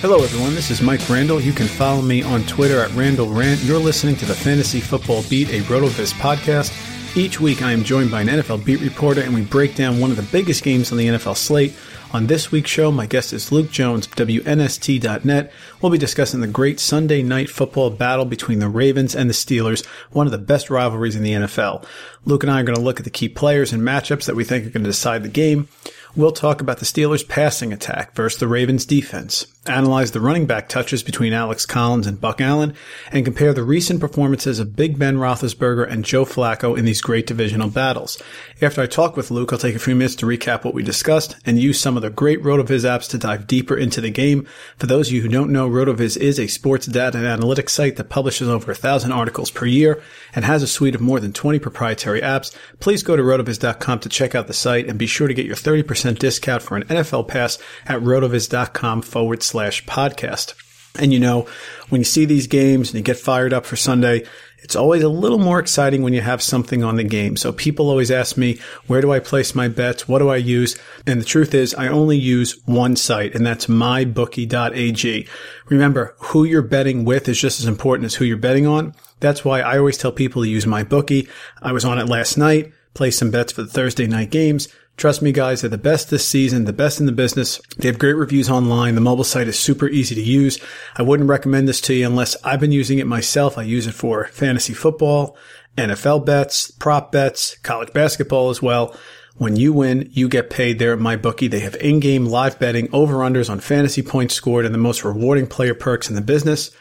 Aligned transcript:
Hello, 0.00 0.22
everyone. 0.22 0.54
This 0.54 0.70
is 0.70 0.80
Mike 0.80 1.08
Randall. 1.10 1.40
You 1.40 1.52
can 1.52 1.66
follow 1.66 2.00
me 2.00 2.22
on 2.22 2.44
Twitter 2.44 2.78
at 2.78 2.94
Randall 2.94 3.26
Rant. 3.26 3.60
You're 3.64 3.80
listening 3.80 4.14
to 4.18 4.26
the 4.26 4.34
Fantasy 4.34 4.78
Football 4.78 5.24
Beat, 5.28 5.48
a 5.48 5.60
RotoViz 5.62 6.12
podcast. 6.12 7.16
Each 7.16 7.40
week, 7.40 7.62
I 7.62 7.72
am 7.72 7.82
joined 7.82 8.08
by 8.08 8.20
an 8.20 8.28
NFL 8.28 8.64
beat 8.64 8.80
reporter, 8.80 9.22
and 9.22 9.34
we 9.34 9.42
break 9.42 9.74
down 9.74 9.98
one 9.98 10.12
of 10.12 10.16
the 10.16 10.22
biggest 10.22 10.62
games 10.62 10.92
on 10.92 10.98
the 10.98 11.08
NFL 11.08 11.36
slate. 11.36 11.74
On 12.12 12.28
this 12.28 12.52
week's 12.52 12.70
show, 12.70 12.92
my 12.92 13.06
guest 13.06 13.32
is 13.32 13.50
Luke 13.50 13.72
Jones 13.72 14.06
WNST.net. 14.06 15.52
We'll 15.82 15.90
be 15.90 15.98
discussing 15.98 16.40
the 16.40 16.46
great 16.46 16.78
Sunday 16.78 17.24
night 17.24 17.50
football 17.50 17.90
battle 17.90 18.24
between 18.24 18.60
the 18.60 18.68
Ravens 18.68 19.16
and 19.16 19.28
the 19.28 19.34
Steelers, 19.34 19.84
one 20.12 20.26
of 20.26 20.32
the 20.32 20.38
best 20.38 20.70
rivalries 20.70 21.16
in 21.16 21.24
the 21.24 21.32
NFL. 21.32 21.84
Luke 22.24 22.44
and 22.44 22.52
I 22.52 22.60
are 22.60 22.64
going 22.64 22.76
to 22.76 22.82
look 22.82 23.00
at 23.00 23.04
the 23.04 23.10
key 23.10 23.28
players 23.28 23.72
and 23.72 23.82
matchups 23.82 24.26
that 24.26 24.36
we 24.36 24.44
think 24.44 24.64
are 24.64 24.70
going 24.70 24.84
to 24.84 24.90
decide 24.90 25.24
the 25.24 25.28
game. 25.28 25.66
We'll 26.14 26.32
talk 26.32 26.60
about 26.60 26.78
the 26.78 26.86
Steelers' 26.86 27.28
passing 27.28 27.72
attack 27.72 28.14
versus 28.14 28.40
the 28.40 28.48
Ravens' 28.48 28.86
defense, 28.86 29.46
analyze 29.68 30.12
the 30.12 30.20
running 30.20 30.46
back 30.46 30.68
touches 30.68 31.02
between 31.02 31.32
Alex 31.32 31.66
Collins 31.66 32.06
and 32.06 32.20
Buck 32.20 32.40
Allen, 32.40 32.74
and 33.12 33.24
compare 33.24 33.52
the 33.52 33.62
recent 33.62 34.00
performances 34.00 34.58
of 34.58 34.76
Big 34.76 34.98
Ben 34.98 35.16
Roethlisberger 35.16 35.88
and 35.90 36.04
Joe 36.04 36.24
Flacco 36.24 36.76
in 36.76 36.84
these 36.84 37.00
great 37.00 37.26
divisional 37.26 37.68
battles. 37.68 38.20
After 38.60 38.80
I 38.80 38.86
talk 38.86 39.16
with 39.16 39.30
Luke, 39.30 39.52
I'll 39.52 39.58
take 39.58 39.76
a 39.76 39.80
few 39.80 39.94
minutes 39.94 40.16
to 40.16 40.26
recap 40.26 40.64
what 40.64 40.74
we 40.74 40.82
discussed 40.82 41.36
and 41.46 41.58
use 41.58 41.80
some 41.80 41.96
of 41.96 42.02
the 42.02 42.10
great 42.10 42.42
RotoViz 42.42 42.84
apps 42.84 43.08
to 43.10 43.18
dive 43.18 43.46
deeper 43.46 43.76
into 43.76 44.00
the 44.00 44.10
game. 44.10 44.46
For 44.78 44.86
those 44.86 45.08
of 45.08 45.14
you 45.14 45.22
who 45.22 45.28
don't 45.28 45.52
know, 45.52 45.68
RotoViz 45.68 46.16
is 46.16 46.40
a 46.40 46.46
sports 46.46 46.86
data 46.86 47.18
and 47.18 47.26
analytics 47.26 47.70
site 47.70 47.96
that 47.96 48.08
publishes 48.08 48.48
over 48.48 48.72
a 48.72 48.74
thousand 48.74 49.12
articles 49.12 49.50
per 49.50 49.66
year 49.66 50.02
and 50.34 50.44
has 50.44 50.62
a 50.62 50.66
suite 50.66 50.94
of 50.94 51.00
more 51.00 51.20
than 51.20 51.32
20 51.32 51.58
proprietary 51.58 52.20
apps. 52.20 52.54
Please 52.80 53.02
go 53.02 53.16
to 53.16 53.22
rotoviz.com 53.22 54.00
to 54.00 54.08
check 54.08 54.34
out 54.34 54.46
the 54.46 54.52
site 54.54 54.88
and 54.88 54.98
be 54.98 55.06
sure 55.06 55.28
to 55.28 55.34
get 55.34 55.46
your 55.46 55.56
30% 55.56 56.18
discount 56.18 56.62
for 56.62 56.76
an 56.76 56.84
NFL 56.84 57.28
pass 57.28 57.58
at 57.86 58.00
rotoviz.com 58.00 59.02
forward 59.02 59.42
slash 59.42 59.57
podcast. 59.58 60.54
And 60.98 61.12
you 61.12 61.20
know, 61.20 61.46
when 61.90 62.00
you 62.00 62.04
see 62.04 62.24
these 62.24 62.46
games 62.46 62.90
and 62.90 62.98
you 62.98 63.02
get 63.02 63.18
fired 63.18 63.52
up 63.52 63.66
for 63.66 63.76
Sunday, 63.76 64.24
it's 64.60 64.74
always 64.74 65.04
a 65.04 65.08
little 65.08 65.38
more 65.38 65.60
exciting 65.60 66.02
when 66.02 66.12
you 66.12 66.20
have 66.20 66.42
something 66.42 66.82
on 66.82 66.96
the 66.96 67.04
game. 67.04 67.36
So 67.36 67.52
people 67.52 67.88
always 67.88 68.10
ask 68.10 68.36
me, 68.36 68.58
where 68.88 69.00
do 69.00 69.12
I 69.12 69.20
place 69.20 69.54
my 69.54 69.68
bets? 69.68 70.08
What 70.08 70.18
do 70.18 70.28
I 70.28 70.36
use? 70.36 70.76
And 71.06 71.20
the 71.20 71.24
truth 71.24 71.54
is, 71.54 71.74
I 71.74 71.88
only 71.88 72.18
use 72.18 72.60
one 72.66 72.96
site, 72.96 73.36
and 73.36 73.46
that's 73.46 73.66
mybookie.ag. 73.66 75.28
Remember, 75.66 76.16
who 76.18 76.44
you're 76.44 76.62
betting 76.62 77.04
with 77.04 77.28
is 77.28 77.40
just 77.40 77.60
as 77.60 77.66
important 77.66 78.06
as 78.06 78.16
who 78.16 78.24
you're 78.24 78.36
betting 78.36 78.66
on. 78.66 78.94
That's 79.20 79.44
why 79.44 79.60
I 79.60 79.78
always 79.78 79.98
tell 79.98 80.12
people 80.12 80.42
to 80.42 80.48
use 80.48 80.64
MyBookie. 80.64 81.28
I 81.62 81.72
was 81.72 81.84
on 81.84 81.98
it 81.98 82.08
last 82.08 82.36
night, 82.36 82.72
placed 82.94 83.18
some 83.20 83.30
bets 83.30 83.52
for 83.52 83.62
the 83.62 83.68
Thursday 83.68 84.06
night 84.06 84.30
games. 84.30 84.68
Trust 84.98 85.22
me, 85.22 85.30
guys, 85.30 85.60
they're 85.60 85.70
the 85.70 85.78
best 85.78 86.10
this 86.10 86.26
season, 86.26 86.64
the 86.64 86.72
best 86.72 86.98
in 86.98 87.06
the 87.06 87.12
business. 87.12 87.60
They 87.76 87.86
have 87.86 88.00
great 88.00 88.14
reviews 88.14 88.50
online. 88.50 88.96
The 88.96 89.00
mobile 89.00 89.22
site 89.22 89.46
is 89.46 89.56
super 89.56 89.86
easy 89.86 90.16
to 90.16 90.20
use. 90.20 90.58
I 90.96 91.02
wouldn't 91.02 91.28
recommend 91.28 91.68
this 91.68 91.80
to 91.82 91.94
you 91.94 92.04
unless 92.04 92.36
I've 92.42 92.58
been 92.58 92.72
using 92.72 92.98
it 92.98 93.06
myself. 93.06 93.56
I 93.56 93.62
use 93.62 93.86
it 93.86 93.94
for 93.94 94.24
fantasy 94.26 94.74
football, 94.74 95.36
NFL 95.76 96.26
bets, 96.26 96.72
prop 96.72 97.12
bets, 97.12 97.56
college 97.58 97.92
basketball 97.92 98.50
as 98.50 98.60
well. 98.60 98.92
When 99.36 99.54
you 99.54 99.72
win, 99.72 100.08
you 100.10 100.28
get 100.28 100.50
paid 100.50 100.80
there 100.80 100.94
at 100.94 100.98
MyBookie. 100.98 101.48
They 101.48 101.60
have 101.60 101.76
in-game 101.76 102.26
live 102.26 102.58
betting, 102.58 102.88
over-unders 102.92 103.48
on 103.48 103.60
fantasy 103.60 104.02
points 104.02 104.34
scored, 104.34 104.64
and 104.64 104.74
the 104.74 104.78
most 104.78 105.04
rewarding 105.04 105.46
player 105.46 105.74
perks 105.74 106.08
in 106.08 106.16
the 106.16 106.20
business. 106.20 106.72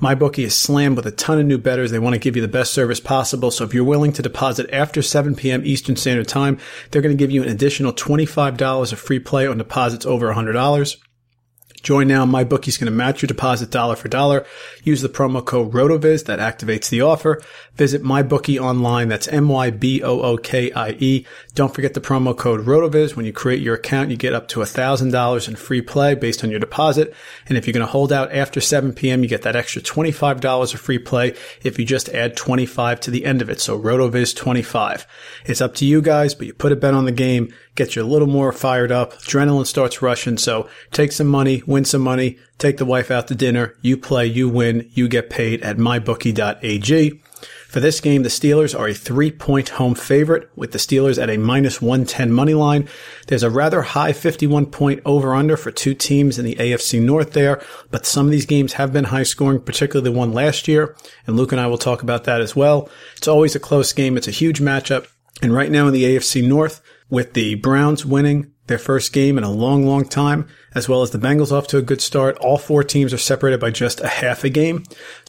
MyBookie 0.00 0.44
is 0.44 0.56
slammed 0.56 0.96
with 0.96 1.06
a 1.06 1.10
ton 1.10 1.38
of 1.38 1.44
new 1.44 1.58
bettors. 1.58 1.90
They 1.90 1.98
want 1.98 2.14
to 2.14 2.18
give 2.18 2.34
you 2.34 2.40
the 2.40 2.48
best 2.48 2.72
service 2.72 3.00
possible. 3.00 3.50
So 3.50 3.64
if 3.64 3.74
you're 3.74 3.84
willing 3.84 4.14
to 4.14 4.22
deposit 4.22 4.70
after 4.72 5.02
7 5.02 5.34
p.m. 5.34 5.62
Eastern 5.64 5.94
Standard 5.94 6.26
Time, 6.26 6.58
they're 6.90 7.02
going 7.02 7.16
to 7.16 7.22
give 7.22 7.30
you 7.30 7.42
an 7.42 7.50
additional 7.50 7.92
$25 7.92 8.92
of 8.92 8.98
free 8.98 9.18
play 9.18 9.46
on 9.46 9.58
deposits 9.58 10.06
over 10.06 10.32
$100. 10.32 10.96
Join 11.82 12.08
now. 12.08 12.26
MyBookie's 12.26 12.76
going 12.76 12.90
to 12.90 12.96
match 12.96 13.22
your 13.22 13.28
deposit 13.28 13.70
dollar 13.70 13.96
for 13.96 14.08
dollar. 14.08 14.46
Use 14.84 15.02
the 15.02 15.08
promo 15.08 15.44
code 15.44 15.72
RotoViz 15.72 16.26
that 16.26 16.38
activates 16.38 16.88
the 16.88 17.00
offer. 17.00 17.42
Visit 17.74 18.02
MyBookie 18.02 18.60
online. 18.60 19.08
That's 19.08 19.28
M-Y-B-O-O-K-I-E. 19.28 21.26
Don't 21.54 21.74
forget 21.74 21.94
the 21.94 22.00
promo 22.00 22.36
code 22.36 22.66
RotoViz. 22.66 23.16
When 23.16 23.24
you 23.24 23.32
create 23.32 23.62
your 23.62 23.76
account, 23.76 24.10
you 24.10 24.16
get 24.16 24.34
up 24.34 24.48
to 24.48 24.60
$1,000 24.60 25.48
in 25.48 25.56
free 25.56 25.80
play 25.80 26.14
based 26.14 26.44
on 26.44 26.50
your 26.50 26.60
deposit. 26.60 27.14
And 27.48 27.56
if 27.56 27.66
you're 27.66 27.72
going 27.72 27.86
to 27.86 27.90
hold 27.90 28.12
out 28.12 28.32
after 28.32 28.60
7 28.60 28.92
p.m., 28.92 29.22
you 29.22 29.28
get 29.28 29.42
that 29.42 29.56
extra 29.56 29.80
$25 29.80 30.74
of 30.74 30.80
free 30.80 30.98
play 30.98 31.34
if 31.62 31.78
you 31.78 31.86
just 31.86 32.08
add 32.10 32.36
25 32.36 33.00
to 33.00 33.10
the 33.10 33.24
end 33.24 33.40
of 33.40 33.48
it. 33.48 33.60
So 33.60 33.80
RotoViz 33.80 34.36
25. 34.36 35.06
It's 35.46 35.60
up 35.60 35.74
to 35.76 35.86
you 35.86 36.02
guys, 36.02 36.34
but 36.34 36.46
you 36.46 36.52
put 36.52 36.72
a 36.72 36.76
bet 36.76 36.94
on 36.94 37.06
the 37.06 37.12
game. 37.12 37.54
Get 37.74 37.96
you 37.96 38.02
a 38.02 38.04
little 38.04 38.28
more 38.28 38.52
fired 38.52 38.92
up. 38.92 39.14
Adrenaline 39.14 39.66
starts 39.66 40.02
rushing. 40.02 40.38
So 40.38 40.68
take 40.90 41.12
some 41.12 41.28
money, 41.28 41.62
win 41.66 41.84
some 41.84 42.02
money, 42.02 42.38
take 42.58 42.76
the 42.76 42.84
wife 42.84 43.10
out 43.10 43.28
to 43.28 43.34
dinner. 43.34 43.74
You 43.80 43.96
play, 43.96 44.26
you 44.26 44.48
win, 44.48 44.90
you 44.92 45.08
get 45.08 45.30
paid 45.30 45.62
at 45.62 45.76
mybookie.ag. 45.76 47.20
For 47.70 47.78
this 47.78 48.00
game, 48.00 48.24
the 48.24 48.28
Steelers 48.28 48.76
are 48.76 48.88
a 48.88 48.94
three 48.94 49.30
point 49.30 49.68
home 49.68 49.94
favorite 49.94 50.50
with 50.56 50.72
the 50.72 50.78
Steelers 50.78 51.22
at 51.22 51.30
a 51.30 51.36
minus 51.36 51.80
110 51.80 52.32
money 52.32 52.52
line. 52.52 52.88
There's 53.28 53.44
a 53.44 53.48
rather 53.48 53.82
high 53.82 54.12
51 54.12 54.66
point 54.66 55.00
over 55.04 55.36
under 55.36 55.56
for 55.56 55.70
two 55.70 55.94
teams 55.94 56.36
in 56.36 56.44
the 56.44 56.56
AFC 56.56 57.00
North 57.00 57.32
there, 57.32 57.62
but 57.92 58.06
some 58.06 58.26
of 58.26 58.32
these 58.32 58.44
games 58.44 58.72
have 58.72 58.92
been 58.92 59.04
high 59.04 59.22
scoring, 59.22 59.60
particularly 59.60 60.10
the 60.10 60.18
one 60.18 60.32
last 60.32 60.66
year. 60.66 60.96
And 61.28 61.36
Luke 61.36 61.52
and 61.52 61.60
I 61.60 61.68
will 61.68 61.78
talk 61.78 62.02
about 62.02 62.24
that 62.24 62.40
as 62.40 62.56
well. 62.56 62.90
It's 63.16 63.28
always 63.28 63.54
a 63.54 63.60
close 63.60 63.92
game. 63.92 64.16
It's 64.16 64.28
a 64.28 64.32
huge 64.32 64.60
matchup. 64.60 65.06
And 65.40 65.54
right 65.54 65.70
now 65.70 65.86
in 65.86 65.92
the 65.92 66.04
AFC 66.04 66.46
North, 66.46 66.82
with 67.10 67.34
the 67.34 67.56
Browns 67.56 68.06
winning 68.06 68.52
their 68.68 68.78
first 68.78 69.12
game 69.12 69.36
in 69.36 69.44
a 69.44 69.50
long, 69.50 69.84
long 69.84 70.08
time, 70.08 70.46
as 70.74 70.88
well 70.88 71.02
as 71.02 71.10
the 71.10 71.18
Bengals 71.18 71.52
off 71.52 71.66
to 71.68 71.78
a 71.78 71.82
good 71.82 72.00
start. 72.00 72.38
All 72.38 72.56
four 72.56 72.84
teams 72.84 73.12
are 73.12 73.18
separated 73.18 73.60
by 73.60 73.70
just 73.70 74.00
a 74.00 74.08
half 74.08 74.44
a 74.44 74.48
game. 74.48 74.84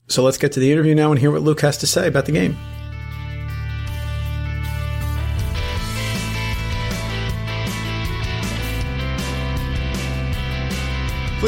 So 0.07 0.23
let's 0.23 0.37
get 0.37 0.51
to 0.53 0.59
the 0.59 0.71
interview 0.71 0.93
now 0.93 1.11
and 1.11 1.19
hear 1.19 1.31
what 1.31 1.41
Luke 1.41 1.61
has 1.61 1.77
to 1.79 1.87
say 1.87 2.07
about 2.07 2.25
the 2.25 2.31
game. 2.31 2.55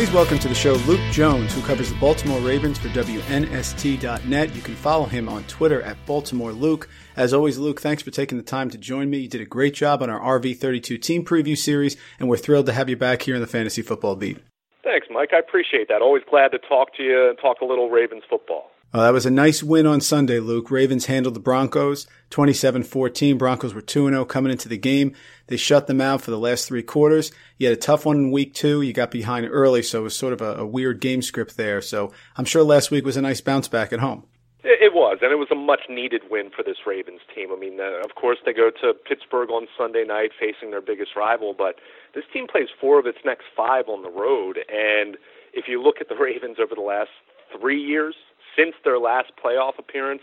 Please 0.03 0.13
welcome 0.13 0.39
to 0.39 0.49
the 0.49 0.53
show 0.53 0.73
Luke 0.85 0.99
Jones, 1.13 1.53
who 1.53 1.61
covers 1.61 1.89
the 1.89 1.97
Baltimore 1.97 2.41
Ravens 2.41 2.77
for 2.77 2.89
WNST.net. 2.89 4.53
You 4.53 4.61
can 4.61 4.75
follow 4.75 5.05
him 5.05 5.29
on 5.29 5.45
Twitter 5.45 5.81
at 5.81 5.95
Baltimore 6.05 6.51
Luke. 6.51 6.89
As 7.15 7.33
always, 7.33 7.57
Luke, 7.57 7.79
thanks 7.79 8.03
for 8.03 8.11
taking 8.11 8.37
the 8.37 8.43
time 8.43 8.69
to 8.71 8.77
join 8.77 9.09
me. 9.09 9.19
You 9.19 9.29
did 9.29 9.39
a 9.39 9.45
great 9.45 9.73
job 9.73 10.03
on 10.03 10.09
our 10.09 10.19
RV32 10.19 11.01
team 11.01 11.23
preview 11.23 11.57
series, 11.57 11.95
and 12.19 12.27
we're 12.27 12.35
thrilled 12.35 12.65
to 12.65 12.73
have 12.73 12.89
you 12.89 12.97
back 12.97 13.21
here 13.21 13.35
in 13.35 13.39
the 13.39 13.47
Fantasy 13.47 13.81
Football 13.81 14.17
Beat. 14.17 14.39
Thanks, 14.83 15.07
Mike. 15.09 15.29
I 15.31 15.39
appreciate 15.39 15.87
that. 15.87 16.01
Always 16.01 16.23
glad 16.29 16.49
to 16.49 16.59
talk 16.59 16.93
to 16.97 17.03
you 17.03 17.29
and 17.29 17.37
talk 17.37 17.61
a 17.61 17.65
little 17.65 17.89
Ravens 17.89 18.23
football. 18.29 18.71
Uh, 18.93 19.03
that 19.03 19.13
was 19.13 19.25
a 19.25 19.31
nice 19.31 19.63
win 19.63 19.87
on 19.87 20.01
Sunday, 20.01 20.39
Luke. 20.39 20.69
Ravens 20.69 21.05
handled 21.05 21.33
the 21.33 21.39
Broncos 21.39 22.07
27-14. 22.29 23.37
Broncos 23.37 23.73
were 23.73 23.81
2-0 23.81 24.27
coming 24.27 24.51
into 24.51 24.67
the 24.67 24.77
game. 24.77 25.15
They 25.47 25.57
shut 25.57 25.87
them 25.87 26.01
out 26.01 26.21
for 26.21 26.31
the 26.31 26.39
last 26.39 26.67
three 26.67 26.83
quarters. 26.83 27.31
You 27.57 27.67
had 27.67 27.77
a 27.77 27.81
tough 27.81 28.05
one 28.05 28.17
in 28.17 28.31
week 28.31 28.53
two. 28.53 28.81
You 28.81 28.93
got 28.93 29.11
behind 29.11 29.47
early, 29.49 29.83
so 29.83 29.99
it 29.99 30.03
was 30.03 30.15
sort 30.15 30.33
of 30.33 30.41
a, 30.41 30.55
a 30.55 30.65
weird 30.65 31.01
game 31.01 31.21
script 31.21 31.57
there. 31.57 31.81
So 31.81 32.13
I'm 32.37 32.45
sure 32.45 32.63
last 32.63 32.91
week 32.91 33.05
was 33.05 33.17
a 33.17 33.21
nice 33.21 33.41
bounce 33.41 33.67
back 33.67 33.91
at 33.91 33.99
home. 33.99 34.25
It 34.65 34.93
was, 34.93 35.19
and 35.21 35.31
it 35.33 35.35
was 35.35 35.49
a 35.51 35.55
much 35.55 35.81
needed 35.89 36.21
win 36.29 36.49
for 36.49 36.63
this 36.63 36.77
Ravens 36.87 37.19
team. 37.35 37.49
I 37.51 37.59
mean, 37.59 37.81
uh, 37.81 37.99
of 38.01 38.15
course, 38.15 38.37
they 38.45 38.53
go 38.53 38.71
to 38.81 38.93
Pittsburgh 38.93 39.49
on 39.49 39.67
Sunday 39.77 40.05
night 40.05 40.31
facing 40.39 40.71
their 40.71 40.81
biggest 40.81 41.17
rival, 41.17 41.53
but 41.57 41.75
this 42.15 42.23
team 42.31 42.47
plays 42.47 42.69
four 42.79 42.97
of 42.97 43.05
its 43.05 43.17
next 43.25 43.43
five 43.55 43.89
on 43.89 44.03
the 44.03 44.09
road. 44.09 44.59
And 44.71 45.17
if 45.53 45.67
you 45.67 45.83
look 45.83 45.97
at 45.99 46.07
the 46.07 46.15
Ravens 46.19 46.57
over 46.63 46.75
the 46.75 46.81
last 46.81 47.11
three 47.51 47.81
years, 47.81 48.15
since 48.55 48.75
their 48.85 48.99
last 48.99 49.31
playoff 49.43 49.77
appearance, 49.77 50.21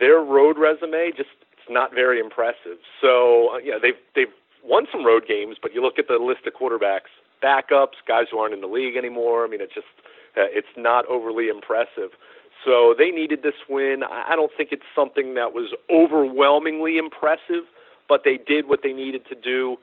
their 0.00 0.18
road 0.18 0.58
resume 0.58 1.12
just 1.16 1.30
not 1.68 1.94
very 1.94 2.20
impressive. 2.20 2.78
So 3.00 3.54
uh, 3.54 3.58
yeah, 3.58 3.74
they've 3.80 3.98
they've 4.14 4.32
won 4.64 4.86
some 4.90 5.04
road 5.04 5.24
games, 5.28 5.56
but 5.60 5.74
you 5.74 5.82
look 5.82 5.98
at 5.98 6.08
the 6.08 6.16
list 6.16 6.46
of 6.46 6.54
quarterbacks, 6.54 7.12
backups, 7.42 8.00
guys 8.06 8.26
who 8.30 8.38
aren't 8.38 8.54
in 8.54 8.60
the 8.60 8.66
league 8.66 8.96
anymore. 8.96 9.44
I 9.44 9.48
mean, 9.48 9.60
it's 9.60 9.74
just 9.74 9.86
uh, 10.36 10.48
it's 10.50 10.74
not 10.76 11.06
overly 11.06 11.48
impressive. 11.48 12.10
So 12.64 12.94
they 12.96 13.10
needed 13.10 13.42
this 13.42 13.54
win. 13.68 14.02
I 14.08 14.34
don't 14.36 14.50
think 14.56 14.70
it's 14.72 14.88
something 14.96 15.34
that 15.34 15.52
was 15.52 15.74
overwhelmingly 15.92 16.96
impressive, 16.96 17.64
but 18.08 18.22
they 18.24 18.38
did 18.38 18.68
what 18.68 18.80
they 18.82 18.92
needed 18.92 19.26
to 19.28 19.34
do 19.34 19.76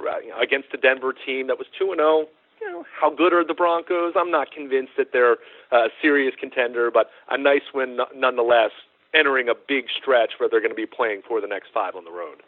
uh, 0.00 0.42
against 0.42 0.68
a 0.72 0.78
Denver 0.78 1.12
team 1.12 1.48
that 1.48 1.58
was 1.58 1.66
two 1.78 1.90
and 1.92 1.98
zero. 1.98 2.08
Oh 2.08 2.28
you 2.60 2.70
know, 2.70 2.84
how 3.00 3.10
good 3.10 3.32
are 3.32 3.44
the 3.44 3.54
Broncos? 3.54 4.14
I'm 4.16 4.30
not 4.30 4.50
convinced 4.50 4.92
that 4.96 5.08
they're 5.12 5.36
a 5.70 5.88
serious 6.02 6.34
contender, 6.38 6.90
but 6.90 7.10
a 7.30 7.38
nice 7.38 7.62
win 7.72 7.98
nonetheless, 8.14 8.70
entering 9.14 9.48
a 9.48 9.54
big 9.54 9.84
stretch 10.00 10.32
where 10.38 10.48
they're 10.48 10.60
going 10.60 10.70
to 10.70 10.76
be 10.76 10.86
playing 10.86 11.22
for 11.26 11.40
the 11.40 11.46
next 11.46 11.68
five 11.72 11.96
on 11.96 12.04
the 12.04 12.10
road. 12.10 12.42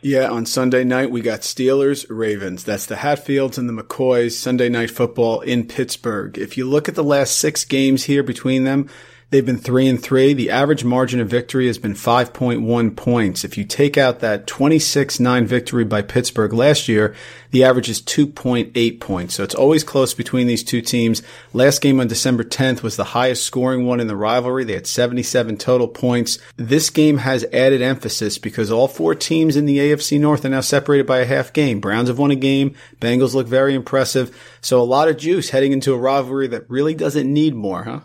Yeah, 0.00 0.28
on 0.30 0.44
Sunday 0.44 0.84
night 0.84 1.10
we 1.10 1.22
got 1.22 1.40
Steelers 1.40 2.04
Ravens. 2.10 2.62
That's 2.62 2.84
the 2.84 2.96
Hatfields 2.96 3.56
and 3.56 3.68
the 3.68 3.82
McCoys 3.82 4.32
Sunday 4.32 4.68
night 4.68 4.90
football 4.90 5.40
in 5.40 5.66
Pittsburgh. 5.66 6.36
If 6.36 6.58
you 6.58 6.68
look 6.68 6.90
at 6.90 6.94
the 6.94 7.02
last 7.02 7.38
six 7.38 7.64
games 7.64 8.04
here 8.04 8.22
between 8.22 8.64
them, 8.64 8.90
They've 9.34 9.44
been 9.44 9.58
three 9.58 9.88
and 9.88 10.00
three. 10.00 10.32
The 10.32 10.50
average 10.50 10.84
margin 10.84 11.18
of 11.18 11.26
victory 11.26 11.66
has 11.66 11.76
been 11.76 11.94
5.1 11.94 12.94
points. 12.94 13.42
If 13.42 13.58
you 13.58 13.64
take 13.64 13.98
out 13.98 14.20
that 14.20 14.46
26-9 14.46 15.44
victory 15.44 15.82
by 15.82 16.02
Pittsburgh 16.02 16.52
last 16.52 16.86
year, 16.86 17.16
the 17.50 17.64
average 17.64 17.88
is 17.88 18.00
2.8 18.00 19.00
points. 19.00 19.34
So 19.34 19.42
it's 19.42 19.56
always 19.56 19.82
close 19.82 20.14
between 20.14 20.46
these 20.46 20.62
two 20.62 20.80
teams. 20.80 21.20
Last 21.52 21.82
game 21.82 21.98
on 21.98 22.06
December 22.06 22.44
10th 22.44 22.84
was 22.84 22.94
the 22.94 23.02
highest 23.02 23.42
scoring 23.42 23.84
one 23.84 23.98
in 23.98 24.06
the 24.06 24.14
rivalry. 24.14 24.62
They 24.62 24.74
had 24.74 24.86
77 24.86 25.56
total 25.56 25.88
points. 25.88 26.38
This 26.56 26.88
game 26.88 27.18
has 27.18 27.44
added 27.52 27.82
emphasis 27.82 28.38
because 28.38 28.70
all 28.70 28.86
four 28.86 29.16
teams 29.16 29.56
in 29.56 29.66
the 29.66 29.78
AFC 29.78 30.20
North 30.20 30.44
are 30.44 30.48
now 30.48 30.60
separated 30.60 31.08
by 31.08 31.18
a 31.18 31.26
half 31.26 31.52
game. 31.52 31.80
Browns 31.80 32.06
have 32.06 32.20
won 32.20 32.30
a 32.30 32.36
game. 32.36 32.76
Bengals 33.00 33.34
look 33.34 33.48
very 33.48 33.74
impressive. 33.74 34.32
So 34.60 34.80
a 34.80 34.84
lot 34.84 35.08
of 35.08 35.16
juice 35.16 35.50
heading 35.50 35.72
into 35.72 35.92
a 35.92 35.98
rivalry 35.98 36.46
that 36.46 36.70
really 36.70 36.94
doesn't 36.94 37.26
need 37.26 37.56
more, 37.56 37.82
huh? 37.82 38.00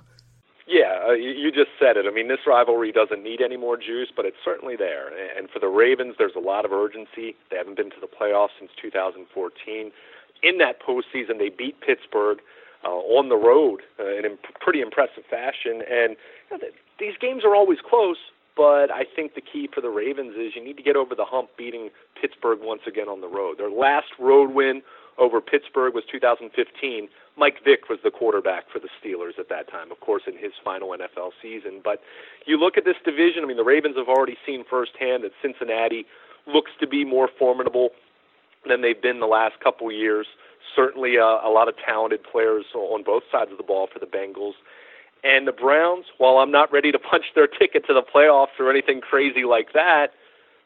Uh, 1.10 1.14
you, 1.14 1.32
you 1.32 1.52
just 1.52 1.72
said 1.80 1.98
it. 1.98 2.06
I 2.06 2.12
mean, 2.12 2.28
this 2.28 2.46
rivalry 2.46 2.92
doesn't 2.92 3.24
need 3.24 3.42
any 3.42 3.58
more 3.58 3.78
juice, 3.78 4.10
but 4.16 4.26
it's 4.26 4.38
certainly 4.46 4.76
there. 4.76 5.10
And 5.36 5.50
for 5.50 5.58
the 5.60 5.68
Ravens, 5.68 6.16
there's 6.20 6.36
a 6.36 6.40
lot 6.40 6.66
of 6.66 6.72
urgency. 6.72 7.36
They 7.50 7.58
haven't 7.58 7.78
been 7.78 7.90
to 7.92 8.00
the 8.00 8.08
playoffs 8.08 8.50
since 8.60 8.70
2014. 8.80 9.92
In 10.44 10.58
that 10.60 10.80
postseason, 10.82 11.40
they 11.40 11.50
beat 11.50 11.82
Pittsburgh 11.82 12.40
uh, 12.86 12.90
on 12.90 13.30
the 13.30 13.36
road 13.36 13.82
uh, 14.00 14.06
in 14.18 14.26
imp- 14.26 14.60
pretty 14.62 14.82
impressive 14.82 15.24
fashion. 15.28 15.82
And 15.90 16.16
you 16.50 16.52
know, 16.52 16.58
th- 16.60 16.74
these 17.00 17.16
games 17.20 17.44
are 17.44 17.56
always 17.56 17.80
close, 17.88 18.18
but 18.56 18.92
I 18.92 19.04
think 19.04 19.34
the 19.34 19.42
key 19.42 19.68
for 19.74 19.82
the 19.82 19.90
Ravens 19.90 20.36
is 20.38 20.54
you 20.56 20.64
need 20.64 20.78
to 20.78 20.84
get 20.84 20.96
over 20.96 21.16
the 21.16 21.26
hump 21.26 21.50
beating 21.58 21.90
Pittsburgh 22.22 22.60
once 22.62 22.82
again 22.86 23.08
on 23.08 23.22
the 23.22 23.28
road. 23.28 23.58
Their 23.58 23.72
last 23.72 24.12
road 24.20 24.54
win 24.54 24.84
over 25.18 25.42
Pittsburgh 25.42 25.94
was 25.94 26.04
2015. 26.10 27.10
Mike 27.40 27.64
Vick 27.64 27.90
was 27.90 28.00
the 28.04 28.12
quarterback 28.12 28.66
for 28.72 28.80
the 28.80 28.90
Steelers 29.00 29.40
at 29.40 29.48
that 29.48 29.72
time, 29.72 29.92
of 29.92 30.00
course, 30.02 30.24
in 30.28 30.38
his 30.38 30.52
final 30.64 30.90
NFL 30.90 31.32
season. 31.42 31.80
But 31.84 32.02
you 32.46 32.60
look 32.60 32.78
at 32.78 32.84
this 32.84 32.98
division, 33.06 33.44
I 33.44 33.48
mean, 33.48 33.58
the 33.58 33.64
Ravens 33.64 33.96
have 33.96 34.10
already 34.10 34.38
seen 34.46 34.66
firsthand 34.70 35.24
that 35.24 35.32
Cincinnati 35.42 36.06
looks 36.46 36.72
to 36.82 36.88
be 36.88 37.06
more 37.06 37.30
formidable 37.40 37.92
than 38.68 38.82
they've 38.82 39.02
been 39.02 39.22
the 39.22 39.28
last 39.28 39.60
couple 39.64 39.90
years. 39.92 40.28
Certainly 40.76 41.18
uh, 41.18 41.24
a 41.24 41.50
lot 41.50 41.70
of 41.70 41.76
talented 41.78 42.22
players 42.24 42.66
on 42.76 43.04
both 43.04 43.24
sides 43.32 43.52
of 43.52 43.58
the 43.58 43.64
ball 43.64 43.88
for 43.92 44.00
the 44.00 44.06
Bengals. 44.06 44.54
And 45.24 45.48
the 45.48 45.52
Browns, 45.54 46.06
while 46.18 46.38
I'm 46.38 46.52
not 46.52 46.72
ready 46.72 46.92
to 46.92 47.00
punch 47.12 47.26
their 47.36 47.48
ticket 47.48 47.88
to 47.88 47.94
the 47.94 48.04
playoffs 48.04 48.60
or 48.60 48.70
anything 48.70 49.00
crazy 49.00 49.46
like 49.46 49.74
that, 49.74 50.10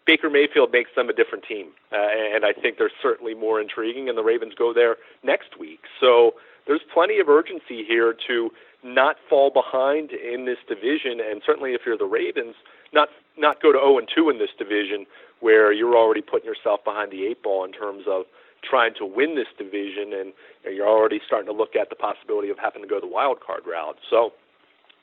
Baker 0.05 0.29
Mayfield 0.29 0.71
makes 0.71 0.89
them 0.95 1.07
a 1.07 1.13
different 1.13 1.45
team, 1.47 1.67
uh, 1.93 1.95
and 1.95 2.43
I 2.43 2.51
think 2.51 2.77
they're 2.77 2.91
certainly 3.01 3.33
more 3.33 3.61
intriguing. 3.61 4.09
And 4.09 4.17
the 4.17 4.23
Ravens 4.23 4.53
go 4.53 4.73
there 4.73 4.97
next 5.23 5.57
week, 5.57 5.79
so 6.01 6.33
there's 6.67 6.81
plenty 6.93 7.19
of 7.19 7.29
urgency 7.29 7.83
here 7.87 8.15
to 8.27 8.51
not 8.83 9.15
fall 9.29 9.49
behind 9.49 10.11
in 10.11 10.45
this 10.45 10.57
division, 10.67 11.19
and 11.19 11.41
certainly 11.45 11.73
if 11.73 11.81
you're 11.85 11.97
the 11.97 12.05
Ravens, 12.05 12.55
not 12.93 13.09
not 13.37 13.61
go 13.61 13.71
to 13.71 13.79
0 13.79 13.97
and 13.97 14.07
2 14.13 14.29
in 14.29 14.37
this 14.37 14.51
division 14.57 15.05
where 15.39 15.71
you're 15.73 15.97
already 15.97 16.21
putting 16.21 16.47
yourself 16.47 16.83
behind 16.83 17.11
the 17.11 17.25
eight 17.25 17.41
ball 17.41 17.65
in 17.65 17.71
terms 17.71 18.03
of 18.07 18.25
trying 18.63 18.93
to 18.95 19.05
win 19.05 19.35
this 19.35 19.47
division, 19.57 20.13
and 20.13 20.33
you're 20.63 20.87
already 20.87 21.19
starting 21.25 21.47
to 21.47 21.53
look 21.53 21.75
at 21.75 21.89
the 21.89 21.95
possibility 21.95 22.49
of 22.49 22.57
having 22.57 22.81
to 22.81 22.87
go 22.87 22.99
the 22.99 23.07
wild 23.07 23.39
card 23.41 23.61
route. 23.65 23.97
So 24.09 24.33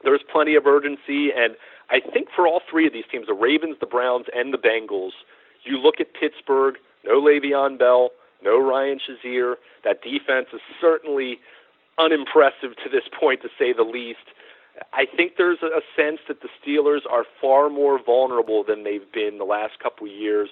there's 0.02 0.22
plenty 0.30 0.54
of 0.54 0.66
urgency, 0.66 1.30
and 1.36 1.56
I 1.90 2.00
think 2.00 2.28
for 2.34 2.46
all 2.46 2.62
three 2.70 2.86
of 2.86 2.92
these 2.92 3.04
teams, 3.10 3.26
the 3.26 3.34
Ravens, 3.34 3.76
the 3.80 3.86
Browns, 3.86 4.26
and 4.34 4.54
the 4.54 4.58
Bengals, 4.58 5.12
you 5.64 5.76
look 5.76 6.00
at 6.00 6.14
Pittsburgh, 6.14 6.76
no 7.04 7.20
Le'Veon 7.20 7.78
Bell, 7.78 8.10
no 8.42 8.58
Ryan 8.58 8.98
Shazier. 8.98 9.54
That 9.84 10.02
defense 10.02 10.48
is 10.52 10.60
certainly 10.80 11.38
unimpressive 11.98 12.76
to 12.82 12.90
this 12.90 13.04
point, 13.18 13.42
to 13.42 13.48
say 13.58 13.72
the 13.72 13.82
least. 13.82 14.34
I 14.92 15.04
think 15.04 15.32
there's 15.36 15.62
a 15.62 15.82
sense 15.94 16.20
that 16.28 16.40
the 16.40 16.48
Steelers 16.60 17.00
are 17.10 17.24
far 17.40 17.68
more 17.68 18.02
vulnerable 18.02 18.64
than 18.64 18.84
they've 18.84 19.10
been 19.12 19.38
the 19.38 19.44
last 19.44 19.78
couple 19.82 20.06
of 20.06 20.12
years, 20.12 20.48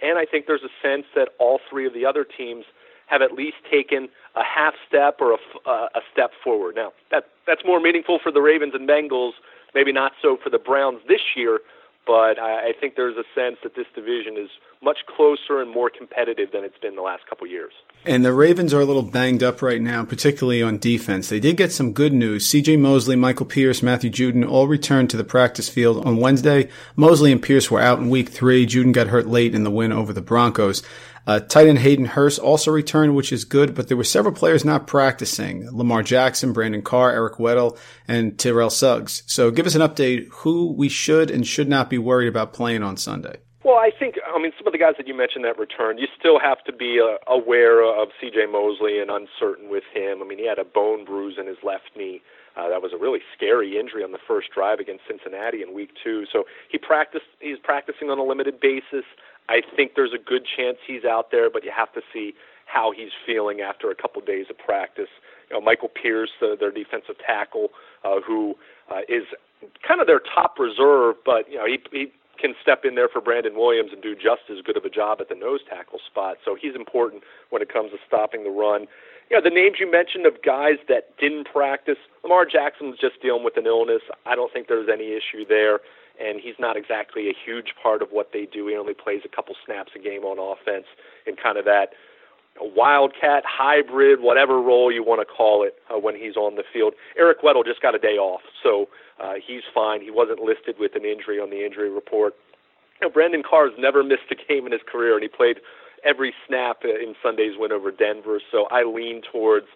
and 0.00 0.18
I 0.18 0.24
think 0.24 0.46
there's 0.46 0.62
a 0.62 0.74
sense 0.86 1.06
that 1.14 1.30
all 1.38 1.60
three 1.68 1.86
of 1.86 1.94
the 1.94 2.06
other 2.06 2.24
teams 2.24 2.64
have 3.06 3.22
at 3.22 3.32
least 3.32 3.56
taken 3.70 4.08
a 4.36 4.44
half 4.44 4.74
step 4.86 5.16
or 5.20 5.32
a, 5.32 5.68
uh, 5.68 5.88
a 5.94 6.00
step 6.12 6.30
forward. 6.42 6.76
Now, 6.76 6.92
that 7.10 7.24
that's 7.46 7.62
more 7.64 7.80
meaningful 7.80 8.18
for 8.22 8.30
the 8.30 8.40
Ravens 8.40 8.74
and 8.74 8.88
Bengals 8.88 9.32
Maybe 9.74 9.92
not 9.92 10.12
so 10.20 10.36
for 10.42 10.50
the 10.50 10.58
Browns 10.58 11.00
this 11.08 11.20
year, 11.36 11.60
but 12.06 12.38
I, 12.38 12.70
I 12.70 12.72
think 12.78 12.96
there's 12.96 13.16
a 13.16 13.24
sense 13.34 13.58
that 13.62 13.74
this 13.76 13.86
division 13.94 14.36
is 14.36 14.50
much 14.82 14.98
closer 15.06 15.60
and 15.60 15.70
more 15.70 15.90
competitive 15.90 16.50
than 16.52 16.64
it's 16.64 16.78
been 16.78 16.96
the 16.96 17.02
last 17.02 17.26
couple 17.28 17.46
years. 17.46 17.72
And 18.04 18.24
the 18.24 18.32
Ravens 18.32 18.74
are 18.74 18.80
a 18.80 18.84
little 18.84 19.02
banged 19.02 19.42
up 19.42 19.62
right 19.62 19.80
now, 19.80 20.04
particularly 20.04 20.60
on 20.60 20.78
defense. 20.78 21.28
They 21.28 21.38
did 21.38 21.56
get 21.56 21.70
some 21.70 21.92
good 21.92 22.12
news. 22.12 22.48
CJ 22.48 22.80
Mosley, 22.80 23.14
Michael 23.14 23.46
Pierce, 23.46 23.82
Matthew 23.82 24.10
Judon 24.10 24.48
all 24.48 24.66
returned 24.66 25.10
to 25.10 25.16
the 25.16 25.24
practice 25.24 25.68
field 25.68 26.04
on 26.04 26.16
Wednesday. 26.16 26.68
Mosley 26.96 27.30
and 27.30 27.42
Pierce 27.42 27.70
were 27.70 27.80
out 27.80 28.00
in 28.00 28.10
week 28.10 28.30
three. 28.30 28.66
Judon 28.66 28.92
got 28.92 29.06
hurt 29.06 29.28
late 29.28 29.54
in 29.54 29.62
the 29.62 29.70
win 29.70 29.92
over 29.92 30.12
the 30.12 30.20
Broncos. 30.20 30.82
Uh, 31.26 31.40
tight 31.40 31.68
end 31.68 31.78
Hayden 31.78 32.06
Hurst 32.06 32.38
also 32.38 32.70
returned, 32.70 33.14
which 33.14 33.32
is 33.32 33.44
good, 33.44 33.74
but 33.74 33.88
there 33.88 33.96
were 33.96 34.04
several 34.04 34.34
players 34.34 34.64
not 34.64 34.86
practicing. 34.86 35.68
Lamar 35.70 36.02
Jackson, 36.02 36.52
Brandon 36.52 36.82
Carr, 36.82 37.12
Eric 37.12 37.34
Weddle, 37.34 37.78
and 38.08 38.38
Terrell 38.38 38.70
Suggs. 38.70 39.22
So 39.26 39.50
give 39.50 39.66
us 39.66 39.74
an 39.74 39.82
update 39.82 40.28
who 40.30 40.72
we 40.72 40.88
should 40.88 41.30
and 41.30 41.46
should 41.46 41.68
not 41.68 41.88
be 41.88 41.98
worried 41.98 42.28
about 42.28 42.52
playing 42.52 42.82
on 42.82 42.96
Sunday. 42.96 43.36
Well, 43.64 43.76
I 43.76 43.90
think, 43.96 44.16
I 44.26 44.42
mean, 44.42 44.50
some 44.58 44.66
of 44.66 44.72
the 44.72 44.78
guys 44.78 44.94
that 44.98 45.06
you 45.06 45.14
mentioned 45.14 45.44
that 45.44 45.56
returned, 45.56 46.00
you 46.00 46.08
still 46.18 46.40
have 46.40 46.64
to 46.64 46.72
be 46.72 46.98
uh, 46.98 47.18
aware 47.32 47.84
of 47.84 48.08
C.J. 48.20 48.46
Mosley 48.50 48.98
and 48.98 49.08
uncertain 49.08 49.70
with 49.70 49.84
him. 49.94 50.18
I 50.20 50.26
mean, 50.26 50.38
he 50.38 50.48
had 50.48 50.58
a 50.58 50.64
bone 50.64 51.04
bruise 51.04 51.36
in 51.38 51.46
his 51.46 51.58
left 51.62 51.94
knee. 51.96 52.22
Uh, 52.56 52.68
that 52.68 52.82
was 52.82 52.92
a 52.92 52.98
really 52.98 53.20
scary 53.34 53.78
injury 53.78 54.02
on 54.04 54.12
the 54.12 54.18
first 54.26 54.48
drive 54.52 54.78
against 54.78 55.04
Cincinnati 55.08 55.62
in 55.62 55.72
week 55.72 55.90
two. 56.02 56.24
So 56.30 56.44
he 56.68 56.76
practiced. 56.76 57.24
He's 57.40 57.56
practicing 57.62 58.10
on 58.10 58.18
a 58.18 58.24
limited 58.24 58.60
basis. 58.60 59.06
I 59.48 59.60
think 59.76 59.92
there's 59.96 60.12
a 60.12 60.22
good 60.22 60.42
chance 60.44 60.78
he's 60.86 61.04
out 61.04 61.30
there, 61.30 61.50
but 61.50 61.64
you 61.64 61.70
have 61.76 61.92
to 61.94 62.00
see 62.12 62.34
how 62.66 62.92
he's 62.96 63.10
feeling 63.26 63.60
after 63.60 63.90
a 63.90 63.94
couple 63.94 64.22
days 64.22 64.46
of 64.48 64.58
practice. 64.58 65.08
You 65.50 65.56
know, 65.56 65.60
Michael 65.60 65.88
Pierce, 65.90 66.30
uh, 66.40 66.56
their 66.58 66.70
defensive 66.70 67.16
tackle, 67.24 67.68
uh, 68.04 68.20
who 68.26 68.54
uh, 68.90 69.00
is 69.08 69.24
kind 69.86 70.00
of 70.00 70.06
their 70.06 70.20
top 70.20 70.58
reserve, 70.58 71.16
but 71.24 71.50
you 71.50 71.58
know 71.58 71.66
he, 71.66 71.78
he 71.90 72.12
can 72.40 72.54
step 72.60 72.84
in 72.84 72.94
there 72.94 73.08
for 73.08 73.20
Brandon 73.20 73.54
Williams 73.54 73.90
and 73.92 74.02
do 74.02 74.14
just 74.14 74.50
as 74.50 74.64
good 74.64 74.76
of 74.76 74.84
a 74.84 74.90
job 74.90 75.18
at 75.20 75.28
the 75.28 75.34
nose 75.34 75.60
tackle 75.68 76.00
spot. 76.04 76.38
So 76.44 76.56
he's 76.60 76.74
important 76.74 77.22
when 77.50 77.62
it 77.62 77.72
comes 77.72 77.92
to 77.92 77.98
stopping 78.08 78.42
the 78.42 78.50
run 78.50 78.86
know, 79.32 79.40
the 79.42 79.54
names 79.54 79.76
you 79.80 79.90
mentioned 79.90 80.26
of 80.26 80.42
guys 80.44 80.76
that 80.88 81.16
didn't 81.18 81.44
practice, 81.44 81.96
Lamar 82.22 82.44
Jackson 82.44 82.90
was 82.90 82.98
just 83.00 83.20
dealing 83.22 83.44
with 83.44 83.56
an 83.56 83.66
illness. 83.66 84.02
I 84.26 84.36
don't 84.36 84.52
think 84.52 84.68
there's 84.68 84.88
any 84.92 85.12
issue 85.12 85.44
there, 85.48 85.80
and 86.20 86.40
he's 86.40 86.54
not 86.58 86.76
exactly 86.76 87.28
a 87.28 87.34
huge 87.34 87.74
part 87.82 88.02
of 88.02 88.08
what 88.10 88.30
they 88.32 88.46
do. 88.46 88.66
He 88.68 88.76
only 88.76 88.94
plays 88.94 89.22
a 89.24 89.28
couple 89.28 89.54
snaps 89.64 89.92
a 89.96 89.98
game 89.98 90.24
on 90.24 90.38
offense 90.38 90.86
in 91.26 91.36
kind 91.36 91.58
of 91.58 91.64
that 91.64 91.90
wildcat, 92.60 93.44
hybrid, 93.46 94.20
whatever 94.20 94.60
role 94.60 94.92
you 94.92 95.02
want 95.02 95.20
to 95.20 95.24
call 95.24 95.64
it 95.64 95.76
uh, 95.90 95.98
when 95.98 96.14
he's 96.14 96.36
on 96.36 96.56
the 96.56 96.64
field. 96.72 96.94
Eric 97.16 97.42
Weddle 97.42 97.64
just 97.64 97.80
got 97.80 97.94
a 97.94 97.98
day 97.98 98.16
off, 98.18 98.42
so 98.62 98.88
uh, 99.20 99.34
he's 99.44 99.62
fine. 99.72 100.02
He 100.02 100.10
wasn't 100.10 100.40
listed 100.40 100.76
with 100.78 100.94
an 100.94 101.04
injury 101.04 101.40
on 101.40 101.50
the 101.50 101.64
injury 101.64 101.90
report. 101.90 102.34
You 103.00 103.08
know, 103.08 103.12
Brandon 103.12 103.42
Carr's 103.42 103.72
never 103.78 104.02
missed 104.02 104.30
a 104.30 104.34
game 104.34 104.66
in 104.66 104.72
his 104.72 104.82
career, 104.86 105.14
and 105.14 105.22
he 105.22 105.28
played 105.28 105.58
every 106.04 106.34
snap 106.46 106.84
in 106.84 107.14
Sunday's 107.22 107.56
win 107.56 107.72
over 107.72 107.90
Denver. 107.90 108.40
So 108.50 108.66
I 108.70 108.84
lean 108.84 109.22
towards 109.22 109.66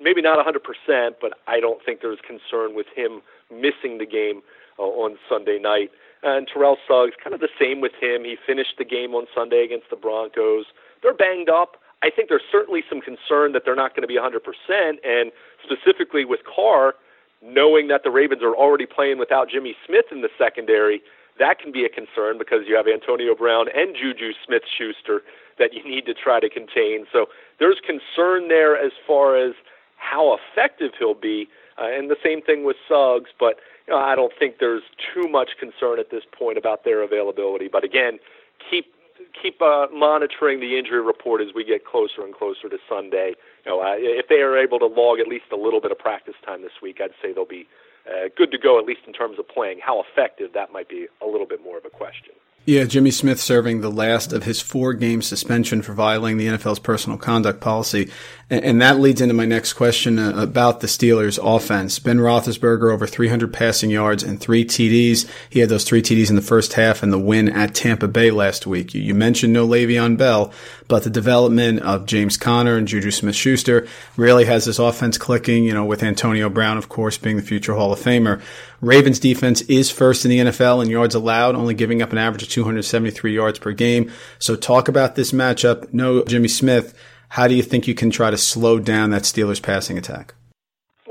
maybe 0.00 0.22
not 0.22 0.44
100%, 0.44 1.14
but 1.20 1.38
I 1.46 1.60
don't 1.60 1.84
think 1.84 2.00
there's 2.00 2.18
concern 2.26 2.74
with 2.74 2.86
him 2.94 3.20
missing 3.50 3.98
the 3.98 4.06
game 4.06 4.42
uh, 4.78 4.82
on 4.82 5.16
Sunday 5.28 5.58
night. 5.58 5.90
And 6.22 6.46
Terrell 6.46 6.76
Suggs, 6.86 7.14
kind 7.22 7.34
of 7.34 7.40
the 7.40 7.50
same 7.58 7.80
with 7.80 7.92
him. 8.00 8.24
He 8.24 8.36
finished 8.46 8.74
the 8.78 8.84
game 8.84 9.14
on 9.14 9.26
Sunday 9.34 9.64
against 9.64 9.90
the 9.90 9.96
Broncos. 9.96 10.66
They're 11.02 11.14
banged 11.14 11.48
up. 11.48 11.76
I 12.02 12.10
think 12.10 12.28
there's 12.28 12.46
certainly 12.50 12.82
some 12.88 13.00
concern 13.00 13.52
that 13.52 13.62
they're 13.64 13.76
not 13.76 13.94
going 13.94 14.02
to 14.02 14.08
be 14.08 14.18
100%, 14.18 14.38
and 15.04 15.30
specifically 15.62 16.24
with 16.24 16.40
Carr, 16.44 16.94
knowing 17.42 17.88
that 17.88 18.02
the 18.02 18.10
Ravens 18.10 18.42
are 18.42 18.54
already 18.54 18.86
playing 18.86 19.18
without 19.18 19.48
Jimmy 19.50 19.74
Smith 19.86 20.06
in 20.10 20.22
the 20.22 20.30
secondary, 20.38 21.02
that 21.38 21.58
can 21.58 21.72
be 21.72 21.84
a 21.84 21.88
concern 21.88 22.38
because 22.38 22.66
you 22.68 22.76
have 22.76 22.86
Antonio 22.86 23.34
Brown 23.34 23.66
and 23.74 23.96
Juju 23.96 24.32
Smith 24.44 24.62
Schuster 24.66 25.22
that 25.58 25.72
you 25.72 25.82
need 25.84 26.06
to 26.06 26.14
try 26.14 26.40
to 26.40 26.48
contain. 26.48 27.06
So 27.12 27.26
there's 27.58 27.80
concern 27.84 28.48
there 28.48 28.76
as 28.76 28.92
far 29.06 29.36
as 29.36 29.54
how 29.96 30.36
effective 30.36 30.92
he'll 30.98 31.14
be, 31.14 31.48
uh, 31.78 31.86
and 31.86 32.10
the 32.10 32.16
same 32.22 32.42
thing 32.42 32.64
with 32.64 32.76
Suggs. 32.88 33.30
But 33.38 33.56
I 33.92 34.14
don't 34.14 34.32
think 34.38 34.58
there's 34.60 34.82
too 35.14 35.28
much 35.28 35.50
concern 35.58 35.98
at 35.98 36.10
this 36.10 36.22
point 36.30 36.58
about 36.58 36.84
their 36.84 37.02
availability. 37.02 37.68
But 37.68 37.84
again, 37.84 38.18
keep 38.70 38.86
keep 39.40 39.62
uh, 39.62 39.86
monitoring 39.92 40.60
the 40.60 40.78
injury 40.78 41.00
report 41.00 41.40
as 41.40 41.48
we 41.54 41.64
get 41.64 41.84
closer 41.84 42.22
and 42.22 42.34
closer 42.34 42.68
to 42.68 42.78
Sunday. 42.88 43.34
You 43.64 43.72
know, 43.72 43.80
uh, 43.80 43.94
if 43.96 44.28
they 44.28 44.42
are 44.42 44.58
able 44.58 44.78
to 44.78 44.86
log 44.86 45.20
at 45.20 45.28
least 45.28 45.46
a 45.52 45.56
little 45.56 45.80
bit 45.80 45.90
of 45.90 45.98
practice 45.98 46.34
time 46.44 46.62
this 46.62 46.82
week, 46.82 46.98
I'd 47.00 47.10
say 47.22 47.32
they'll 47.32 47.44
be 47.44 47.66
uh, 48.06 48.28
good 48.36 48.50
to 48.50 48.58
go 48.58 48.78
at 48.78 48.84
least 48.84 49.02
in 49.06 49.12
terms 49.12 49.38
of 49.38 49.48
playing. 49.48 49.78
How 49.82 50.02
effective 50.02 50.52
that 50.54 50.72
might 50.72 50.88
be 50.88 51.06
a 51.20 51.26
little 51.26 51.46
bit 51.46 51.62
more 51.62 51.78
of 51.78 51.84
a 51.84 51.90
question. 51.90 52.34
Yeah, 52.64 52.84
Jimmy 52.84 53.10
Smith 53.10 53.40
serving 53.40 53.80
the 53.80 53.90
last 53.90 54.32
of 54.32 54.44
his 54.44 54.60
four 54.60 54.94
game 54.94 55.20
suspension 55.20 55.82
for 55.82 55.94
violating 55.94 56.38
the 56.38 56.46
NFL's 56.46 56.78
personal 56.78 57.18
conduct 57.18 57.60
policy. 57.60 58.08
And, 58.48 58.80
that 58.82 59.00
leads 59.00 59.20
into 59.20 59.34
my 59.34 59.46
next 59.46 59.72
question 59.72 60.18
uh, 60.18 60.34
about 60.36 60.80
the 60.80 60.86
Steelers 60.86 61.40
offense. 61.42 61.98
Ben 61.98 62.18
Roethlisberger 62.18 62.92
over 62.92 63.06
300 63.06 63.52
passing 63.52 63.90
yards 63.90 64.22
and 64.22 64.38
three 64.38 64.64
TDs. 64.64 65.28
He 65.48 65.60
had 65.60 65.70
those 65.70 65.84
three 65.84 66.02
TDs 66.02 66.28
in 66.28 66.36
the 66.36 66.42
first 66.42 66.74
half 66.74 67.02
and 67.02 67.12
the 67.12 67.18
win 67.18 67.48
at 67.48 67.74
Tampa 67.74 68.06
Bay 68.06 68.30
last 68.30 68.66
week. 68.66 68.94
You, 68.94 69.00
you 69.00 69.14
mentioned 69.14 69.52
no 69.52 69.66
Le'Veon 69.66 70.16
Bell, 70.16 70.52
but 70.92 71.04
the 71.04 71.08
development 71.08 71.80
of 71.80 72.04
James 72.04 72.36
Conner 72.36 72.76
and 72.76 72.86
Juju 72.86 73.10
Smith-Schuster 73.10 73.88
really 74.18 74.44
has 74.44 74.66
this 74.66 74.78
offense 74.78 75.16
clicking, 75.16 75.64
you 75.64 75.72
know, 75.72 75.86
with 75.86 76.02
Antonio 76.02 76.50
Brown, 76.50 76.76
of 76.76 76.90
course, 76.90 77.16
being 77.16 77.36
the 77.36 77.42
future 77.42 77.72
Hall 77.72 77.94
of 77.94 77.98
Famer. 77.98 78.42
Ravens 78.82 79.18
defense 79.18 79.62
is 79.62 79.90
first 79.90 80.26
in 80.26 80.30
the 80.30 80.40
NFL 80.40 80.84
in 80.84 80.90
yards 80.90 81.14
allowed, 81.14 81.54
only 81.54 81.72
giving 81.72 82.02
up 82.02 82.12
an 82.12 82.18
average 82.18 82.42
of 82.42 82.50
273 82.50 83.34
yards 83.34 83.58
per 83.58 83.72
game. 83.72 84.12
So 84.38 84.54
talk 84.54 84.86
about 84.86 85.14
this 85.14 85.32
matchup. 85.32 85.90
No 85.94 86.24
Jimmy 86.24 86.48
Smith. 86.48 86.92
How 87.30 87.48
do 87.48 87.54
you 87.54 87.62
think 87.62 87.88
you 87.88 87.94
can 87.94 88.10
try 88.10 88.30
to 88.30 88.36
slow 88.36 88.78
down 88.78 89.12
that 89.12 89.22
Steelers 89.22 89.62
passing 89.62 89.96
attack? 89.96 90.34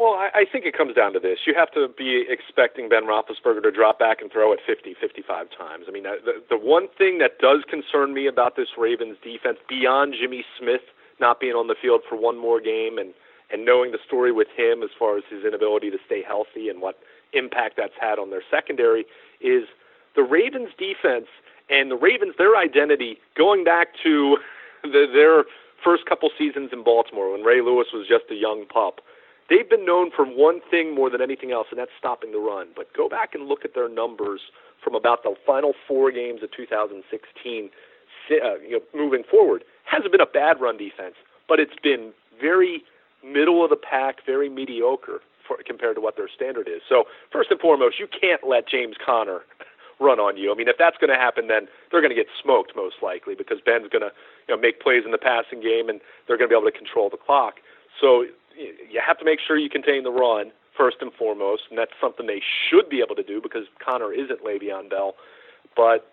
Well, 0.02 0.18
I, 0.18 0.30
I 0.34 0.46
think 0.52 0.66
it 0.66 0.76
comes 0.76 0.96
down 0.96 1.14
to 1.14 1.20
this. 1.20 1.46
You 1.46 1.54
have 1.54 1.70
to 1.74 1.86
be 1.88 2.26
expecting 2.28 2.90
Ben 2.90 3.06
Roethlisberger 3.06 3.62
to 3.62 3.70
drop 3.70 4.00
back 4.00 4.20
and 4.20 4.32
throw 4.32 4.52
it 4.52 4.60
50, 4.66 4.96
55 5.00 5.48
times. 5.56 5.86
I 5.88 5.92
mean, 5.92 6.08
uh, 6.08 6.18
the, 6.26 6.42
the 6.50 6.58
one 6.58 6.88
thing 6.98 7.20
that 7.20 7.38
does 7.38 7.62
concern 7.70 8.12
me 8.12 8.26
about 8.26 8.56
this 8.56 8.70
Ravens 8.76 9.18
defense, 9.24 9.60
beyond 9.70 10.16
Jimmy 10.20 10.44
Smith 10.58 10.82
not 11.20 11.40
being 11.40 11.54
on 11.54 11.68
the 11.68 11.76
field 11.80 12.02
for 12.10 12.18
one 12.18 12.36
more 12.36 12.60
game 12.60 12.98
and, 12.98 13.14
and 13.54 13.64
knowing 13.64 13.92
the 13.92 14.00
story 14.04 14.32
with 14.32 14.48
him 14.58 14.82
as 14.82 14.90
far 14.98 15.20
as 15.20 15.24
his 15.30 15.46
inability 15.46 15.92
to 15.92 16.00
stay 16.04 16.24
healthy 16.26 16.68
and 16.68 16.82
what 16.82 16.98
impact 17.34 17.78
that's 17.78 17.94
had 18.02 18.18
on 18.18 18.32
their 18.32 18.42
secondary, 18.50 19.06
is 19.40 19.70
the 20.16 20.24
Ravens 20.24 20.70
defense 20.80 21.30
and 21.70 21.92
the 21.92 21.96
Ravens, 21.96 22.34
their 22.40 22.58
identity, 22.58 23.20
going 23.38 23.64
back 23.64 23.90
to 24.02 24.38
the, 24.82 25.06
their 25.14 25.46
first 25.84 26.08
couple 26.10 26.32
seasons 26.36 26.72
in 26.74 26.84
Baltimore 26.84 27.32
when 27.32 27.44
Ray 27.44 27.62
Lewis 27.62 27.94
was 27.94 28.08
just 28.08 28.26
a 28.32 28.36
young 28.36 28.66
pup. 28.66 29.00
They've 29.52 29.70
been 29.70 29.86
known 29.86 30.12
for 30.16 30.24
one 30.24 30.62
thing 30.72 30.96
more 30.96 31.10
than 31.10 31.22
anything 31.22 31.52
else, 31.52 31.68
and 31.72 31.78
that's 31.78 31.92
stopping 32.00 32.32
the 32.32 32.40
run. 32.40 32.68
But 32.74 32.88
go 32.96 33.10
back 33.10 33.36
and 33.36 33.48
look 33.50 33.66
at 33.66 33.76
their 33.76 33.90
numbers 33.90 34.40
from 34.82 34.96
about 34.96 35.24
the 35.24 35.36
final 35.46 35.74
four 35.86 36.10
games 36.10 36.42
of 36.42 36.52
2016, 36.56 37.04
uh, 38.32 38.60
you 38.60 38.72
know, 38.72 38.80
moving 38.96 39.24
forward. 39.30 39.66
Hasn't 39.84 40.10
been 40.14 40.22
a 40.22 40.26
bad 40.26 40.62
run 40.62 40.78
defense, 40.78 41.16
but 41.50 41.60
it's 41.60 41.76
been 41.84 42.14
very 42.40 42.84
middle 43.28 43.62
of 43.62 43.70
the 43.70 43.76
pack, 43.76 44.26
very 44.26 44.48
mediocre 44.48 45.20
for, 45.46 45.58
compared 45.68 45.96
to 45.96 46.02
what 46.02 46.16
their 46.16 46.30
standard 46.34 46.70
is. 46.70 46.80
So 46.88 47.04
first 47.30 47.52
and 47.52 47.60
foremost, 47.60 48.00
you 48.00 48.08
can't 48.08 48.48
let 48.48 48.70
James 48.70 48.96
Conner 49.06 49.42
run 50.00 50.18
on 50.18 50.38
you. 50.38 50.50
I 50.54 50.56
mean, 50.56 50.70
if 50.70 50.78
that's 50.80 50.96
going 50.96 51.12
to 51.12 51.20
happen, 51.20 51.50
then 51.50 51.68
they're 51.92 52.00
going 52.00 52.16
to 52.16 52.16
get 52.16 52.32
smoked 52.42 52.72
most 52.74 53.04
likely 53.04 53.36
because 53.36 53.60
Ben's 53.60 53.92
going 53.92 54.08
to 54.08 54.16
you 54.48 54.56
know 54.56 54.62
make 54.62 54.80
plays 54.80 55.04
in 55.04 55.12
the 55.12 55.20
passing 55.20 55.60
game 55.60 55.90
and 55.90 56.00
they're 56.26 56.38
going 56.38 56.48
to 56.48 56.56
be 56.56 56.58
able 56.58 56.72
to 56.72 56.78
control 56.78 57.10
the 57.10 57.20
clock. 57.20 57.56
So 58.00 58.32
you 58.58 59.02
have 59.06 59.18
to 59.20 59.26
make 59.26 59.40
sure 59.46 59.58
you 59.58 59.70
contain 59.70 60.04
the 60.04 60.12
run 60.12 60.52
first 60.78 60.98
and 61.02 61.12
foremost, 61.14 61.64
and 61.70 61.78
that's 61.78 61.92
something 62.00 62.28
they 62.28 62.42
should 62.42 62.90
be 62.90 63.02
able 63.02 63.16
to 63.16 63.24
do 63.24 63.42
because 63.42 63.66
Conner 63.84 64.14
isn't 64.14 64.44
Le'Veon 64.44 64.90
Bell. 64.90 65.16
But 65.76 66.12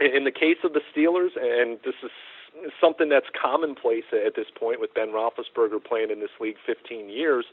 in 0.00 0.24
the 0.24 0.30
case 0.30 0.58
of 0.64 0.72
the 0.72 0.80
Steelers, 0.94 1.36
and 1.36 1.78
this 1.84 1.94
is 2.02 2.10
something 2.80 3.08
that's 3.08 3.26
commonplace 3.40 4.04
at 4.12 4.34
this 4.34 4.46
point 4.54 4.80
with 4.80 4.92
Ben 4.94 5.08
Roethlisberger 5.08 5.84
playing 5.84 6.10
in 6.10 6.20
this 6.20 6.30
league 6.40 6.56
15 6.66 7.08
years, 7.08 7.44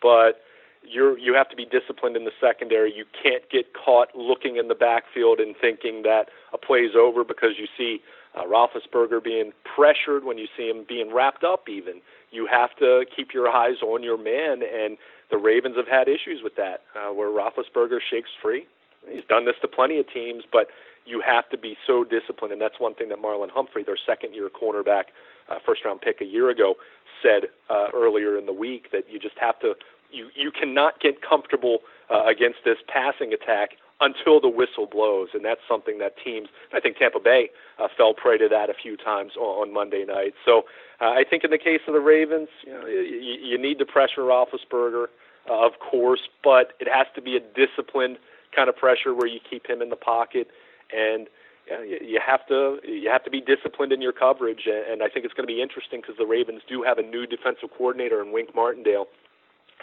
but 0.00 0.40
you're 0.82 1.18
you 1.18 1.34
have 1.34 1.48
to 1.48 1.56
be 1.56 1.66
disciplined 1.66 2.16
in 2.16 2.24
the 2.24 2.32
secondary. 2.40 2.94
You 2.94 3.04
can't 3.20 3.42
get 3.50 3.74
caught 3.74 4.14
looking 4.14 4.56
in 4.56 4.68
the 4.68 4.74
backfield 4.74 5.40
and 5.40 5.54
thinking 5.60 6.02
that 6.04 6.28
a 6.52 6.58
play's 6.58 6.94
over 6.96 7.24
because 7.24 7.58
you 7.58 7.66
see 7.76 8.00
uh, 8.38 8.44
Roethlisberger 8.44 9.22
being 9.22 9.52
pressured 9.74 10.24
when 10.24 10.38
you 10.38 10.46
see 10.56 10.68
him 10.68 10.84
being 10.88 11.12
wrapped 11.12 11.44
up. 11.44 11.68
Even 11.68 12.00
you 12.30 12.46
have 12.46 12.74
to 12.76 13.04
keep 13.14 13.34
your 13.34 13.48
eyes 13.48 13.82
on 13.82 14.02
your 14.02 14.18
man, 14.18 14.62
and 14.62 14.96
the 15.30 15.38
Ravens 15.38 15.76
have 15.76 15.88
had 15.88 16.08
issues 16.08 16.40
with 16.42 16.56
that, 16.56 16.82
uh, 16.94 17.12
where 17.12 17.28
Roethlisberger 17.28 17.98
shakes 18.08 18.30
free. 18.40 18.66
He's 19.08 19.24
done 19.28 19.44
this 19.44 19.56
to 19.62 19.68
plenty 19.68 19.98
of 19.98 20.06
teams, 20.12 20.44
but 20.50 20.68
you 21.06 21.22
have 21.24 21.48
to 21.50 21.58
be 21.58 21.76
so 21.86 22.04
disciplined, 22.04 22.52
and 22.52 22.60
that's 22.60 22.78
one 22.78 22.94
thing 22.94 23.08
that 23.08 23.18
Marlon 23.18 23.50
Humphrey, 23.50 23.82
their 23.82 23.96
second-year 23.96 24.50
cornerback, 24.50 25.04
uh, 25.48 25.56
first-round 25.64 26.02
pick 26.02 26.20
a 26.20 26.26
year 26.26 26.50
ago, 26.50 26.74
said 27.22 27.48
uh, 27.70 27.86
earlier 27.94 28.36
in 28.38 28.46
the 28.46 28.52
week 28.52 28.90
that 28.92 29.04
you 29.10 29.18
just 29.18 29.38
have 29.38 29.58
to 29.60 29.74
you 30.10 30.28
you 30.34 30.50
cannot 30.50 31.00
get 31.00 31.20
comfortable 31.22 31.78
uh, 32.10 32.24
against 32.24 32.58
this 32.64 32.78
passing 32.88 33.32
attack 33.32 33.70
until 34.00 34.40
the 34.40 34.48
whistle 34.48 34.86
blows, 34.86 35.28
and 35.34 35.44
that's 35.44 35.60
something 35.68 35.98
that 35.98 36.14
teams. 36.22 36.48
I 36.72 36.80
think 36.80 36.98
Tampa 36.98 37.18
Bay 37.20 37.50
uh, 37.78 37.88
fell 37.96 38.14
prey 38.14 38.38
to 38.38 38.48
that 38.48 38.70
a 38.70 38.74
few 38.74 38.96
times 38.96 39.32
on, 39.36 39.68
on 39.68 39.74
Monday 39.74 40.04
night. 40.04 40.34
So 40.44 40.62
uh, 41.00 41.06
I 41.06 41.24
think 41.28 41.44
in 41.44 41.50
the 41.50 41.58
case 41.58 41.80
of 41.88 41.94
the 41.94 42.00
Ravens, 42.00 42.48
you, 42.64 42.72
know, 42.72 42.86
you, 42.86 43.38
you 43.42 43.58
need 43.58 43.78
to 43.78 43.86
pressure 43.86 44.22
Roethlisberger, 44.22 45.06
uh, 45.50 45.66
of 45.66 45.72
course, 45.80 46.28
but 46.44 46.74
it 46.80 46.88
has 46.92 47.06
to 47.16 47.22
be 47.22 47.36
a 47.36 47.40
disciplined 47.40 48.18
kind 48.54 48.68
of 48.68 48.76
pressure 48.76 49.14
where 49.14 49.26
you 49.26 49.40
keep 49.48 49.68
him 49.68 49.82
in 49.82 49.90
the 49.90 49.96
pocket 49.96 50.48
and 50.94 51.28
yeah, 51.68 51.82
you 52.00 52.20
have 52.24 52.46
to 52.48 52.78
you 52.84 53.10
have 53.10 53.24
to 53.24 53.30
be 53.30 53.42
disciplined 53.42 53.92
in 53.92 54.00
your 54.00 54.12
coverage, 54.12 54.66
and 54.66 55.02
I 55.02 55.08
think 55.08 55.26
it's 55.26 55.34
going 55.34 55.46
to 55.46 55.52
be 55.52 55.60
interesting 55.60 56.00
because 56.00 56.16
the 56.16 56.24
Ravens 56.24 56.62
do 56.66 56.82
have 56.82 56.96
a 56.98 57.02
new 57.02 57.26
defensive 57.26 57.68
coordinator 57.76 58.22
in 58.22 58.32
Wink 58.32 58.54
Martindale. 58.54 59.06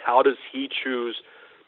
How 0.04 0.22
does 0.22 0.36
he 0.52 0.68
choose 0.68 1.22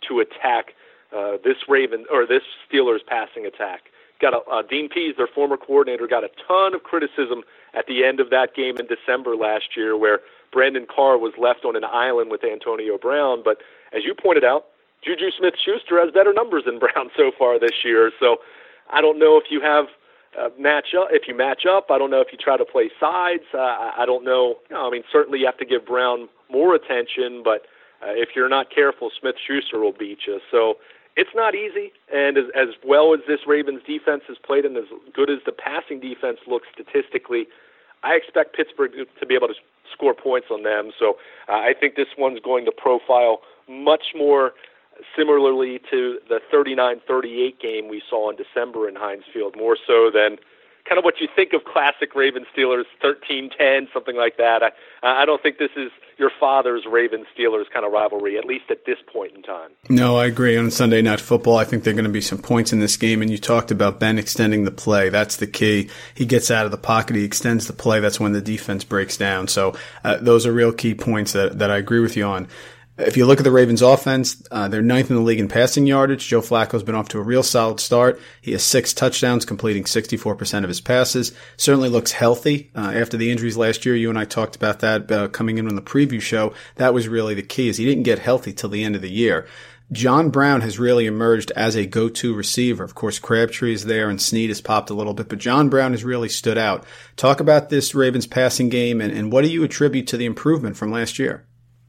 to 0.09 0.21
attack 0.21 0.75
uh, 1.17 1.39
this 1.45 1.57
Raven 1.69 2.05
or 2.11 2.27
this 2.27 2.43
Steelers 2.71 3.05
passing 3.07 3.47
attack? 3.47 3.91
Got 4.21 4.35
a, 4.35 4.39
uh, 4.51 4.63
Dean 4.63 4.89
Pees, 4.89 5.15
their 5.17 5.29
former 5.29 5.57
coordinator, 5.57 6.07
got 6.07 6.25
a 6.25 6.31
ton 6.47 6.75
of 6.75 6.83
criticism 6.83 7.43
at 7.75 7.87
the 7.87 8.05
end 8.05 8.19
of 8.21 8.31
that 8.31 8.55
game 8.55 8.77
in 8.79 8.87
December 8.87 9.37
last 9.37 9.77
year, 9.77 9.97
where 9.97 10.21
Brandon 10.53 10.87
Carr 10.87 11.19
was 11.19 11.33
left 11.39 11.65
on 11.65 11.77
an 11.77 11.85
island 11.85 12.31
with 12.31 12.43
Antonio 12.43 12.99
Brown. 12.99 13.43
But 13.45 13.59
as 13.93 14.05
you 14.05 14.15
pointed 14.15 14.45
out, 14.45 14.67
Juju 15.05 15.31
Smith-Schuster 15.39 16.01
has 16.01 16.13
better 16.13 16.33
numbers 16.33 16.65
than 16.67 16.79
Brown 16.81 17.11
so 17.17 17.31
far 17.39 17.59
this 17.59 17.85
year. 17.85 18.11
So 18.19 18.39
I 18.91 19.01
don't 19.01 19.19
know 19.19 19.37
if 19.39 19.45
you 19.51 19.61
have 19.61 19.87
uh, 20.39 20.49
match 20.59 20.95
up. 20.99 21.09
If 21.11 21.29
you 21.29 21.37
match 21.37 21.65
up, 21.69 21.87
I 21.91 21.99
don't 21.99 22.11
know 22.11 22.21
if 22.21 22.29
you 22.33 22.39
try 22.39 22.57
to 22.57 22.65
play 22.65 22.91
sides. 23.01 23.45
Uh, 23.55 23.59
I 23.59 24.05
don't 24.07 24.25
know. 24.25 24.57
I 24.75 24.91
mean, 24.91 25.03
certainly 25.13 25.41
you 25.41 25.47
have 25.47 25.59
to 25.59 25.65
give 25.65 25.87
Brown 25.87 26.29
more 26.51 26.75
attention, 26.75 27.43
but 27.45 27.63
uh, 28.03 28.13
if 28.13 28.31
you're 28.37 28.49
not 28.49 28.71
careful, 28.71 29.11
Smith 29.19 29.37
Schuster 29.45 29.79
will 29.79 29.93
beat 29.93 30.21
you. 30.27 30.41
So 30.51 30.75
it's 31.19 31.35
not 31.35 31.57
easy. 31.57 31.93
And 32.15 32.39
as, 32.39 32.45
as 32.55 32.69
well 32.87 33.13
as 33.13 33.21
this 33.27 33.41
Ravens 33.45 33.83
defense 33.85 34.23
has 34.29 34.39
played, 34.39 34.65
and 34.65 34.77
as 34.77 34.85
good 35.13 35.29
as 35.29 35.39
the 35.45 35.53
passing 35.53 35.99
defense 35.99 36.39
looks 36.47 36.69
statistically, 36.73 37.49
I 38.05 38.15
expect 38.15 38.55
Pittsburgh 38.55 38.93
to 38.95 39.27
be 39.27 39.35
able 39.35 39.49
to 39.49 39.55
score 39.93 40.15
points 40.15 40.47
on 40.51 40.63
them. 40.63 40.93
So 40.97 41.19
uh, 41.49 41.55
I 41.55 41.75
think 41.79 41.97
this 41.97 42.07
one's 42.17 42.39
going 42.39 42.65
to 42.67 42.73
profile 42.73 43.41
much 43.69 44.15
more 44.15 44.53
similarly 45.17 45.81
to 45.91 46.19
the 46.29 46.41
39-38 46.53 47.61
game 47.61 47.89
we 47.89 48.01
saw 48.09 48.31
in 48.31 48.37
December 48.37 48.89
in 48.89 48.95
Heinz 48.95 49.25
Field, 49.33 49.57
more 49.57 49.77
so 49.87 50.11
than 50.15 50.39
kind 50.89 50.99
of 50.99 51.05
what 51.05 51.21
you 51.21 51.29
think 51.35 51.53
of 51.53 51.65
classic 51.65 52.15
Ravens 52.15 52.47
Steelers 52.57 52.85
13-10, 53.03 53.93
something 53.93 54.17
like 54.17 54.37
that. 54.39 54.63
I, 54.63 54.71
I 55.03 55.25
don't 55.25 55.43
think 55.43 55.59
this 55.59 55.75
is 55.77 55.91
your 56.19 56.31
father's 56.41 56.85
Ravens 56.91 57.27
Steelers 57.37 57.65
kind 57.73 57.87
of 57.87 57.93
rivalry, 57.93 58.37
at 58.37 58.45
least 58.45 58.65
at 58.71 58.85
this 58.85 58.99
point 59.13 59.35
in 59.37 59.43
time. 59.43 59.71
No, 59.89 60.17
I 60.17 60.27
agree. 60.27 60.57
On 60.57 60.71
Sunday 60.71 61.01
Night 61.01 61.21
Football, 61.21 61.57
I 61.57 61.65
think 61.65 61.85
there 61.85 61.93
are 61.93 61.95
going 61.95 62.05
to 62.05 62.11
be 62.11 62.21
some 62.21 62.39
points 62.39 62.73
in 62.73 62.81
this 62.81 62.97
game. 62.97 63.23
And 63.23 63.31
you 63.31 63.39
talked 63.39 63.71
about 63.71 64.01
Ben 64.01 64.19
extending 64.19 64.65
the 64.65 64.71
play. 64.73 65.09
That's 65.09 65.37
the 65.37 65.47
key. 65.47 65.91
He 66.15 66.27
gets 66.27 66.51
out 66.51 66.65
of 66.65 66.73
the 66.73 66.77
pocket. 66.77 67.17
He 67.17 67.25
extends 67.25 67.67
the 67.67 67.73
play. 67.73 68.01
That's 68.01 68.19
when 68.19 68.33
the 68.33 68.41
defense 68.41 68.83
breaks 68.83 69.17
down. 69.17 69.49
So 69.49 69.77
uh, 70.03 70.17
those 70.17 70.45
are 70.45 70.53
real 70.53 70.73
key 70.73 70.95
points 70.95 71.33
that, 71.33 71.59
that 71.61 71.71
I 71.71 71.77
agree 71.77 72.01
with 72.01 72.17
you 72.17 72.25
on. 72.25 72.49
If 72.99 73.17
you 73.17 73.27
look 73.27 73.39
at 73.39 73.45
the 73.45 73.53
Ravens 73.53 73.81
offense, 73.81 74.43
uh, 74.51 74.67
they're 74.67 74.83
ninth 74.83 75.09
in 75.09 75.15
the 75.15 75.23
league 75.23 75.39
in 75.39 75.47
passing 75.47 75.87
yardage. 75.87 76.27
Joe 76.27 76.41
Flacco's 76.41 76.83
been 76.83 76.97
off 76.97 77.09
to 77.11 77.19
a 77.19 77.23
real 77.23 77.45
solid 77.45 77.79
start. 77.79 78.21
He 78.41 78.51
has 78.53 78.65
six 78.65 78.93
touchdowns, 78.93 79.45
completing 79.45 79.85
64% 79.85 80.65
of 80.65 80.69
his 80.69 80.81
passes. 80.81 81.33
Certainly 81.57 81.91
looks 81.91 82.11
healthy. 82.11 82.73
Uh, 82.75 82.93
after 82.93 83.17
the 83.17 83.31
injuries 83.31 83.57
last 83.57 83.87
year, 83.87 83.95
you 83.95 84.11
and 84.11 84.19
I 84.19 84.25
talked 84.25 84.57
about 84.57 84.81
that 84.81 85.13
uh, 85.13 85.29
coming 85.29 85.59
in 85.59 85.69
on 85.69 85.77
the 85.77 85.81
preview 85.81 86.21
show. 86.21 86.53
That 86.75 86.93
was 86.93 87.07
really 87.07 87.35
the 87.35 87.43
key 87.43 87.69
is 87.69 87.77
he 87.77 87.85
didn't 87.85 88.03
get 88.03 88.19
healthy 88.19 88.53
till 88.53 88.71
the 88.71 88.83
end 88.83 88.97
of 88.97 89.03
the 89.03 89.11
year. 89.11 89.47
John 89.93 90.31
Brown 90.31 90.61
has 90.63 90.81
really 90.81 91.07
emerged 91.07 91.53
as 91.53 91.77
a 91.77 91.87
go-to 91.87 92.35
receiver. 92.35 92.83
Of 92.83 92.97
course, 92.97 93.21
Crabtree 93.21 93.75
is 93.75 93.85
there 93.85 94.11
and 94.11 94.21
Snead 94.21 94.51
has 94.51 94.61
popped 94.61 94.91
a 94.91 94.95
little 94.95 95.15
bit, 95.15 95.29
but 95.29 95.39
John 95.39 95.71
Brown 95.71 95.93
has 95.93 96.05
really 96.05 96.29
stood 96.29 96.59
out. 96.59 96.85
Talk 97.17 97.39
about 97.39 97.71
this 97.71 97.95
Ravens 97.95 98.27
passing 98.27 98.69
game 98.69 99.01
and, 99.01 99.17
and 99.17 99.33
what 99.33 99.45
do 99.45 99.51
you 99.51 99.63
attribute 99.63 100.09
to 100.09 100.17
the 100.17 100.27
improvement 100.27 100.77
from 100.77 100.91
last 100.91 101.21
year? 101.21 101.47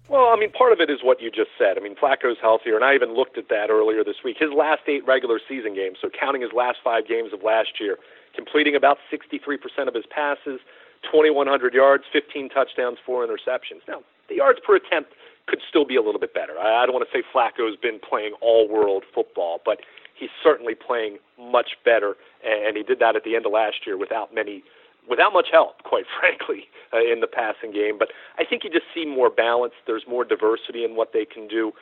Well, 0.09 0.33
I 0.33 0.35
mean, 0.35 0.51
part 0.51 0.73
of 0.73 0.81
it 0.81 0.89
is 0.89 0.99
what 1.03 1.21
you 1.21 1.29
just 1.29 1.51
said. 1.55 1.77
I 1.77 1.81
mean, 1.81 1.95
Flacco's 1.95 2.41
healthier, 2.41 2.75
and 2.75 2.83
I 2.83 2.95
even 2.95 3.13
looked 3.13 3.37
at 3.37 3.47
that 3.49 3.69
earlier 3.69 4.03
this 4.03 4.25
week. 4.25 4.37
His 4.39 4.49
last 4.51 4.81
eight 4.87 5.05
regular 5.05 5.39
season 5.47 5.75
games, 5.75 5.97
so 6.01 6.09
counting 6.09 6.41
his 6.41 6.51
last 6.51 6.79
five 6.83 7.07
games 7.07 7.31
of 7.31 7.43
last 7.43 7.79
year, 7.79 7.97
completing 8.35 8.75
about 8.75 8.97
63% 9.13 9.61
of 9.87 9.93
his 9.93 10.05
passes, 10.09 10.59
2,100 11.03 11.73
yards, 11.75 12.05
15 12.11 12.49
touchdowns, 12.49 12.97
four 13.05 13.25
interceptions. 13.25 13.85
Now, 13.87 14.01
the 14.27 14.35
yards 14.35 14.59
per 14.65 14.75
attempt 14.75 15.13
could 15.45 15.59
still 15.67 15.85
be 15.85 15.95
a 15.95 16.01
little 16.01 16.19
bit 16.19 16.33
better. 16.33 16.57
I, 16.57 16.85
don't 16.85 16.93
want 16.93 17.07
to 17.07 17.15
say 17.15 17.23
Flacco's 17.33 17.77
been 17.77 17.99
playing 17.99 18.33
all 18.41 18.67
world 18.67 19.03
football, 19.13 19.61
but 19.63 19.81
he's 20.15 20.29
certainly 20.43 20.73
playing 20.73 21.19
much 21.39 21.77
better, 21.85 22.15
and 22.43 22.75
he 22.75 22.81
did 22.81 22.97
that 22.99 23.15
at 23.15 23.23
the 23.23 23.35
end 23.35 23.45
of 23.45 23.51
last 23.51 23.85
year 23.85 23.97
without 23.97 24.33
many 24.33 24.63
without 25.07 25.33
much 25.33 25.47
help, 25.51 25.83
quite 25.83 26.05
frankly, 26.19 26.65
uh, 26.93 26.99
in 26.99 27.19
the 27.19 27.27
passing 27.27 27.71
game. 27.71 27.97
But 27.97 28.09
I 28.37 28.45
think 28.45 28.63
you 28.63 28.69
just 28.69 28.85
see 28.93 29.05
more 29.05 29.29
balance. 29.29 29.73
There's 29.85 30.05
more 30.07 30.23
diversity 30.23 30.83
in 30.83 30.95
what 30.95 31.13
they 31.13 31.25
can 31.25 31.47
do. 31.47 31.73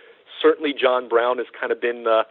Certainly, 0.42 0.76
John 0.80 1.08
Brown 1.08 1.38
has 1.38 1.48
kind 1.58 1.72
of 1.72 1.82
been 1.82 2.04
the 2.04 2.24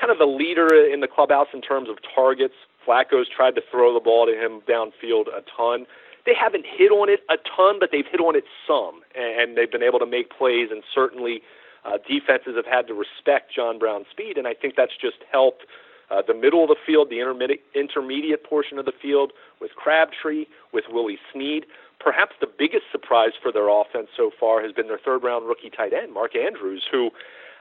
kind 0.00 0.10
of 0.10 0.18
the 0.18 0.26
leader 0.26 0.74
in 0.74 1.00
the 1.00 1.06
clubhouse 1.06 1.48
in 1.54 1.62
terms 1.62 1.88
of 1.88 1.98
targets. 2.02 2.54
Flacco's 2.84 3.28
tried 3.28 3.54
to 3.54 3.62
throw 3.70 3.94
the 3.94 4.00
ball 4.00 4.26
to 4.26 4.32
him 4.32 4.60
downfield 4.68 5.28
a 5.28 5.42
ton. 5.56 5.86
They 6.26 6.34
haven't 6.34 6.66
hit 6.66 6.90
on 6.90 7.08
it 7.08 7.20
a 7.30 7.36
ton, 7.36 7.78
but 7.78 7.90
they've 7.92 8.06
hit 8.10 8.20
on 8.20 8.36
it 8.36 8.44
some, 8.66 9.00
and 9.14 9.56
they've 9.56 9.70
been 9.70 9.82
able 9.82 9.98
to 9.98 10.06
make 10.06 10.30
plays. 10.30 10.68
And 10.70 10.82
certainly, 10.92 11.42
uh, 11.84 11.98
defenses 12.08 12.56
have 12.56 12.66
had 12.66 12.86
to 12.88 12.94
respect 12.94 13.54
John 13.54 13.78
Brown's 13.78 14.06
speed, 14.10 14.36
and 14.36 14.46
I 14.46 14.54
think 14.54 14.74
that's 14.76 14.96
just 15.00 15.24
helped 15.30 15.64
uh, 16.10 16.22
the 16.26 16.34
middle 16.34 16.62
of 16.62 16.68
the 16.68 16.76
field, 16.86 17.10
the 17.10 17.20
intermediate, 17.20 17.60
intermediate 17.74 18.44
portion 18.44 18.78
of 18.78 18.84
the 18.84 18.92
field 18.92 19.32
with 19.60 19.72
Crabtree, 19.76 20.46
with 20.72 20.84
Willie 20.90 21.18
Snead. 21.32 21.66
Perhaps 22.00 22.36
the 22.40 22.46
biggest 22.46 22.84
surprise 22.92 23.32
for 23.42 23.52
their 23.52 23.68
offense 23.68 24.08
so 24.16 24.30
far 24.38 24.62
has 24.62 24.72
been 24.72 24.86
their 24.86 24.98
third 24.98 25.22
round 25.22 25.46
rookie 25.46 25.70
tight 25.70 25.92
end, 25.92 26.12
Mark 26.14 26.36
Andrews, 26.36 26.84
who, 26.90 27.10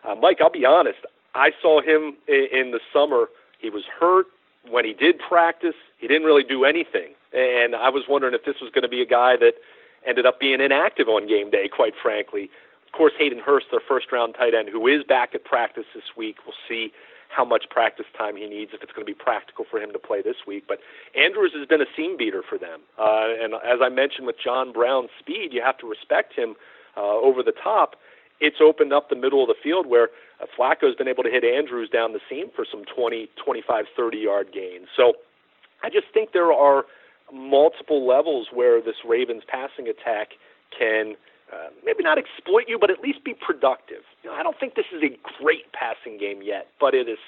uh, 0.07 0.15
Mike, 0.15 0.37
I'll 0.41 0.51
be 0.51 0.65
honest, 0.65 0.99
I 1.35 1.51
saw 1.61 1.81
him 1.81 2.15
in, 2.27 2.47
in 2.51 2.71
the 2.71 2.79
summer. 2.93 3.27
He 3.59 3.69
was 3.69 3.83
hurt. 3.99 4.27
When 4.69 4.85
he 4.85 4.93
did 4.93 5.17
practice, 5.19 5.75
he 5.97 6.07
didn't 6.07 6.23
really 6.23 6.43
do 6.43 6.65
anything. 6.65 7.13
And 7.33 7.75
I 7.75 7.89
was 7.89 8.03
wondering 8.07 8.33
if 8.33 8.45
this 8.45 8.55
was 8.61 8.69
going 8.71 8.83
to 8.83 8.89
be 8.89 9.01
a 9.01 9.05
guy 9.05 9.37
that 9.37 9.53
ended 10.05 10.25
up 10.25 10.39
being 10.39 10.61
inactive 10.61 11.07
on 11.07 11.27
game 11.27 11.49
day, 11.49 11.67
quite 11.67 11.93
frankly. 12.01 12.49
Of 12.85 12.91
course, 12.91 13.13
Hayden 13.17 13.39
Hurst, 13.39 13.67
their 13.71 13.81
first 13.85 14.11
round 14.11 14.35
tight 14.35 14.53
end, 14.53 14.69
who 14.69 14.87
is 14.87 15.03
back 15.03 15.35
at 15.35 15.43
practice 15.43 15.85
this 15.93 16.15
week, 16.15 16.37
we'll 16.45 16.55
see 16.67 16.91
how 17.29 17.45
much 17.45 17.65
practice 17.69 18.05
time 18.17 18.35
he 18.35 18.47
needs 18.47 18.71
if 18.73 18.81
it's 18.81 18.91
going 18.91 19.05
to 19.05 19.11
be 19.11 19.17
practical 19.17 19.65
for 19.69 19.79
him 19.79 19.91
to 19.91 19.99
play 19.99 20.21
this 20.21 20.37
week. 20.47 20.63
But 20.67 20.79
Andrews 21.15 21.51
has 21.55 21.67
been 21.67 21.81
a 21.81 21.89
seam 21.95 22.17
beater 22.17 22.43
for 22.47 22.57
them, 22.57 22.81
uh, 22.97 23.33
and 23.41 23.53
as 23.55 23.79
I 23.81 23.89
mentioned 23.89 24.27
with 24.27 24.37
John 24.43 24.71
Brown's 24.71 25.09
speed, 25.19 25.49
you 25.51 25.61
have 25.61 25.77
to 25.79 25.87
respect 25.87 26.33
him 26.33 26.55
uh, 26.95 27.01
over 27.01 27.43
the 27.43 27.51
top. 27.51 27.95
It's 28.39 28.57
opened 28.61 28.93
up 28.93 29.09
the 29.09 29.15
middle 29.15 29.41
of 29.41 29.47
the 29.47 29.55
field 29.61 29.87
where 29.87 30.09
uh, 30.41 30.45
Flacco's 30.57 30.95
been 30.95 31.07
able 31.07 31.23
to 31.23 31.29
hit 31.29 31.43
Andrews 31.43 31.89
down 31.89 32.13
the 32.13 32.19
seam 32.29 32.47
for 32.55 32.65
some 32.69 32.83
20, 32.85 33.29
25, 33.43 33.85
30 33.95 34.17
yard 34.17 34.47
gains. 34.53 34.87
So 34.95 35.13
I 35.83 35.89
just 35.89 36.07
think 36.13 36.33
there 36.33 36.53
are 36.53 36.85
multiple 37.33 38.07
levels 38.07 38.47
where 38.53 38.81
this 38.81 38.95
Ravens 39.05 39.43
passing 39.47 39.87
attack 39.87 40.29
can 40.77 41.15
uh, 41.53 41.69
maybe 41.85 42.03
not 42.03 42.17
exploit 42.17 42.65
you, 42.67 42.77
but 42.77 42.89
at 42.89 42.99
least 42.99 43.23
be 43.23 43.33
productive. 43.33 44.03
You 44.23 44.29
know, 44.29 44.35
I 44.35 44.43
don't 44.43 44.59
think 44.59 44.75
this 44.75 44.87
is 44.93 45.01
a 45.01 45.17
great 45.41 45.71
passing 45.71 46.17
game 46.17 46.41
yet, 46.41 46.67
but 46.79 46.93
it 46.93 47.07
is 47.07 47.19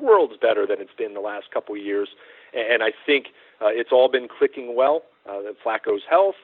worlds 0.00 0.34
better 0.40 0.66
than 0.66 0.80
it's 0.80 0.94
been 0.96 1.14
the 1.14 1.20
last 1.20 1.50
couple 1.52 1.74
of 1.74 1.82
years. 1.82 2.08
And 2.54 2.82
I 2.82 2.92
think 3.04 3.26
uh, 3.60 3.68
it's 3.68 3.90
all 3.92 4.08
been 4.10 4.28
clicking 4.28 4.74
well. 4.74 5.02
Uh, 5.28 5.52
Flacco's 5.64 6.02
health, 6.08 6.36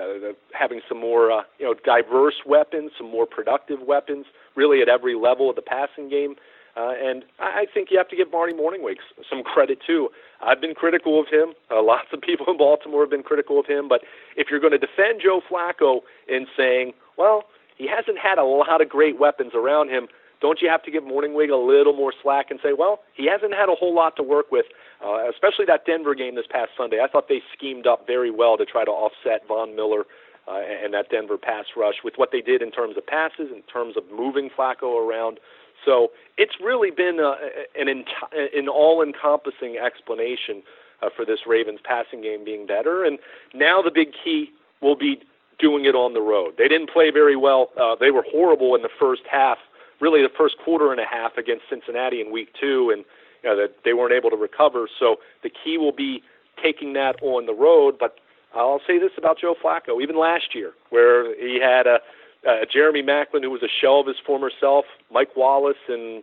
uh, 0.00 0.32
having 0.52 0.80
some 0.88 0.98
more, 0.98 1.30
uh, 1.30 1.42
you 1.58 1.66
know, 1.66 1.74
diverse 1.84 2.42
weapons, 2.44 2.92
some 2.96 3.10
more 3.10 3.26
productive 3.26 3.80
weapons, 3.86 4.26
really 4.56 4.82
at 4.82 4.88
every 4.88 5.14
level 5.14 5.48
of 5.50 5.56
the 5.56 5.62
passing 5.62 6.08
game. 6.08 6.34
Uh, 6.76 6.92
and 7.02 7.24
I 7.38 7.66
think 7.72 7.90
you 7.90 7.98
have 7.98 8.08
to 8.08 8.16
give 8.16 8.30
Marty 8.30 8.52
Mornhinweg 8.52 8.96
some 9.28 9.42
credit 9.42 9.78
too. 9.84 10.08
I've 10.40 10.60
been 10.60 10.74
critical 10.74 11.20
of 11.20 11.26
him. 11.28 11.54
Uh, 11.70 11.82
lots 11.84 12.08
of 12.12 12.20
people 12.20 12.46
in 12.48 12.58
Baltimore 12.58 13.02
have 13.02 13.10
been 13.10 13.22
critical 13.22 13.58
of 13.58 13.66
him. 13.66 13.88
But 13.88 14.02
if 14.36 14.48
you're 14.50 14.60
going 14.60 14.72
to 14.72 14.78
defend 14.78 15.20
Joe 15.22 15.40
Flacco 15.50 16.00
in 16.28 16.46
saying, 16.56 16.92
well, 17.16 17.44
he 17.76 17.88
hasn't 17.88 18.18
had 18.18 18.38
a 18.38 18.44
lot 18.44 18.80
of 18.80 18.88
great 18.88 19.18
weapons 19.18 19.52
around 19.54 19.90
him, 19.90 20.08
don't 20.40 20.62
you 20.62 20.68
have 20.70 20.82
to 20.84 20.90
give 20.90 21.04
Mornhinweg 21.04 21.50
a 21.50 21.56
little 21.56 21.92
more 21.92 22.12
slack 22.22 22.50
and 22.50 22.58
say, 22.62 22.72
well, 22.72 23.00
he 23.14 23.26
hasn't 23.26 23.52
had 23.52 23.68
a 23.68 23.74
whole 23.74 23.94
lot 23.94 24.16
to 24.16 24.22
work 24.22 24.50
with, 24.50 24.66
uh, 25.04 25.28
especially 25.28 25.66
that 25.66 25.84
Denver 25.84 26.14
game 26.14 26.34
this 26.34 26.46
past 26.48 26.70
Sunday. 26.76 27.00
I 27.02 27.08
thought 27.08 27.28
they 27.28 27.42
schemed 27.56 27.86
up 27.86 28.06
very 28.06 28.30
well 28.30 28.56
to 28.56 28.64
try 28.64 28.84
to 28.84 28.90
offset 28.90 29.46
Von 29.46 29.76
Miller 29.76 30.04
uh, 30.48 30.60
and 30.82 30.94
that 30.94 31.10
Denver 31.10 31.36
pass 31.36 31.66
rush 31.76 31.96
with 32.02 32.14
what 32.16 32.30
they 32.32 32.40
did 32.40 32.62
in 32.62 32.70
terms 32.70 32.96
of 32.96 33.06
passes, 33.06 33.52
in 33.54 33.62
terms 33.70 33.96
of 33.96 34.04
moving 34.10 34.48
Flacco 34.48 34.96
around. 34.96 35.38
So 35.84 36.10
it's 36.36 36.54
really 36.62 36.90
been 36.90 37.18
a, 37.20 37.36
an, 37.80 37.88
ent- 37.88 38.08
an 38.54 38.68
all-encompassing 38.68 39.78
explanation 39.78 40.62
uh, 41.02 41.08
for 41.14 41.24
this 41.24 41.40
Ravens 41.46 41.80
passing 41.82 42.20
game 42.22 42.44
being 42.44 42.66
better. 42.66 43.04
And 43.04 43.18
now 43.54 43.82
the 43.82 43.90
big 43.90 44.08
key 44.12 44.50
will 44.80 44.96
be 44.96 45.20
doing 45.58 45.84
it 45.84 45.94
on 45.94 46.14
the 46.14 46.20
road. 46.20 46.54
They 46.58 46.68
didn't 46.68 46.90
play 46.90 47.10
very 47.10 47.36
well. 47.36 47.70
Uh, 47.80 47.94
they 47.98 48.10
were 48.10 48.24
horrible 48.30 48.74
in 48.74 48.82
the 48.82 48.90
first 48.98 49.22
half, 49.30 49.58
really 50.00 50.22
the 50.22 50.30
first 50.36 50.56
quarter 50.64 50.90
and 50.90 51.00
a 51.00 51.06
half 51.06 51.36
against 51.36 51.64
Cincinnati 51.68 52.20
in 52.20 52.32
week 52.32 52.48
two, 52.58 52.90
and 52.90 53.04
you 53.42 53.50
know, 53.50 53.56
that 53.56 53.76
they 53.84 53.92
weren't 53.92 54.12
able 54.12 54.30
to 54.30 54.36
recover. 54.36 54.88
So 54.98 55.16
the 55.42 55.50
key 55.50 55.78
will 55.78 55.92
be 55.92 56.22
taking 56.62 56.92
that 56.94 57.16
on 57.22 57.46
the 57.46 57.54
road. 57.54 57.98
But 57.98 58.16
I'll 58.54 58.80
say 58.86 58.98
this 58.98 59.12
about 59.16 59.38
Joe 59.38 59.54
Flacco, 59.62 60.02
even 60.02 60.18
last 60.18 60.54
year, 60.54 60.72
where 60.90 61.34
he 61.36 61.60
had 61.60 61.86
a 61.86 62.00
uh, 62.48 62.64
Jeremy 62.72 63.02
Maclin, 63.02 63.42
who 63.42 63.50
was 63.50 63.62
a 63.62 63.68
shell 63.68 64.00
of 64.00 64.06
his 64.06 64.16
former 64.24 64.50
self, 64.60 64.84
Mike 65.12 65.36
Wallace, 65.36 65.76
and 65.88 66.22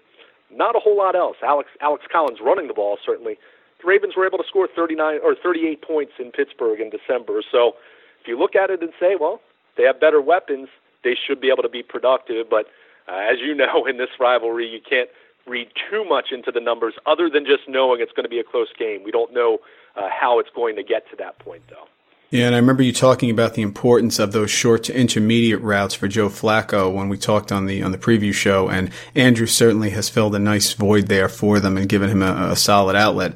not 0.51 0.75
a 0.75 0.79
whole 0.79 0.97
lot 0.97 1.15
else. 1.15 1.37
Alex 1.43 1.69
Alex 1.81 2.05
Collins 2.11 2.39
running 2.41 2.67
the 2.67 2.73
ball 2.73 2.97
certainly. 3.05 3.37
the 3.81 3.87
Ravens 3.87 4.15
were 4.15 4.25
able 4.25 4.37
to 4.37 4.47
score 4.47 4.67
39 4.73 5.19
or 5.23 5.35
38 5.35 5.81
points 5.81 6.13
in 6.19 6.31
Pittsburgh 6.31 6.79
in 6.79 6.89
December. 6.89 7.41
So 7.51 7.73
if 8.21 8.27
you 8.27 8.37
look 8.39 8.55
at 8.55 8.69
it 8.69 8.81
and 8.81 8.91
say, 8.99 9.15
well, 9.19 9.41
they 9.77 9.83
have 9.83 9.99
better 9.99 10.21
weapons, 10.21 10.69
they 11.03 11.15
should 11.15 11.39
be 11.39 11.49
able 11.49 11.63
to 11.63 11.69
be 11.69 11.83
productive. 11.83 12.49
But 12.49 12.65
uh, 13.07 13.19
as 13.31 13.39
you 13.39 13.53
know, 13.53 13.85
in 13.85 13.97
this 13.97 14.09
rivalry, 14.19 14.67
you 14.67 14.79
can't 14.87 15.09
read 15.45 15.69
too 15.89 16.03
much 16.03 16.31
into 16.31 16.51
the 16.51 16.59
numbers 16.59 16.95
other 17.05 17.29
than 17.29 17.45
just 17.45 17.69
knowing 17.69 18.01
it's 18.01 18.11
going 18.11 18.25
to 18.25 18.29
be 18.29 18.39
a 18.39 18.43
close 18.43 18.67
game. 18.77 19.03
We 19.03 19.11
don't 19.11 19.33
know 19.33 19.59
uh, 19.95 20.09
how 20.09 20.39
it's 20.39 20.49
going 20.53 20.75
to 20.75 20.83
get 20.83 21.09
to 21.11 21.15
that 21.17 21.39
point, 21.39 21.63
though. 21.69 21.87
Yeah, 22.29 22.47
and 22.47 22.55
I 22.55 22.57
remember 22.57 22.83
you 22.83 22.91
talking 22.91 23.29
about 23.29 23.53
the 23.53 23.61
importance 23.61 24.19
of 24.19 24.33
those 24.33 24.51
short 24.51 24.83
to 24.85 24.93
intermediate 24.93 25.61
routes 25.61 25.93
for 25.93 26.09
Joe 26.09 26.27
Flacco 26.27 26.93
when 26.93 27.07
we 27.07 27.17
talked 27.17 27.53
on 27.53 27.67
the 27.67 27.81
on 27.81 27.93
the 27.93 27.97
preview 27.97 28.33
show, 28.33 28.67
and 28.67 28.91
Andrew 29.15 29.47
certainly 29.47 29.91
has 29.91 30.09
filled 30.09 30.35
a 30.35 30.39
nice 30.39 30.73
void 30.73 31.07
there 31.07 31.29
for 31.29 31.61
them 31.61 31.77
and 31.77 31.87
given 31.87 32.09
him 32.09 32.21
a, 32.21 32.49
a 32.51 32.55
solid 32.57 32.97
outlet. 32.97 33.33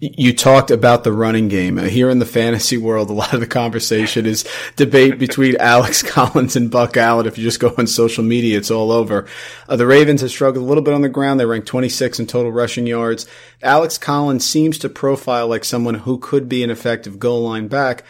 You 0.00 0.34
talked 0.34 0.72
about 0.72 1.04
the 1.04 1.12
running 1.12 1.46
game. 1.46 1.78
Uh, 1.78 1.82
here 1.82 2.10
in 2.10 2.18
the 2.18 2.26
fantasy 2.26 2.76
world, 2.76 3.08
a 3.08 3.12
lot 3.12 3.32
of 3.32 3.38
the 3.38 3.46
conversation 3.46 4.26
is 4.26 4.44
debate 4.74 5.20
between 5.20 5.56
Alex 5.60 6.02
Collins 6.02 6.56
and 6.56 6.68
Buck 6.68 6.96
Allen. 6.96 7.26
If 7.26 7.38
you 7.38 7.44
just 7.44 7.60
go 7.60 7.72
on 7.78 7.86
social 7.86 8.24
media, 8.24 8.58
it's 8.58 8.72
all 8.72 8.90
over. 8.90 9.28
Uh, 9.68 9.76
the 9.76 9.86
Ravens 9.86 10.20
have 10.20 10.32
struggled 10.32 10.64
a 10.64 10.66
little 10.66 10.82
bit 10.82 10.94
on 10.94 11.02
the 11.02 11.08
ground. 11.08 11.38
They 11.38 11.46
rank 11.46 11.66
26 11.66 12.18
in 12.18 12.26
total 12.26 12.50
rushing 12.50 12.88
yards. 12.88 13.24
Alex 13.62 13.98
Collins 13.98 14.44
seems 14.44 14.78
to 14.78 14.88
profile 14.88 15.46
like 15.46 15.64
someone 15.64 15.94
who 15.94 16.18
could 16.18 16.48
be 16.48 16.64
an 16.64 16.70
effective 16.70 17.20
goal 17.20 17.44
line 17.44 17.68
back 17.68 18.02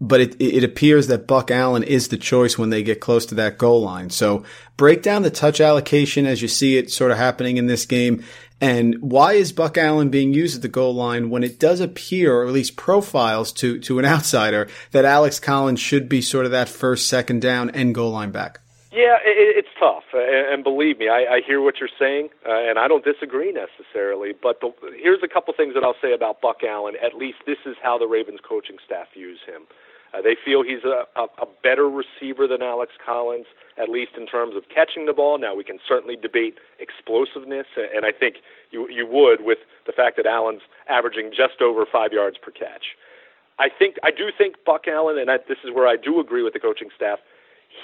but 0.00 0.20
it, 0.20 0.40
it 0.40 0.64
appears 0.64 1.08
that 1.08 1.26
Buck 1.26 1.50
Allen 1.50 1.82
is 1.82 2.08
the 2.08 2.16
choice 2.16 2.56
when 2.56 2.70
they 2.70 2.82
get 2.82 3.00
close 3.00 3.26
to 3.26 3.34
that 3.36 3.58
goal 3.58 3.82
line. 3.82 4.10
So 4.10 4.44
break 4.76 5.02
down 5.02 5.22
the 5.22 5.30
touch 5.30 5.60
allocation 5.60 6.26
as 6.26 6.42
you 6.42 6.48
see 6.48 6.76
it 6.76 6.90
sort 6.90 7.10
of 7.10 7.18
happening 7.18 7.56
in 7.56 7.66
this 7.66 7.86
game. 7.86 8.22
And 8.60 9.00
why 9.00 9.34
is 9.34 9.52
Buck 9.52 9.78
Allen 9.78 10.08
being 10.08 10.34
used 10.34 10.56
at 10.56 10.62
the 10.62 10.68
goal 10.68 10.94
line 10.94 11.30
when 11.30 11.44
it 11.44 11.60
does 11.60 11.80
appear, 11.80 12.34
or 12.34 12.46
at 12.46 12.52
least 12.52 12.76
profiles 12.76 13.52
to, 13.52 13.78
to 13.80 13.98
an 13.98 14.04
outsider, 14.04 14.68
that 14.90 15.04
Alex 15.04 15.38
Collins 15.38 15.80
should 15.80 16.08
be 16.08 16.20
sort 16.20 16.44
of 16.44 16.50
that 16.50 16.68
first, 16.68 17.08
second 17.08 17.40
down 17.40 17.70
and 17.70 17.94
goal 17.94 18.10
line 18.10 18.32
back? 18.32 18.60
Yeah, 18.90 19.14
it, 19.22 19.62
it's 19.62 19.68
tough, 19.78 20.04
and 20.12 20.64
believe 20.64 20.98
me, 20.98 21.08
I, 21.08 21.36
I 21.36 21.40
hear 21.46 21.60
what 21.60 21.74
you're 21.78 21.92
saying, 22.00 22.30
uh, 22.44 22.50
and 22.50 22.80
I 22.80 22.88
don't 22.88 23.04
disagree 23.04 23.52
necessarily. 23.52 24.32
But 24.32 24.60
the, 24.60 24.72
here's 25.00 25.22
a 25.22 25.28
couple 25.28 25.54
things 25.54 25.74
that 25.74 25.84
I'll 25.84 25.98
say 26.02 26.12
about 26.12 26.40
Buck 26.40 26.64
Allen. 26.66 26.94
At 27.04 27.14
least 27.14 27.38
this 27.46 27.58
is 27.64 27.76
how 27.80 27.96
the 27.98 28.08
Ravens 28.08 28.40
coaching 28.42 28.78
staff 28.84 29.06
views 29.14 29.38
him. 29.46 29.68
Uh, 30.14 30.22
they 30.22 30.36
feel 30.42 30.62
he's 30.62 30.84
a, 30.84 31.04
a, 31.20 31.24
a 31.42 31.46
better 31.62 31.88
receiver 31.88 32.46
than 32.46 32.62
Alex 32.62 32.92
Collins, 33.04 33.46
at 33.76 33.88
least 33.88 34.12
in 34.16 34.26
terms 34.26 34.56
of 34.56 34.62
catching 34.74 35.06
the 35.06 35.12
ball. 35.12 35.38
Now 35.38 35.54
we 35.54 35.64
can 35.64 35.78
certainly 35.86 36.16
debate 36.16 36.56
explosiveness, 36.80 37.66
and 37.76 38.06
I 38.06 38.12
think 38.12 38.36
you 38.70 38.88
you 38.88 39.06
would 39.06 39.44
with 39.44 39.58
the 39.86 39.92
fact 39.92 40.16
that 40.16 40.26
Allen's 40.26 40.62
averaging 40.88 41.30
just 41.30 41.60
over 41.60 41.84
five 41.84 42.12
yards 42.12 42.36
per 42.40 42.50
catch. 42.50 42.96
I 43.58 43.68
think 43.68 43.96
I 44.02 44.10
do 44.10 44.30
think 44.36 44.56
Buck 44.64 44.86
Allen, 44.88 45.18
and 45.18 45.30
I, 45.30 45.38
this 45.48 45.58
is 45.64 45.74
where 45.74 45.86
I 45.86 45.96
do 45.96 46.20
agree 46.20 46.42
with 46.42 46.52
the 46.52 46.60
coaching 46.60 46.88
staff. 46.94 47.18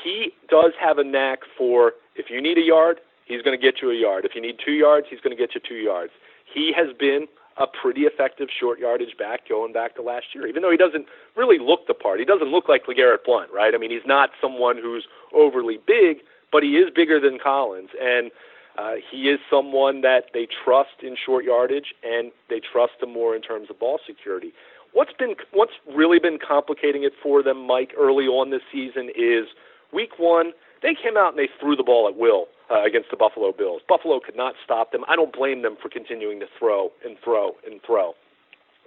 He 0.03 0.33
does 0.49 0.73
have 0.81 0.99
a 0.99 1.05
knack 1.05 1.41
for 1.59 1.93
if 2.17 2.31
you 2.31 2.41
need 2.41 2.59
a 2.59 2.63
yard, 2.63 3.01
he's 3.27 3.43
going 3.43 3.59
to 3.59 3.63
get 3.63 3.83
you 3.83 3.91
a 3.91 3.95
yard. 3.95 4.25
If 4.25 4.35
you 4.35 4.41
need 4.41 4.57
two 4.65 4.73
yards, 4.73 5.07
he's 5.11 5.21
going 5.21 5.37
to 5.37 5.41
get 5.41 5.55
you 5.55 5.61
two 5.61 5.77
yards. 5.77 6.13
He 6.53 6.73
has 6.77 6.97
been 6.97 7.27
a 7.57 7.67
pretty 7.67 8.03
effective 8.03 8.49
short 8.59 8.79
yardage 8.79 9.17
back 9.19 9.49
going 9.49 9.73
back 9.73 9.95
to 9.97 10.03
last 10.03 10.27
year. 10.35 10.47
Even 10.47 10.63
though 10.63 10.71
he 10.71 10.77
doesn't 10.77 11.07
really 11.37 11.59
look 11.59 11.87
the 11.87 11.95
part, 11.95 12.19
he 12.19 12.25
doesn't 12.25 12.51
look 12.51 12.69
like 12.69 12.87
LeGarrette 12.87 13.25
Blunt, 13.25 13.51
right? 13.53 13.75
I 13.75 13.79
mean, 13.79 13.91
he's 13.91 14.07
not 14.07 14.31
someone 14.41 14.77
who's 14.77 15.07
overly 15.33 15.79
big, 15.87 16.19
but 16.51 16.63
he 16.63 16.77
is 16.77 16.91
bigger 16.95 17.21
than 17.21 17.39
Collins, 17.43 17.91
and 18.01 18.31
uh, 18.77 18.95
he 19.11 19.29
is 19.29 19.39
someone 19.49 20.01
that 20.01 20.27
they 20.35 20.49
trust 20.65 21.03
in 21.03 21.17
short 21.17 21.45
yardage, 21.45 21.95
and 22.03 22.33
they 22.51 22.61
trust 22.61 22.95
him 23.01 23.13
more 23.13 23.37
in 23.37 23.43
terms 23.43 23.71
of 23.71 23.79
ball 23.79 24.01
security. 24.05 24.53
What's 24.93 25.13
been 25.13 25.35
what's 25.53 25.73
really 25.93 26.21
been 26.21 26.39
complicating 26.39 27.03
it 27.03 27.13
for 27.21 27.43
them, 27.43 27.67
Mike, 27.67 27.93
early 27.99 28.27
on 28.27 28.51
this 28.51 28.63
season 28.73 29.11
is 29.17 29.47
week 29.93 30.19
one 30.19 30.53
they 30.85 30.95
came 30.95 31.17
out 31.17 31.33
and 31.33 31.39
they 31.39 31.49
threw 31.59 31.75
the 31.75 31.83
ball 31.83 32.07
at 32.07 32.15
will 32.15 32.47
uh, 32.71 32.85
against 32.85 33.11
the 33.11 33.17
Buffalo 33.17 33.53
Bills. 33.53 33.81
Buffalo 33.89 34.21
could 34.21 34.37
not 34.37 34.55
stop 34.63 34.93
them. 34.93 35.03
I 35.09 35.17
don't 35.17 35.33
blame 35.33 35.63
them 35.63 35.77
for 35.81 35.89
continuing 35.89 36.39
to 36.41 36.47
throw 36.59 36.93
and 37.03 37.17
throw 37.25 37.57
and 37.67 37.81
throw. 37.85 38.13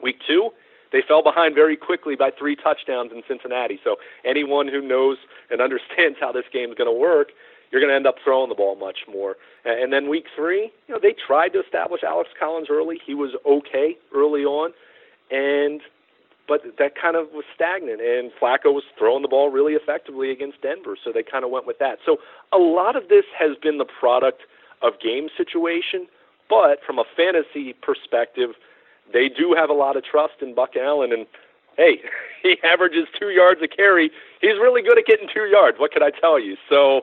Week 0.01 0.17
two, 0.25 0.51
they 0.91 1.01
fell 1.05 1.23
behind 1.23 1.55
very 1.55 1.75
quickly 1.75 2.15
by 2.15 2.29
three 2.29 2.55
touchdowns 2.55 3.11
in 3.11 3.23
Cincinnati. 3.27 3.79
So 3.83 3.95
anyone 4.23 4.67
who 4.67 4.79
knows 4.79 5.17
and 5.49 5.59
understands 5.67 6.17
how 6.21 6.31
this 6.31 6.45
game 6.53 6.69
is 6.69 6.75
going 6.75 6.87
to 6.87 6.97
work, 6.97 7.29
you're 7.71 7.81
going 7.81 7.91
to 7.91 7.95
end 7.95 8.07
up 8.07 8.15
throwing 8.23 8.49
the 8.49 8.55
ball 8.55 8.75
much 8.75 8.99
more. 9.11 9.35
And 9.65 9.91
then 9.91 10.07
week 10.07 10.25
three, 10.35 10.71
you 10.87 10.93
know, 10.93 10.99
they 11.01 11.13
tried 11.13 11.49
to 11.49 11.59
establish 11.59 12.01
Alex 12.03 12.29
Collins 12.39 12.67
early. 12.69 13.01
He 13.03 13.15
was 13.15 13.31
okay 13.45 13.97
early 14.15 14.45
on, 14.45 14.71
and 15.31 15.81
but 16.47 16.61
that 16.77 16.93
kind 16.99 17.15
of 17.15 17.27
was 17.33 17.45
stagnant. 17.53 18.01
And 18.01 18.31
Flacco 18.31 18.73
was 18.73 18.83
throwing 18.97 19.21
the 19.21 19.27
ball 19.27 19.49
really 19.49 19.73
effectively 19.73 20.31
against 20.31 20.61
Denver, 20.61 20.95
so 21.01 21.11
they 21.11 21.23
kind 21.23 21.43
of 21.43 21.51
went 21.51 21.67
with 21.67 21.79
that. 21.79 21.99
So 22.05 22.17
a 22.51 22.57
lot 22.57 22.95
of 22.95 23.09
this 23.09 23.25
has 23.37 23.57
been 23.61 23.77
the 23.77 23.85
product 23.85 24.41
of 24.81 24.99
game 24.99 25.29
situation, 25.35 26.07
but 26.49 26.79
from 26.85 26.99
a 26.99 27.03
fantasy 27.15 27.73
perspective, 27.73 28.51
they 29.11 29.29
do 29.29 29.53
have 29.57 29.69
a 29.69 29.73
lot 29.73 29.97
of 29.97 30.03
trust 30.03 30.35
in 30.41 30.53
Buck 30.53 30.75
Allen. 30.75 31.11
And 31.11 31.25
hey, 31.75 32.01
he 32.43 32.57
averages 32.63 33.07
two 33.19 33.29
yards 33.29 33.61
a 33.61 33.67
carry. 33.67 34.11
He's 34.41 34.57
really 34.59 34.81
good 34.81 34.97
at 34.97 35.05
getting 35.05 35.27
two 35.33 35.45
yards. 35.45 35.79
What 35.79 35.91
can 35.91 36.03
I 36.03 36.11
tell 36.11 36.39
you? 36.39 36.55
So 36.69 37.01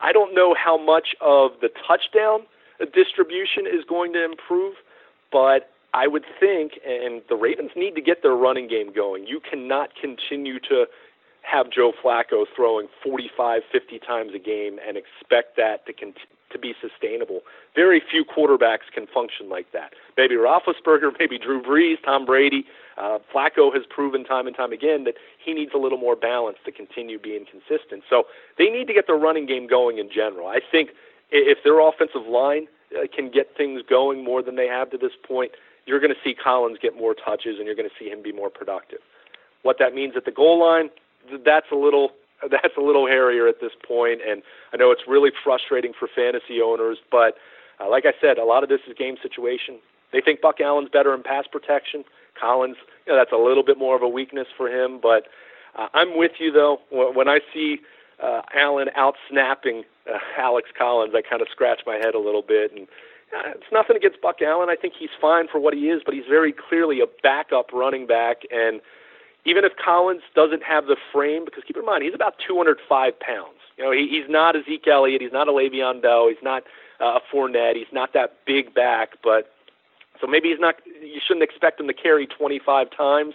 I 0.00 0.12
don't 0.12 0.34
know 0.34 0.54
how 0.54 0.78
much 0.78 1.14
of 1.20 1.52
the 1.60 1.70
touchdown 1.86 2.46
distribution 2.92 3.66
is 3.66 3.84
going 3.88 4.12
to 4.12 4.24
improve, 4.24 4.74
but 5.32 5.70
I 5.94 6.08
would 6.08 6.24
think, 6.40 6.72
and 6.84 7.22
the 7.28 7.36
Ravens 7.36 7.70
need 7.76 7.94
to 7.94 8.02
get 8.02 8.22
their 8.22 8.34
running 8.34 8.66
game 8.66 8.92
going. 8.92 9.26
You 9.28 9.40
cannot 9.40 9.90
continue 9.94 10.58
to 10.68 10.86
have 11.42 11.70
Joe 11.70 11.92
Flacco 12.02 12.44
throwing 12.54 12.88
45, 13.02 13.62
50 13.70 13.98
times 14.00 14.32
a 14.34 14.38
game 14.38 14.78
and 14.86 14.96
expect 14.96 15.56
that 15.56 15.86
to 15.86 15.92
con- 15.92 16.14
to 16.50 16.58
be 16.58 16.74
sustainable. 16.80 17.40
Very 17.74 18.00
few 18.10 18.24
quarterbacks 18.24 18.90
can 18.92 19.06
function 19.06 19.48
like 19.48 19.70
that. 19.72 19.92
Maybe 20.16 20.34
Roethlisberger, 20.34 21.12
maybe 21.18 21.38
Drew 21.38 21.62
Brees, 21.62 21.96
Tom 22.04 22.24
Brady. 22.26 22.64
Uh, 22.96 23.18
Flacco 23.32 23.72
has 23.74 23.82
proven 23.88 24.24
time 24.24 24.46
and 24.46 24.56
time 24.56 24.72
again 24.72 25.04
that 25.04 25.14
he 25.44 25.52
needs 25.52 25.72
a 25.74 25.78
little 25.78 25.98
more 25.98 26.16
balance 26.16 26.58
to 26.64 26.72
continue 26.72 27.18
being 27.18 27.44
consistent. 27.44 28.02
So 28.08 28.24
they 28.58 28.68
need 28.68 28.86
to 28.86 28.94
get 28.94 29.06
their 29.06 29.16
running 29.16 29.46
game 29.46 29.66
going 29.66 29.98
in 29.98 30.10
general. 30.10 30.48
I 30.48 30.60
think 30.60 30.90
if 31.30 31.58
their 31.64 31.80
offensive 31.80 32.26
line 32.28 32.66
uh, 32.96 33.06
can 33.14 33.30
get 33.30 33.56
things 33.56 33.82
going 33.88 34.24
more 34.24 34.42
than 34.42 34.56
they 34.56 34.68
have 34.68 34.90
to 34.90 34.98
this 34.98 35.12
point, 35.26 35.52
you're 35.86 36.00
going 36.00 36.12
to 36.12 36.20
see 36.22 36.34
Collins 36.34 36.78
get 36.80 36.96
more 36.96 37.14
touches 37.14 37.56
and 37.58 37.66
you're 37.66 37.74
going 37.74 37.88
to 37.88 37.94
see 37.98 38.08
him 38.10 38.22
be 38.22 38.32
more 38.32 38.50
productive. 38.50 39.00
What 39.62 39.78
that 39.78 39.94
means 39.94 40.14
at 40.16 40.24
the 40.24 40.30
goal 40.30 40.60
line, 40.60 40.90
that's 41.44 41.66
a 41.72 41.76
little 41.76 42.10
that's 42.50 42.76
a 42.76 42.80
little 42.80 43.06
hairier 43.06 43.48
at 43.48 43.60
this 43.60 43.72
point, 43.86 44.20
and 44.26 44.42
I 44.72 44.76
know 44.76 44.90
it's 44.90 45.04
really 45.08 45.30
frustrating 45.42 45.92
for 45.98 46.08
fantasy 46.14 46.60
owners. 46.62 46.98
But 47.10 47.36
uh, 47.80 47.88
like 47.88 48.04
I 48.06 48.12
said, 48.20 48.38
a 48.38 48.44
lot 48.44 48.62
of 48.62 48.68
this 48.68 48.80
is 48.88 48.94
game 48.96 49.16
situation. 49.22 49.78
They 50.12 50.20
think 50.20 50.40
Buck 50.40 50.60
Allen's 50.60 50.88
better 50.90 51.14
in 51.14 51.22
pass 51.22 51.46
protection. 51.50 52.04
Collins, 52.38 52.76
you 53.06 53.12
know, 53.12 53.18
that's 53.18 53.32
a 53.32 53.36
little 53.36 53.64
bit 53.64 53.78
more 53.78 53.96
of 53.96 54.02
a 54.02 54.08
weakness 54.08 54.46
for 54.56 54.68
him. 54.68 54.98
But 55.02 55.26
uh, 55.76 55.88
I'm 55.94 56.16
with 56.16 56.32
you 56.38 56.52
though. 56.52 56.80
When 56.90 57.28
I 57.28 57.40
see 57.52 57.78
uh, 58.22 58.42
Allen 58.54 58.88
out 58.96 59.14
snapping 59.30 59.84
uh, 60.12 60.18
Alex 60.38 60.68
Collins, 60.76 61.14
I 61.16 61.22
kind 61.22 61.42
of 61.42 61.48
scratch 61.50 61.80
my 61.86 61.96
head 61.96 62.14
a 62.14 62.20
little 62.20 62.42
bit 62.42 62.72
and 62.72 62.86
it's 63.46 63.72
nothing 63.72 63.96
against 63.96 64.20
Buck 64.20 64.42
Allen. 64.42 64.68
I 64.70 64.76
think 64.76 64.94
he's 64.98 65.10
fine 65.20 65.48
for 65.48 65.58
what 65.58 65.74
he 65.74 65.88
is, 65.88 66.02
but 66.04 66.14
he's 66.14 66.26
very 66.28 66.52
clearly 66.52 67.00
a 67.00 67.06
backup 67.22 67.72
running 67.72 68.06
back. 68.06 68.42
And 68.50 68.80
even 69.44 69.64
if 69.64 69.72
Collins 69.76 70.22
doesn't 70.34 70.62
have 70.62 70.86
the 70.86 70.96
frame, 71.12 71.44
because 71.44 71.64
keep 71.64 71.76
in 71.76 71.84
mind 71.84 72.02
he's 72.04 72.14
about 72.14 72.34
205 72.46 73.18
pounds. 73.20 73.58
You 73.76 73.84
know, 73.84 73.90
he, 73.90 74.08
he's 74.08 74.28
not 74.28 74.56
a 74.56 74.62
Zeke 74.64 74.86
Elliott, 74.86 75.20
he's 75.20 75.32
not 75.32 75.48
a 75.48 75.52
Le'Veon 75.52 76.00
Bell, 76.00 76.28
he's 76.28 76.42
not 76.42 76.62
uh, 77.00 77.18
a 77.18 77.34
Fournette, 77.34 77.76
he's 77.76 77.92
not 77.92 78.12
that 78.12 78.36
big 78.46 78.72
back. 78.72 79.18
But 79.22 79.52
so 80.20 80.26
maybe 80.26 80.50
he's 80.50 80.60
not. 80.60 80.76
You 81.02 81.20
shouldn't 81.26 81.42
expect 81.42 81.80
him 81.80 81.88
to 81.88 81.94
carry 81.94 82.26
25 82.26 82.88
times, 82.96 83.34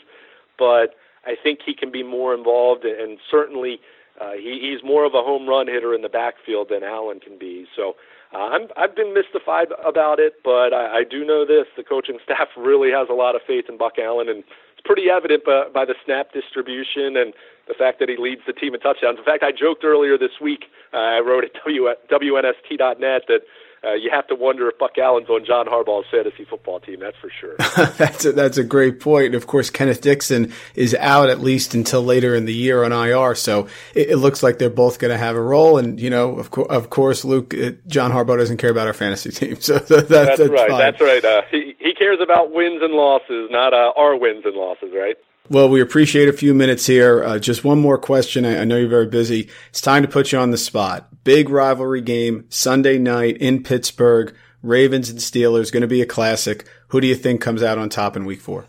but 0.57 0.95
I 1.25 1.35
think 1.41 1.59
he 1.65 1.73
can 1.73 1.91
be 1.91 2.03
more 2.03 2.33
involved, 2.33 2.85
and 2.85 3.19
certainly 3.29 3.81
uh, 4.19 4.31
he, 4.33 4.59
he's 4.61 4.83
more 4.83 5.05
of 5.05 5.13
a 5.13 5.21
home 5.21 5.47
run 5.47 5.67
hitter 5.67 5.93
in 5.93 6.01
the 6.01 6.09
backfield 6.09 6.69
than 6.69 6.83
Allen 6.83 7.19
can 7.19 7.37
be. 7.37 7.67
So 7.75 7.95
uh, 8.33 8.37
I'm, 8.37 8.67
I've 8.77 8.95
been 8.95 9.13
mystified 9.13 9.67
about 9.83 10.19
it, 10.19 10.35
but 10.43 10.73
I, 10.73 10.99
I 10.99 11.03
do 11.09 11.25
know 11.25 11.45
this: 11.45 11.65
the 11.75 11.83
coaching 11.83 12.19
staff 12.23 12.49
really 12.57 12.91
has 12.91 13.07
a 13.09 13.13
lot 13.13 13.35
of 13.35 13.41
faith 13.45 13.65
in 13.69 13.77
Buck 13.77 13.93
Allen, 13.97 14.29
and 14.29 14.39
it's 14.39 14.85
pretty 14.85 15.09
evident 15.09 15.45
by, 15.45 15.67
by 15.73 15.85
the 15.85 15.95
snap 16.05 16.31
distribution 16.31 17.17
and 17.17 17.33
the 17.67 17.73
fact 17.73 17.99
that 17.99 18.09
he 18.09 18.17
leads 18.17 18.41
the 18.47 18.53
team 18.53 18.73
in 18.73 18.79
touchdowns. 18.79 19.19
In 19.19 19.25
fact, 19.25 19.43
I 19.43 19.51
joked 19.51 19.83
earlier 19.83 20.17
this 20.17 20.39
week. 20.41 20.65
Uh, 20.93 20.97
I 20.97 21.19
wrote 21.19 21.43
at 21.43 21.53
w, 21.53 21.85
WNST.net 22.09 23.23
that 23.27 23.41
uh, 23.83 23.93
you 23.93 24.09
have 24.11 24.27
to 24.27 24.35
wonder 24.35 24.67
if 24.69 24.77
Buck 24.77 24.97
Allen's 24.97 25.29
on 25.29 25.45
John 25.45 25.65
Harbaugh's 25.65 26.07
fantasy 26.11 26.45
football 26.45 26.79
team. 26.79 26.99
That's 26.99 27.17
for 27.17 27.29
sure. 27.29 27.55
that's 27.97 28.25
a, 28.25 28.31
that's 28.33 28.57
a 28.57 28.63
great 28.63 28.99
point. 28.99 29.27
And 29.27 29.35
of 29.35 29.47
course, 29.47 29.69
Kenneth 29.69 30.01
Dixon 30.01 30.51
is 30.75 30.93
out 30.95 31.29
at 31.29 31.39
least 31.39 31.73
until 31.73 32.01
later 32.03 32.35
in 32.35 32.45
the 32.45 32.53
year 32.53 32.83
on 32.83 32.91
IR, 32.91 33.35
so 33.35 33.67
it, 33.95 34.11
it 34.11 34.17
looks 34.17 34.43
like 34.43 34.59
they're 34.59 34.69
both 34.69 34.99
going 34.99 35.11
to 35.11 35.17
have 35.17 35.35
a 35.35 35.41
role. 35.41 35.77
And 35.77 35.99
you 35.99 36.09
know, 36.09 36.37
of, 36.37 36.51
co- 36.51 36.63
of 36.63 36.89
course, 36.89 37.23
Luke, 37.23 37.53
uh, 37.53 37.71
John 37.87 38.11
Harbaugh 38.11 38.37
doesn't 38.37 38.57
care 38.57 38.71
about 38.71 38.87
our 38.87 38.93
fantasy 38.93 39.31
team, 39.31 39.55
so 39.61 39.79
that, 39.79 40.09
that's, 40.09 40.37
that's, 40.37 40.49
right. 40.49 40.69
Fine. 40.69 40.79
That's 40.79 41.01
right. 41.01 41.23
Uh, 41.23 41.41
he 41.49 41.75
he 41.79 41.93
cares 41.93 42.19
about 42.21 42.51
wins 42.51 42.81
and 42.81 42.93
losses, 42.93 43.49
not 43.51 43.73
uh, 43.73 43.93
our 43.95 44.17
wins 44.17 44.43
and 44.45 44.55
losses, 44.55 44.91
right? 44.93 45.15
Well, 45.51 45.67
we 45.67 45.81
appreciate 45.81 46.29
a 46.29 46.33
few 46.33 46.53
minutes 46.53 46.85
here. 46.85 47.23
Uh, 47.23 47.39
just 47.39 47.63
one 47.63 47.79
more 47.79 47.97
question. 47.97 48.45
I, 48.45 48.61
I, 48.61 48.63
know 48.65 48.77
you're 48.77 48.87
very 48.87 49.07
busy. 49.07 49.49
It's 49.69 49.81
time 49.81 50.03
to 50.03 50.07
put 50.07 50.31
you 50.31 50.37
on 50.37 50.51
the 50.51 50.57
spot. 50.57 51.23
Big 51.23 51.49
rivalry 51.49 52.01
game 52.01 52.45
Sunday 52.49 52.99
night 52.99 53.35
in 53.37 53.63
Pittsburgh. 53.63 54.35
Ravens 54.61 55.09
and 55.09 55.17
Steelers 55.17 55.71
going 55.71 55.81
to 55.81 55.87
be 55.87 56.03
a 56.03 56.05
classic. 56.05 56.67
Who 56.89 57.01
do 57.01 57.07
you 57.07 57.15
think 57.15 57.41
comes 57.41 57.63
out 57.63 57.79
on 57.79 57.89
top 57.89 58.15
in 58.15 58.25
Week 58.25 58.41
Four? 58.41 58.67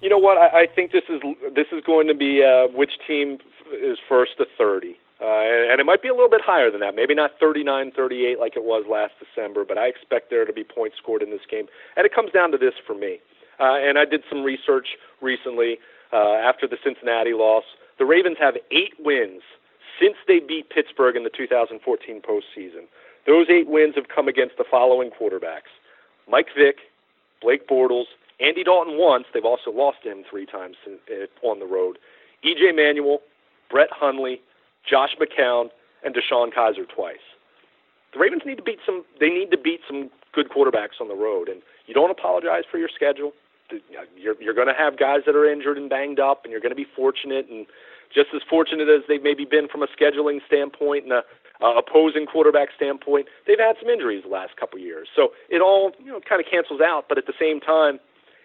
You 0.00 0.08
know 0.08 0.16
what? 0.16 0.38
I, 0.38 0.62
I 0.62 0.66
think 0.74 0.92
this 0.92 1.02
is 1.10 1.20
this 1.54 1.66
is 1.72 1.84
going 1.84 2.06
to 2.06 2.14
be 2.14 2.42
uh, 2.42 2.72
which 2.74 2.92
team 3.06 3.36
is 3.70 3.98
first 4.08 4.38
to 4.38 4.46
thirty, 4.56 4.96
uh, 5.20 5.26
and, 5.26 5.78
it 5.78 5.84
might 5.84 6.00
be 6.00 6.08
a 6.08 6.14
little 6.14 6.30
bit 6.30 6.40
higher 6.42 6.70
than 6.70 6.80
that. 6.80 6.94
Maybe 6.94 7.14
not 7.14 7.38
39-38 7.38 8.38
like 8.38 8.56
it 8.56 8.64
was 8.64 8.86
last 8.88 9.12
December, 9.18 9.64
but 9.66 9.76
I 9.76 9.88
expect 9.88 10.30
there 10.30 10.46
to 10.46 10.52
be 10.54 10.64
points 10.64 10.96
scored 10.96 11.22
in 11.22 11.30
this 11.30 11.44
game. 11.50 11.66
And 11.96 12.06
it 12.06 12.14
comes 12.14 12.32
down 12.32 12.52
to 12.52 12.58
this 12.58 12.74
for 12.86 12.94
me. 12.94 13.20
Uh, 13.60 13.74
and 13.76 13.98
I 13.98 14.04
did 14.04 14.22
some 14.30 14.44
research 14.44 14.86
recently 15.20 15.78
uh, 16.12 16.34
after 16.34 16.66
the 16.66 16.76
Cincinnati 16.82 17.32
loss. 17.32 17.64
The 17.98 18.04
Ravens 18.04 18.36
have 18.40 18.54
eight 18.70 18.94
wins 18.98 19.42
since 20.00 20.16
they 20.26 20.38
beat 20.38 20.70
Pittsburgh 20.70 21.16
in 21.16 21.24
the 21.24 21.30
2014 21.30 22.22
postseason. 22.22 22.86
Those 23.26 23.46
eight 23.50 23.68
wins 23.68 23.94
have 23.96 24.08
come 24.08 24.28
against 24.28 24.56
the 24.56 24.64
following 24.70 25.10
quarterbacks 25.10 25.72
Mike 26.28 26.48
Vick, 26.56 26.76
Blake 27.42 27.68
Bortles, 27.68 28.04
Andy 28.40 28.62
Dalton 28.62 28.98
once. 28.98 29.24
They've 29.32 29.44
also 29.44 29.70
lost 29.70 29.98
him 30.02 30.24
three 30.28 30.46
times 30.46 30.76
on 31.42 31.58
the 31.58 31.66
road. 31.66 31.98
EJ 32.44 32.76
Manuel, 32.76 33.20
Brett 33.70 33.88
Hundley, 33.90 34.40
Josh 34.88 35.16
McCown, 35.20 35.70
and 36.04 36.14
DeShone 36.14 36.52
Kizer 36.52 36.88
twice. 36.88 37.16
The 38.12 38.20
Ravens 38.20 38.42
need 38.46 38.56
to 38.56 38.62
beat 38.62 38.78
some. 38.86 39.04
They 39.20 39.28
need 39.28 39.50
to 39.50 39.58
beat 39.58 39.80
some 39.86 40.10
good 40.32 40.48
quarterbacks 40.50 41.00
on 41.00 41.08
the 41.08 41.14
road, 41.14 41.48
and 41.48 41.60
you 41.86 41.94
don't 41.94 42.10
apologize 42.10 42.64
for 42.70 42.78
your 42.78 42.88
schedule 42.94 43.32
you're 44.16 44.40
you're 44.40 44.54
going 44.54 44.68
to 44.68 44.74
have 44.74 44.98
guys 44.98 45.20
that 45.26 45.36
are 45.36 45.50
injured 45.50 45.76
and 45.78 45.88
banged 45.90 46.20
up, 46.20 46.44
and 46.44 46.52
you're 46.52 46.60
going 46.60 46.74
to 46.74 46.76
be 46.76 46.86
fortunate 46.96 47.48
and 47.50 47.66
just 48.14 48.28
as 48.34 48.40
fortunate 48.48 48.88
as 48.88 49.02
they've 49.08 49.22
maybe 49.22 49.44
been 49.44 49.68
from 49.68 49.82
a 49.82 49.86
scheduling 49.88 50.38
standpoint 50.46 51.04
and 51.04 51.12
a 51.12 51.22
opposing 51.60 52.26
quarterback 52.26 52.68
standpoint. 52.74 53.26
They've 53.46 53.58
had 53.58 53.76
some 53.80 53.88
injuries 53.88 54.22
the 54.24 54.30
last 54.30 54.56
couple 54.56 54.78
years, 54.78 55.08
so 55.14 55.30
it 55.48 55.60
all 55.60 55.92
you 55.98 56.12
know 56.12 56.20
kind 56.26 56.40
of 56.40 56.50
cancels 56.50 56.80
out. 56.80 57.06
But 57.08 57.18
at 57.18 57.26
the 57.26 57.34
same 57.38 57.60
time, 57.60 57.98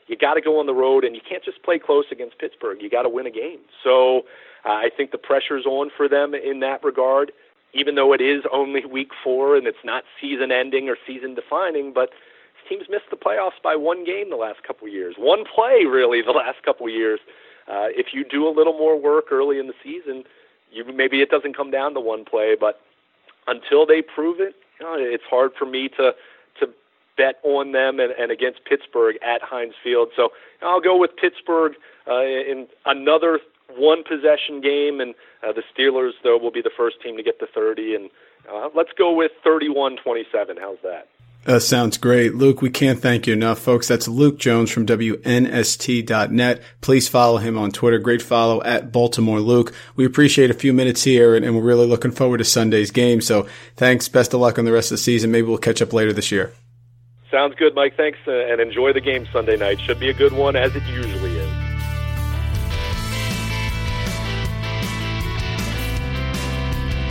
you 0.07 0.17
got 0.17 0.33
to 0.33 0.41
go 0.41 0.59
on 0.59 0.65
the 0.65 0.73
road, 0.73 1.03
and 1.03 1.15
you 1.15 1.21
can't 1.27 1.43
just 1.43 1.63
play 1.63 1.79
close 1.79 2.05
against 2.11 2.39
Pittsburgh. 2.39 2.81
You 2.81 2.89
got 2.89 3.03
to 3.03 3.09
win 3.09 3.25
a 3.25 3.31
game. 3.31 3.59
So 3.83 4.23
uh, 4.65 4.69
I 4.69 4.89
think 4.95 5.11
the 5.11 5.17
pressure's 5.17 5.65
on 5.65 5.91
for 5.95 6.07
them 6.09 6.33
in 6.33 6.59
that 6.61 6.83
regard. 6.83 7.31
Even 7.75 7.95
though 7.95 8.13
it 8.13 8.21
is 8.21 8.43
only 8.51 8.85
week 8.85 9.09
four 9.23 9.55
and 9.55 9.65
it's 9.65 9.83
not 9.83 10.03
season 10.21 10.51
ending 10.51 10.89
or 10.89 10.97
season 11.07 11.33
defining, 11.33 11.91
but 11.91 12.09
teams 12.67 12.85
missed 12.89 13.09
the 13.09 13.17
playoffs 13.17 13.61
by 13.63 13.75
one 13.75 14.05
game 14.05 14.29
the 14.29 14.35
last 14.35 14.63
couple 14.63 14.87
of 14.87 14.93
years, 14.93 15.15
one 15.17 15.43
play 15.45 15.85
really 15.85 16.21
the 16.21 16.31
last 16.31 16.63
couple 16.63 16.87
of 16.87 16.93
years. 16.93 17.19
Uh, 17.67 17.87
if 17.89 18.07
you 18.13 18.25
do 18.25 18.47
a 18.47 18.51
little 18.51 18.73
more 18.73 18.99
work 18.99 19.31
early 19.31 19.57
in 19.59 19.67
the 19.67 19.73
season, 19.81 20.23
you 20.71 20.83
maybe 20.93 21.21
it 21.21 21.29
doesn't 21.29 21.55
come 21.55 21.71
down 21.71 21.93
to 21.93 21.99
one 21.99 22.25
play, 22.25 22.55
but 22.59 22.81
until 23.47 23.85
they 23.85 24.01
prove 24.01 24.39
it, 24.39 24.55
you 24.79 24.85
know, 24.85 24.95
it's 24.97 25.23
hard 25.29 25.51
for 25.57 25.65
me 25.65 25.87
to 25.89 26.13
to 26.59 26.67
bet 27.15 27.35
on 27.43 27.71
them 27.71 27.99
and, 27.99 28.11
and 28.11 28.31
against 28.31 28.65
Pittsburgh 28.65 29.17
at 29.23 29.41
Heinz 29.41 29.75
Field. 29.83 30.09
So 30.15 30.29
I'll 30.61 30.81
go 30.81 30.97
with 30.97 31.11
Pittsburgh 31.15 31.73
uh, 32.07 32.21
in 32.21 32.67
another 32.85 33.39
one 33.75 34.03
possession 34.03 34.61
game, 34.61 34.99
and 34.99 35.15
uh, 35.47 35.53
the 35.53 35.63
Steelers 35.73 36.13
though 36.23 36.37
will 36.37 36.51
be 36.51 36.61
the 36.61 36.71
first 36.75 37.01
team 37.01 37.17
to 37.17 37.23
get 37.23 37.39
to 37.39 37.47
30, 37.47 37.95
and 37.95 38.09
uh, 38.51 38.69
let's 38.75 38.91
go 38.97 39.13
with 39.13 39.31
31-27. 39.45 39.95
How's 40.59 40.77
that? 40.83 41.07
Uh, 41.45 41.59
sounds 41.59 41.97
great. 41.97 42.35
Luke, 42.35 42.61
we 42.61 42.69
can't 42.69 42.99
thank 42.99 43.27
you 43.27 43.33
enough, 43.33 43.59
folks. 43.59 43.89
That's 43.89 44.07
Luke 44.07 44.39
Jones 44.39 44.71
from 44.71 44.85
WNST.net. 44.85 46.61
Please 46.79 47.09
follow 47.09 47.37
him 47.37 47.57
on 47.57 47.71
Twitter. 47.71 47.99
Great 47.99 48.21
follow 48.21 48.63
at 48.63 48.93
Baltimore 48.93 49.41
Luke. 49.41 49.73
We 49.97 50.05
appreciate 50.05 50.49
a 50.49 50.53
few 50.53 50.71
minutes 50.71 51.03
here 51.03 51.35
and, 51.35 51.43
and, 51.43 51.55
we're 51.55 51.61
really 51.61 51.85
looking 51.85 52.11
forward 52.11 52.37
to 52.37 52.45
Sunday's 52.45 52.91
game. 52.91 53.19
So 53.19 53.45
thanks. 53.75 54.07
Best 54.07 54.33
of 54.33 54.39
luck 54.39 54.57
on 54.57 54.65
the 54.65 54.71
rest 54.71 54.91
of 54.91 54.95
the 54.95 55.03
season. 55.03 55.31
Maybe 55.31 55.47
we'll 55.47 55.57
catch 55.57 55.81
up 55.81 55.91
later 55.91 56.13
this 56.13 56.31
year. 56.31 56.53
Sounds 57.29 57.55
good, 57.55 57.75
Mike. 57.75 57.97
Thanks 57.97 58.19
uh, 58.27 58.31
and 58.31 58.61
enjoy 58.61 58.93
the 58.93 59.01
game 59.01 59.27
Sunday 59.33 59.57
night. 59.57 59.81
Should 59.81 59.99
be 59.99 60.09
a 60.09 60.13
good 60.13 60.33
one 60.33 60.55
as 60.55 60.73
it 60.75 60.83
usually 60.83 61.32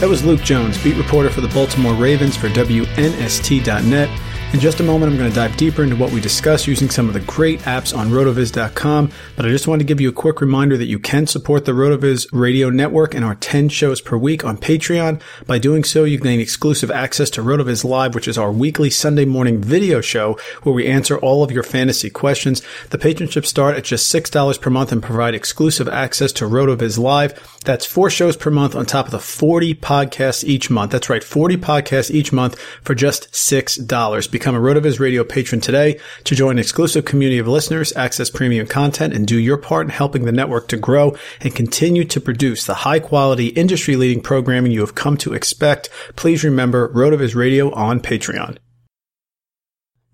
That 0.03 0.09
was 0.09 0.25
Luke 0.25 0.43
Jones, 0.43 0.83
beat 0.83 0.97
reporter 0.97 1.31
for 1.31 1.43
the 1.43 1.49
Baltimore 1.55 1.95
Ravens 1.95 2.37
for 2.37 2.49
WNST.net. 2.49 4.11
In 4.53 4.61
just 4.61 4.81
a 4.81 4.83
moment, 4.83 5.11
I'm 5.11 5.17
going 5.17 5.31
to 5.31 5.35
dive 5.35 5.57
deeper 5.57 5.83
into 5.83 5.97
what 5.97 6.13
we 6.13 6.21
discussed 6.21 6.67
using 6.67 6.91
some 6.91 7.09
of 7.09 7.15
the 7.15 7.21
great 7.21 7.61
apps 7.61 7.97
on 7.97 8.11
rotoviz.com. 8.11 9.11
But 9.35 9.47
I 9.47 9.49
just 9.49 9.67
want 9.67 9.81
to 9.81 9.87
give 9.87 9.99
you 9.99 10.11
a 10.11 10.13
quick 10.13 10.43
reminder 10.43 10.77
that 10.77 10.85
you 10.85 10.99
can 10.99 11.27
support 11.27 11.65
the 11.65 11.73
Rotoviz 11.73 12.27
radio 12.33 12.69
network 12.69 13.15
and 13.15 13.25
our 13.25 13.35
10 13.37 13.71
shows 13.71 14.03
per 14.03 14.19
week 14.19 14.45
on 14.45 14.59
Patreon. 14.59 15.23
By 15.47 15.59
doing 15.59 15.85
so, 15.85 16.05
you 16.05 16.19
gain 16.19 16.39
exclusive 16.39 16.91
access 16.91 17.31
to 17.31 17.41
Rotoviz 17.41 17.83
Live, 17.83 18.15
which 18.15 18.29
is 18.29 18.37
our 18.37 18.53
weekly 18.53 18.91
Sunday 18.91 19.25
morning 19.25 19.59
video 19.59 20.03
show 20.03 20.39
where 20.65 20.75
we 20.75 20.87
answer 20.87 21.17
all 21.17 21.43
of 21.43 21.51
your 21.51 21.63
fantasy 21.63 22.11
questions. 22.11 22.61
The 22.91 22.99
patronships 22.99 23.49
start 23.49 23.79
at 23.79 23.85
just 23.85 24.15
$6 24.15 24.61
per 24.61 24.69
month 24.69 24.93
and 24.93 25.03
provide 25.03 25.35
exclusive 25.35 25.89
access 25.89 26.31
to 26.33 26.45
Rotoviz 26.45 26.99
Live. 26.99 27.59
That's 27.65 27.87
four 27.87 28.11
shows 28.11 28.37
per 28.37 28.51
month 28.51 28.75
on 28.75 28.85
top 28.85 29.07
of 29.07 29.13
the 29.13 29.19
40 29.19 29.77
podcasts 29.77 30.45
each 30.45 30.69
month. 30.69 30.93
That's 30.93 31.09
right, 31.09 31.25
40 31.25 31.57
podcasts 31.57 32.11
each 32.11 32.33
month 32.33 32.61
for 32.83 32.95
just 32.95 33.33
$6. 33.33 34.31
Become 34.43 34.57
a 34.57 34.61
RotoViz 34.61 34.99
radio 34.99 35.23
patron 35.23 35.61
today 35.61 36.01
to 36.25 36.35
join 36.35 36.57
an 36.57 36.59
exclusive 36.59 37.05
community 37.05 37.39
of 37.39 37.47
listeners, 37.47 37.93
access 37.95 38.29
premium 38.29 38.67
content, 38.67 39.15
and 39.15 39.25
do 39.25 39.39
your 39.39 39.57
part 39.57 39.87
in 39.87 39.91
helping 39.91 40.25
the 40.25 40.33
network 40.33 40.67
to 40.67 40.77
grow 40.77 41.17
and 41.41 41.55
continue 41.55 42.03
to 42.07 42.21
produce 42.21 42.67
the 42.67 42.75
high 42.75 42.99
quality, 42.99 43.51
industry 43.51 43.95
leading 43.95 44.21
programming 44.21 44.73
you 44.73 44.81
have 44.81 44.97
come 44.97 45.17
to 45.19 45.33
expect. 45.33 45.91
Please 46.17 46.43
remember 46.43 46.93
RotoViz 46.93 47.37
radio 47.37 47.71
on 47.71 48.01
Patreon. 48.01 48.59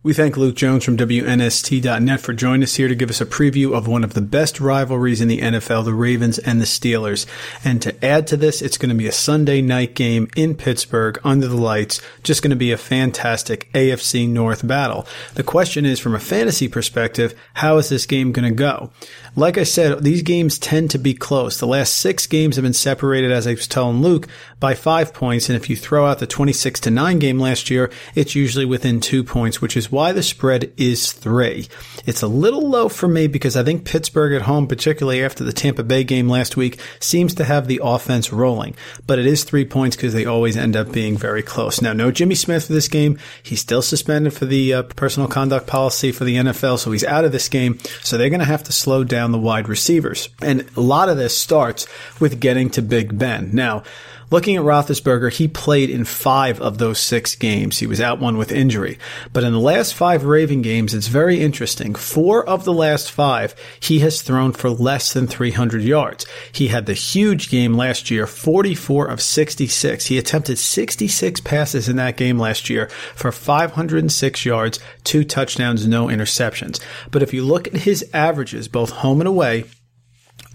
We 0.05 0.15
thank 0.15 0.37
Luke 0.37 0.55
Jones 0.55 0.85
from 0.85 0.97
WNST.net 0.97 2.21
for 2.21 2.33
joining 2.33 2.63
us 2.63 2.77
here 2.77 2.87
to 2.87 2.95
give 2.95 3.11
us 3.11 3.21
a 3.21 3.27
preview 3.27 3.77
of 3.77 3.89
one 3.89 4.05
of 4.05 4.15
the 4.15 4.21
best 4.21 4.61
rivalries 4.61 5.21
in 5.21 5.27
the 5.27 5.41
NFL, 5.41 5.85
the 5.85 5.93
Ravens 5.93 6.39
and 6.39 6.61
the 6.61 6.67
Steelers. 6.67 7.27
And 7.65 7.83
to 7.83 8.05
add 8.05 8.29
to 8.29 8.37
this, 8.37 8.63
it's 8.63 8.79
going 8.79 8.91
to 8.91 8.95
be 8.95 9.09
a 9.09 9.13
Sunday 9.13 9.61
night 9.61 9.97
game 9.97 10.29
in 10.37 10.55
Pittsburgh 10.55 11.19
under 11.25 11.49
the 11.49 11.57
lights. 11.57 12.01
Just 12.23 12.43
going 12.43 12.51
to 12.51 12.57
be 12.57 12.71
a 12.71 12.77
fantastic 12.77 13.69
AFC 13.73 14.29
North 14.29 14.65
battle. 14.65 15.05
The 15.35 15.43
question 15.43 15.85
is, 15.85 15.99
from 15.99 16.15
a 16.15 16.21
fantasy 16.21 16.69
perspective, 16.69 17.35
how 17.55 17.79
is 17.79 17.89
this 17.89 18.07
game 18.07 18.31
going 18.31 18.49
to 18.49 18.55
go? 18.55 18.93
Like 19.39 19.57
I 19.57 19.63
said, 19.63 20.03
these 20.03 20.23
games 20.23 20.59
tend 20.59 20.91
to 20.91 20.99
be 20.99 21.15
close. 21.15 21.61
The 21.61 21.67
last 21.69 21.97
six 21.97 22.27
games 22.27 22.57
have 22.57 22.65
been 22.65 22.73
separated, 22.73 23.31
as 23.31 23.47
I 23.47 23.53
was 23.53 23.69
telling 23.69 24.03
Luke, 24.03 24.27
by 24.59 24.75
five 24.75 25.15
points. 25.15 25.49
And 25.49 25.55
if 25.55 25.71
you 25.71 25.77
throw 25.77 26.07
out 26.07 26.19
the 26.19 26.27
26 26.27 26.81
to 26.81 26.91
9 26.91 27.21
game 27.21 27.39
last 27.39 27.71
year, 27.71 27.89
it's 28.17 28.35
usually 28.35 28.65
within 28.65 28.99
two 28.99 29.23
points, 29.23 29.63
which 29.63 29.77
is 29.77 29.93
why 29.93 30.11
the 30.11 30.25
spread 30.25 30.73
is 30.77 31.13
three. 31.13 31.69
It's 32.05 32.23
a 32.23 32.27
little 32.27 32.69
low 32.69 32.89
for 32.89 33.07
me 33.07 33.29
because 33.29 33.57
I 33.57 33.63
think 33.63 33.85
Pittsburgh 33.85 34.33
at 34.33 34.43
home, 34.43 34.67
particularly 34.67 35.23
after 35.23 35.45
the 35.45 35.53
Tampa 35.53 35.85
Bay 35.85 36.03
game 36.03 36.29
last 36.29 36.57
week, 36.57 36.81
seems 36.99 37.33
to 37.35 37.45
have 37.45 37.69
the 37.69 37.81
offense 37.81 38.33
rolling. 38.33 38.75
But 39.07 39.21
it 39.21 39.27
is 39.27 39.45
three 39.45 39.65
points 39.65 39.95
because 39.95 40.15
they 40.15 40.27
always 40.27 40.57
end 40.57 40.75
up 40.75 40.91
being 40.91 41.17
very 41.17 41.45
close. 41.45 41.81
Now, 41.81 41.93
no 41.93 42.11
Jimmy 42.11 42.35
Smith 42.35 42.67
for 42.67 42.73
this 42.73 42.89
game. 42.89 43.21
He's 43.45 43.61
still 43.61 43.83
suspended 43.83 44.35
for 44.35 44.47
the 44.47 44.75
uh, 44.75 44.83
personal 44.83 45.29
conduct 45.29 45.69
policy 45.69 46.11
for 46.11 46.25
the 46.25 46.35
NFL, 46.35 46.81
so 46.81 46.91
he's 46.91 47.05
out 47.05 47.25
of 47.25 47.31
this 47.31 47.49
game. 47.49 47.79
So 48.03 48.19
they're 48.19 48.31
going 48.31 48.41
to 48.41 48.47
have 48.47 48.65
to 48.65 48.73
slow 48.73 49.05
down 49.05 49.28
the 49.33 49.39
wide 49.39 49.69
receivers. 49.69 50.29
And 50.41 50.69
a 50.77 50.81
lot 50.81 51.09
of 51.09 51.17
this 51.17 51.37
starts 51.37 51.87
with 52.21 52.41
getting 52.41 52.71
to 52.71 52.83
Big 52.83 53.19
Ben. 53.19 53.51
Now, 53.53 53.83
Looking 54.31 54.57
at 54.57 54.63
Roethlisberger, 54.63 55.33
he 55.33 55.49
played 55.49 55.89
in 55.89 56.05
five 56.05 56.61
of 56.61 56.77
those 56.77 56.99
six 56.99 57.35
games. 57.35 57.79
He 57.79 57.87
was 57.87 58.01
out 58.01 58.21
one 58.21 58.37
with 58.37 58.53
injury. 58.53 58.99
But 59.33 59.43
in 59.43 59.55
the 59.55 59.59
last 59.59 59.95
five 59.95 60.25
Raven 60.25 60.61
games, 60.61 60.93
it's 60.93 61.07
very 61.07 61.41
interesting. 61.41 61.95
Four 61.95 62.47
of 62.47 62.65
the 62.65 62.73
last 62.73 63.11
five, 63.11 63.55
he 63.81 64.01
has 64.01 64.21
thrown 64.21 64.53
for 64.53 64.69
less 64.69 65.15
than 65.15 65.27
300 65.27 65.83
yards. 65.83 66.27
He 66.53 66.69
had 66.69 66.85
the 66.85 66.93
huge 66.93 67.49
game 67.49 67.73
last 67.73 68.11
year, 68.11 68.27
44 68.27 69.07
of 69.07 69.23
66. 69.23 70.07
He 70.07 70.19
attempted 70.19 70.59
66 70.59 71.41
passes 71.41 71.89
in 71.89 71.97
that 71.97 72.19
game 72.19 72.39
last 72.39 72.69
year 72.69 72.91
for 73.15 73.33
506 73.33 74.45
yards, 74.45 74.79
two 75.05 75.25
touchdowns, 75.25 75.89
no 75.89 76.09
interceptions. 76.09 76.81
But 77.11 77.23
if 77.23 77.33
you 77.33 77.45
look 77.45 77.67
at 77.67 77.79
his 77.79 78.05
averages, 78.13 78.69
both 78.69 78.91
home 78.91 79.23
and 79.23 79.29
away, 79.29 79.65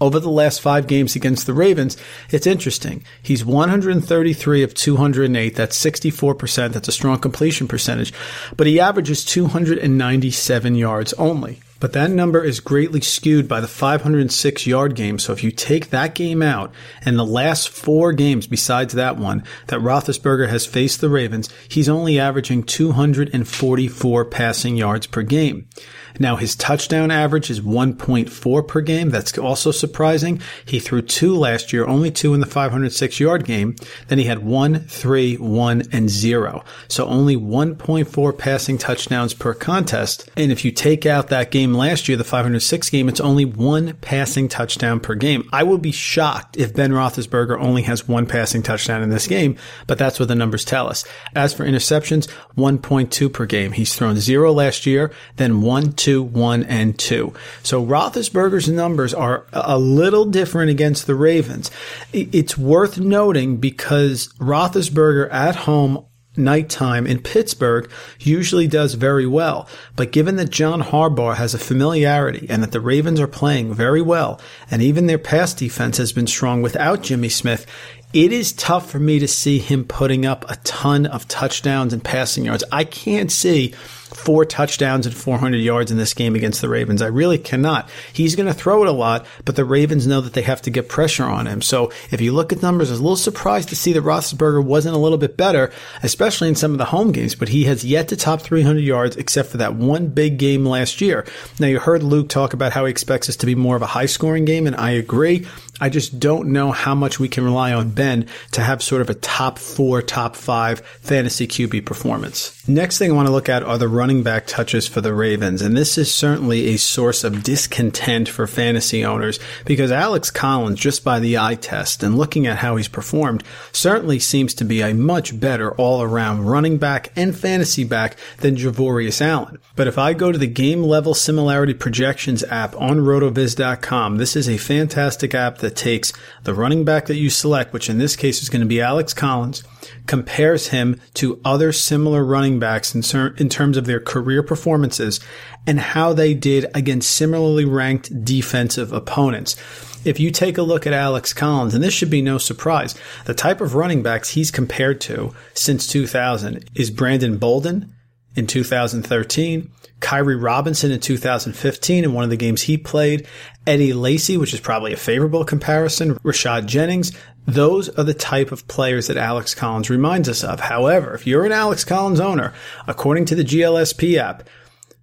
over 0.00 0.18
the 0.18 0.30
last 0.30 0.60
five 0.60 0.86
games 0.86 1.14
against 1.16 1.46
the 1.46 1.54
Ravens, 1.54 1.96
it's 2.30 2.46
interesting. 2.46 3.04
He's 3.22 3.44
133 3.44 4.62
of 4.62 4.74
208. 4.74 5.56
That's 5.56 5.84
64%. 5.84 6.72
That's 6.72 6.88
a 6.88 6.92
strong 6.92 7.18
completion 7.18 7.68
percentage. 7.68 8.12
But 8.56 8.66
he 8.66 8.80
averages 8.80 9.24
297 9.24 10.74
yards 10.74 11.12
only. 11.14 11.60
But 11.84 11.92
that 11.92 12.10
number 12.10 12.42
is 12.42 12.60
greatly 12.60 13.02
skewed 13.02 13.46
by 13.46 13.60
the 13.60 13.68
506 13.68 14.66
yard 14.66 14.94
game. 14.94 15.18
So 15.18 15.34
if 15.34 15.44
you 15.44 15.50
take 15.50 15.90
that 15.90 16.14
game 16.14 16.40
out 16.40 16.72
and 17.04 17.18
the 17.18 17.26
last 17.26 17.68
four 17.68 18.14
games 18.14 18.46
besides 18.46 18.94
that 18.94 19.18
one 19.18 19.44
that 19.66 19.80
Roethlisberger 19.80 20.48
has 20.48 20.64
faced 20.64 21.02
the 21.02 21.10
Ravens, 21.10 21.50
he's 21.68 21.88
only 21.88 22.18
averaging 22.18 22.62
244 22.62 24.24
passing 24.24 24.76
yards 24.76 25.06
per 25.06 25.22
game. 25.22 25.68
Now 26.18 26.36
his 26.36 26.54
touchdown 26.54 27.10
average 27.10 27.50
is 27.50 27.60
1.4 27.60 28.68
per 28.68 28.80
game. 28.80 29.10
That's 29.10 29.36
also 29.36 29.70
surprising. 29.70 30.40
He 30.64 30.78
threw 30.78 31.02
two 31.02 31.34
last 31.34 31.72
year, 31.72 31.86
only 31.86 32.10
two 32.10 32.34
in 32.34 32.40
the 32.40 32.46
506 32.46 33.20
yard 33.20 33.44
game. 33.44 33.76
Then 34.08 34.18
he 34.18 34.24
had 34.24 34.44
one, 34.44 34.80
three, 34.80 35.36
one, 35.36 35.82
and 35.92 36.08
zero. 36.08 36.64
So 36.88 37.06
only 37.06 37.36
1.4 37.36 38.38
passing 38.38 38.78
touchdowns 38.78 39.34
per 39.34 39.54
contest. 39.54 40.30
And 40.36 40.52
if 40.52 40.64
you 40.64 40.70
take 40.70 41.06
out 41.06 41.28
that 41.28 41.50
game 41.50 41.74
last 41.74 42.08
year, 42.08 42.16
the 42.16 42.24
506 42.24 42.90
game, 42.90 43.08
it's 43.08 43.20
only 43.20 43.44
one 43.44 43.94
passing 43.94 44.48
touchdown 44.48 45.00
per 45.00 45.14
game. 45.14 45.48
I 45.52 45.62
would 45.62 45.82
be 45.82 45.92
shocked 45.92 46.56
if 46.56 46.74
Ben 46.74 46.92
Roethlisberger 46.92 47.58
only 47.58 47.82
has 47.82 48.06
one 48.06 48.26
passing 48.26 48.62
touchdown 48.62 49.02
in 49.02 49.10
this 49.10 49.26
game, 49.26 49.56
but 49.86 49.98
that's 49.98 50.18
what 50.20 50.28
the 50.28 50.34
numbers 50.34 50.64
tell 50.64 50.88
us. 50.88 51.04
As 51.34 51.52
for 51.52 51.64
interceptions, 51.64 52.28
1.2 52.56 53.32
per 53.32 53.46
game. 53.46 53.72
He's 53.72 53.94
thrown 53.94 54.16
zero 54.16 54.52
last 54.52 54.86
year, 54.86 55.10
then 55.36 55.60
one, 55.60 55.92
two, 55.92 56.03
one, 56.06 56.64
and 56.64 56.98
two. 56.98 57.32
So 57.62 57.84
Roethlisberger's 57.84 58.68
numbers 58.68 59.14
are 59.14 59.46
a 59.52 59.78
little 59.78 60.24
different 60.24 60.70
against 60.70 61.06
the 61.06 61.14
Ravens. 61.14 61.70
It's 62.12 62.58
worth 62.58 62.98
noting 62.98 63.56
because 63.56 64.28
Roethlisberger 64.38 65.32
at 65.32 65.56
home 65.56 66.04
nighttime 66.36 67.06
in 67.06 67.20
Pittsburgh 67.20 67.90
usually 68.18 68.66
does 68.66 68.94
very 68.94 69.26
well. 69.26 69.68
But 69.96 70.12
given 70.12 70.36
that 70.36 70.50
John 70.50 70.82
Harbaugh 70.82 71.36
has 71.36 71.54
a 71.54 71.58
familiarity 71.58 72.46
and 72.48 72.62
that 72.62 72.72
the 72.72 72.80
Ravens 72.80 73.20
are 73.20 73.26
playing 73.26 73.72
very 73.72 74.02
well, 74.02 74.40
and 74.70 74.82
even 74.82 75.06
their 75.06 75.18
pass 75.18 75.54
defense 75.54 75.98
has 75.98 76.12
been 76.12 76.26
strong 76.26 76.62
without 76.62 77.02
Jimmy 77.02 77.28
Smith, 77.28 77.66
it 78.12 78.32
is 78.32 78.52
tough 78.52 78.90
for 78.90 79.00
me 79.00 79.18
to 79.18 79.26
see 79.26 79.58
him 79.58 79.84
putting 79.84 80.24
up 80.24 80.48
a 80.48 80.56
ton 80.58 81.04
of 81.04 81.26
touchdowns 81.26 81.92
and 81.92 82.02
passing 82.02 82.44
yards. 82.44 82.62
I 82.70 82.84
can't 82.84 83.30
see 83.30 83.74
four 84.16 84.44
touchdowns 84.44 85.06
and 85.06 85.14
400 85.14 85.58
yards 85.58 85.90
in 85.90 85.98
this 85.98 86.14
game 86.14 86.34
against 86.34 86.60
the 86.60 86.68
Ravens. 86.68 87.02
I 87.02 87.08
really 87.08 87.38
cannot. 87.38 87.88
He's 88.12 88.36
going 88.36 88.46
to 88.46 88.54
throw 88.54 88.82
it 88.82 88.88
a 88.88 88.92
lot, 88.92 89.26
but 89.44 89.56
the 89.56 89.64
Ravens 89.64 90.06
know 90.06 90.20
that 90.20 90.32
they 90.32 90.42
have 90.42 90.62
to 90.62 90.70
get 90.70 90.88
pressure 90.88 91.24
on 91.24 91.46
him. 91.46 91.60
So 91.60 91.92
if 92.10 92.20
you 92.20 92.32
look 92.32 92.52
at 92.52 92.62
numbers, 92.62 92.90
I 92.90 92.92
was 92.92 93.00
a 93.00 93.02
little 93.02 93.16
surprised 93.16 93.68
to 93.70 93.76
see 93.76 93.92
that 93.92 94.02
Roethlisberger 94.02 94.64
wasn't 94.64 94.94
a 94.94 94.98
little 94.98 95.18
bit 95.18 95.36
better, 95.36 95.72
especially 96.02 96.48
in 96.48 96.54
some 96.54 96.72
of 96.72 96.78
the 96.78 96.86
home 96.86 97.12
games, 97.12 97.34
but 97.34 97.48
he 97.48 97.64
has 97.64 97.84
yet 97.84 98.08
to 98.08 98.16
top 98.16 98.40
300 98.40 98.80
yards 98.80 99.16
except 99.16 99.50
for 99.50 99.58
that 99.58 99.74
one 99.74 100.08
big 100.08 100.38
game 100.38 100.64
last 100.64 101.00
year. 101.00 101.26
Now 101.58 101.66
you 101.66 101.78
heard 101.78 102.02
Luke 102.02 102.28
talk 102.28 102.52
about 102.52 102.72
how 102.72 102.84
he 102.84 102.90
expects 102.90 103.26
this 103.26 103.36
to 103.36 103.46
be 103.46 103.54
more 103.54 103.76
of 103.76 103.82
a 103.82 103.86
high 103.86 104.06
scoring 104.06 104.44
game, 104.44 104.66
and 104.66 104.76
I 104.76 104.92
agree. 104.92 105.46
I 105.80 105.88
just 105.88 106.20
don't 106.20 106.48
know 106.48 106.70
how 106.70 106.94
much 106.94 107.18
we 107.18 107.28
can 107.28 107.44
rely 107.44 107.72
on 107.72 107.90
Ben 107.90 108.26
to 108.52 108.60
have 108.60 108.82
sort 108.82 109.02
of 109.02 109.10
a 109.10 109.14
top 109.14 109.58
four, 109.58 110.02
top 110.02 110.36
five 110.36 110.80
fantasy 111.00 111.48
QB 111.48 111.84
performance. 111.84 112.53
Next 112.66 112.96
thing 112.96 113.12
I 113.12 113.14
want 113.14 113.28
to 113.28 113.32
look 113.32 113.50
at 113.50 113.62
are 113.62 113.76
the 113.76 113.88
running 113.88 114.22
back 114.22 114.46
touches 114.46 114.88
for 114.88 115.02
the 115.02 115.12
Ravens. 115.12 115.60
And 115.60 115.76
this 115.76 115.98
is 115.98 116.12
certainly 116.12 116.68
a 116.68 116.78
source 116.78 117.22
of 117.22 117.42
discontent 117.42 118.26
for 118.26 118.46
fantasy 118.46 119.04
owners 119.04 119.38
because 119.66 119.92
Alex 119.92 120.30
Collins, 120.30 120.80
just 120.80 121.04
by 121.04 121.18
the 121.18 121.36
eye 121.36 121.56
test 121.56 122.02
and 122.02 122.16
looking 122.16 122.46
at 122.46 122.56
how 122.56 122.76
he's 122.76 122.88
performed, 122.88 123.44
certainly 123.70 124.18
seems 124.18 124.54
to 124.54 124.64
be 124.64 124.80
a 124.80 124.94
much 124.94 125.38
better 125.38 125.72
all 125.72 126.00
around 126.00 126.46
running 126.46 126.78
back 126.78 127.12
and 127.14 127.36
fantasy 127.36 127.84
back 127.84 128.16
than 128.38 128.56
Javorius 128.56 129.20
Allen. 129.20 129.58
But 129.76 129.86
if 129.86 129.98
I 129.98 130.14
go 130.14 130.32
to 130.32 130.38
the 130.38 130.46
game 130.46 130.82
level 130.82 131.12
similarity 131.12 131.74
projections 131.74 132.44
app 132.44 132.74
on 132.76 133.00
rotoviz.com, 133.00 134.16
this 134.16 134.36
is 134.36 134.48
a 134.48 134.56
fantastic 134.56 135.34
app 135.34 135.58
that 135.58 135.76
takes 135.76 136.14
the 136.44 136.54
running 136.54 136.82
back 136.82 137.06
that 137.06 137.16
you 137.16 137.28
select, 137.28 137.74
which 137.74 137.90
in 137.90 137.98
this 137.98 138.16
case 138.16 138.42
is 138.42 138.48
going 138.48 138.62
to 138.62 138.66
be 138.66 138.80
Alex 138.80 139.12
Collins, 139.12 139.64
compares 140.06 140.68
him 140.68 141.00
to 141.14 141.40
other 141.44 141.72
similar 141.72 142.24
running 142.24 142.58
backs 142.58 142.94
in, 142.94 143.02
in 143.36 143.48
terms 143.48 143.76
of 143.76 143.86
their 143.86 144.00
career 144.00 144.42
performances 144.42 145.20
and 145.66 145.80
how 145.80 146.12
they 146.12 146.34
did 146.34 146.66
against 146.74 147.10
similarly 147.10 147.64
ranked 147.64 148.24
defensive 148.24 148.92
opponents. 148.92 149.56
If 150.04 150.20
you 150.20 150.30
take 150.30 150.58
a 150.58 150.62
look 150.62 150.86
at 150.86 150.92
Alex 150.92 151.32
Collins, 151.32 151.74
and 151.74 151.82
this 151.82 151.94
should 151.94 152.10
be 152.10 152.20
no 152.20 152.36
surprise, 152.36 152.94
the 153.24 153.34
type 153.34 153.60
of 153.60 153.74
running 153.74 154.02
backs 154.02 154.30
he's 154.30 154.50
compared 154.50 155.00
to 155.02 155.34
since 155.54 155.86
2000 155.86 156.68
is 156.74 156.90
Brandon 156.90 157.38
Bolden 157.38 157.94
in 158.36 158.46
2013, 158.46 159.70
Khiry 160.00 160.40
Robinson 160.40 160.90
in 160.90 161.00
2015 161.00 162.04
in 162.04 162.12
one 162.12 162.24
of 162.24 162.30
the 162.30 162.36
games 162.36 162.62
he 162.62 162.76
played, 162.76 163.26
Eddie 163.66 163.94
Lacy, 163.94 164.36
which 164.36 164.52
is 164.52 164.60
probably 164.60 164.92
a 164.92 164.98
favorable 164.98 165.44
comparison, 165.44 166.16
Rashad 166.16 166.66
Jennings. 166.66 167.12
Those 167.46 167.88
are 167.90 168.04
the 168.04 168.14
type 168.14 168.52
of 168.52 168.66
players 168.68 169.08
that 169.08 169.16
Alex 169.16 169.54
Collins 169.54 169.90
reminds 169.90 170.28
us 170.28 170.42
of. 170.42 170.60
However, 170.60 171.14
if 171.14 171.26
you're 171.26 171.44
an 171.44 171.52
Alex 171.52 171.84
Collins 171.84 172.20
owner, 172.20 172.54
according 172.86 173.26
to 173.26 173.34
the 173.34 173.44
GLSP 173.44 174.16
app, 174.16 174.48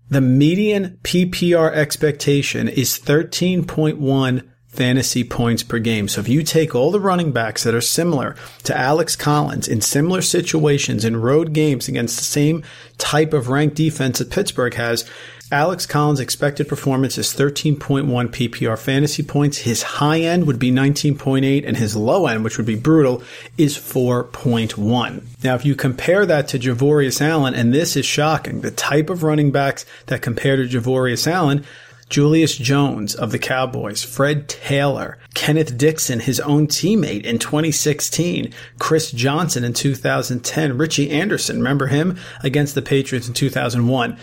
the 0.09 0.21
median 0.21 0.97
PPR 1.03 1.71
expectation 1.73 2.67
is 2.67 2.99
13.1 2.99 4.43
fantasy 4.71 5.23
points 5.23 5.63
per 5.63 5.79
game. 5.79 6.07
So 6.07 6.21
if 6.21 6.29
you 6.29 6.43
take 6.43 6.73
all 6.73 6.91
the 6.91 6.99
running 6.99 7.31
backs 7.31 7.63
that 7.63 7.75
are 7.75 7.81
similar 7.81 8.35
to 8.63 8.77
Alex 8.77 9.15
Collins 9.15 9.67
in 9.67 9.81
similar 9.81 10.21
situations 10.21 11.03
in 11.03 11.17
road 11.17 11.53
games 11.53 11.87
against 11.87 12.17
the 12.17 12.23
same 12.23 12.63
type 12.97 13.33
of 13.33 13.49
ranked 13.49 13.75
defense 13.75 14.19
that 14.19 14.31
Pittsburgh 14.31 14.73
has, 14.75 15.09
Alex 15.51 15.85
Collins' 15.85 16.21
expected 16.21 16.69
performance 16.69 17.17
is 17.17 17.33
13.1 17.33 18.07
PPR 18.07 18.79
fantasy 18.79 19.21
points. 19.21 19.57
His 19.57 19.83
high 19.83 20.21
end 20.21 20.47
would 20.47 20.59
be 20.59 20.71
19.8 20.71 21.67
and 21.67 21.75
his 21.75 21.93
low 21.93 22.27
end, 22.27 22.45
which 22.45 22.55
would 22.55 22.65
be 22.65 22.75
brutal, 22.75 23.21
is 23.57 23.77
4.1. 23.77 25.23
Now, 25.43 25.55
if 25.55 25.65
you 25.65 25.75
compare 25.75 26.25
that 26.25 26.47
to 26.49 26.59
Javorius 26.59 27.19
Allen, 27.19 27.53
and 27.53 27.73
this 27.73 27.97
is 27.97 28.05
shocking, 28.05 28.61
the 28.61 28.71
type 28.71 29.09
of 29.09 29.23
running 29.23 29.51
backs 29.51 29.85
that 30.05 30.21
compare 30.21 30.55
to 30.55 30.63
Javorius 30.63 31.27
Allen, 31.27 31.65
Julius 32.07 32.57
Jones 32.57 33.15
of 33.15 33.31
the 33.31 33.39
Cowboys, 33.39 34.03
Fred 34.03 34.49
Taylor, 34.49 35.17
Kenneth 35.33 35.77
Dixon, 35.77 36.19
his 36.19 36.41
own 36.41 36.67
teammate 36.67 37.23
in 37.23 37.39
2016, 37.39 38.53
Chris 38.79 39.11
Johnson 39.11 39.63
in 39.63 39.71
2010, 39.71 40.77
Richie 40.77 41.09
Anderson, 41.09 41.57
remember 41.57 41.87
him 41.87 42.17
against 42.43 42.75
the 42.75 42.81
Patriots 42.81 43.29
in 43.29 43.33
2001. 43.33 44.17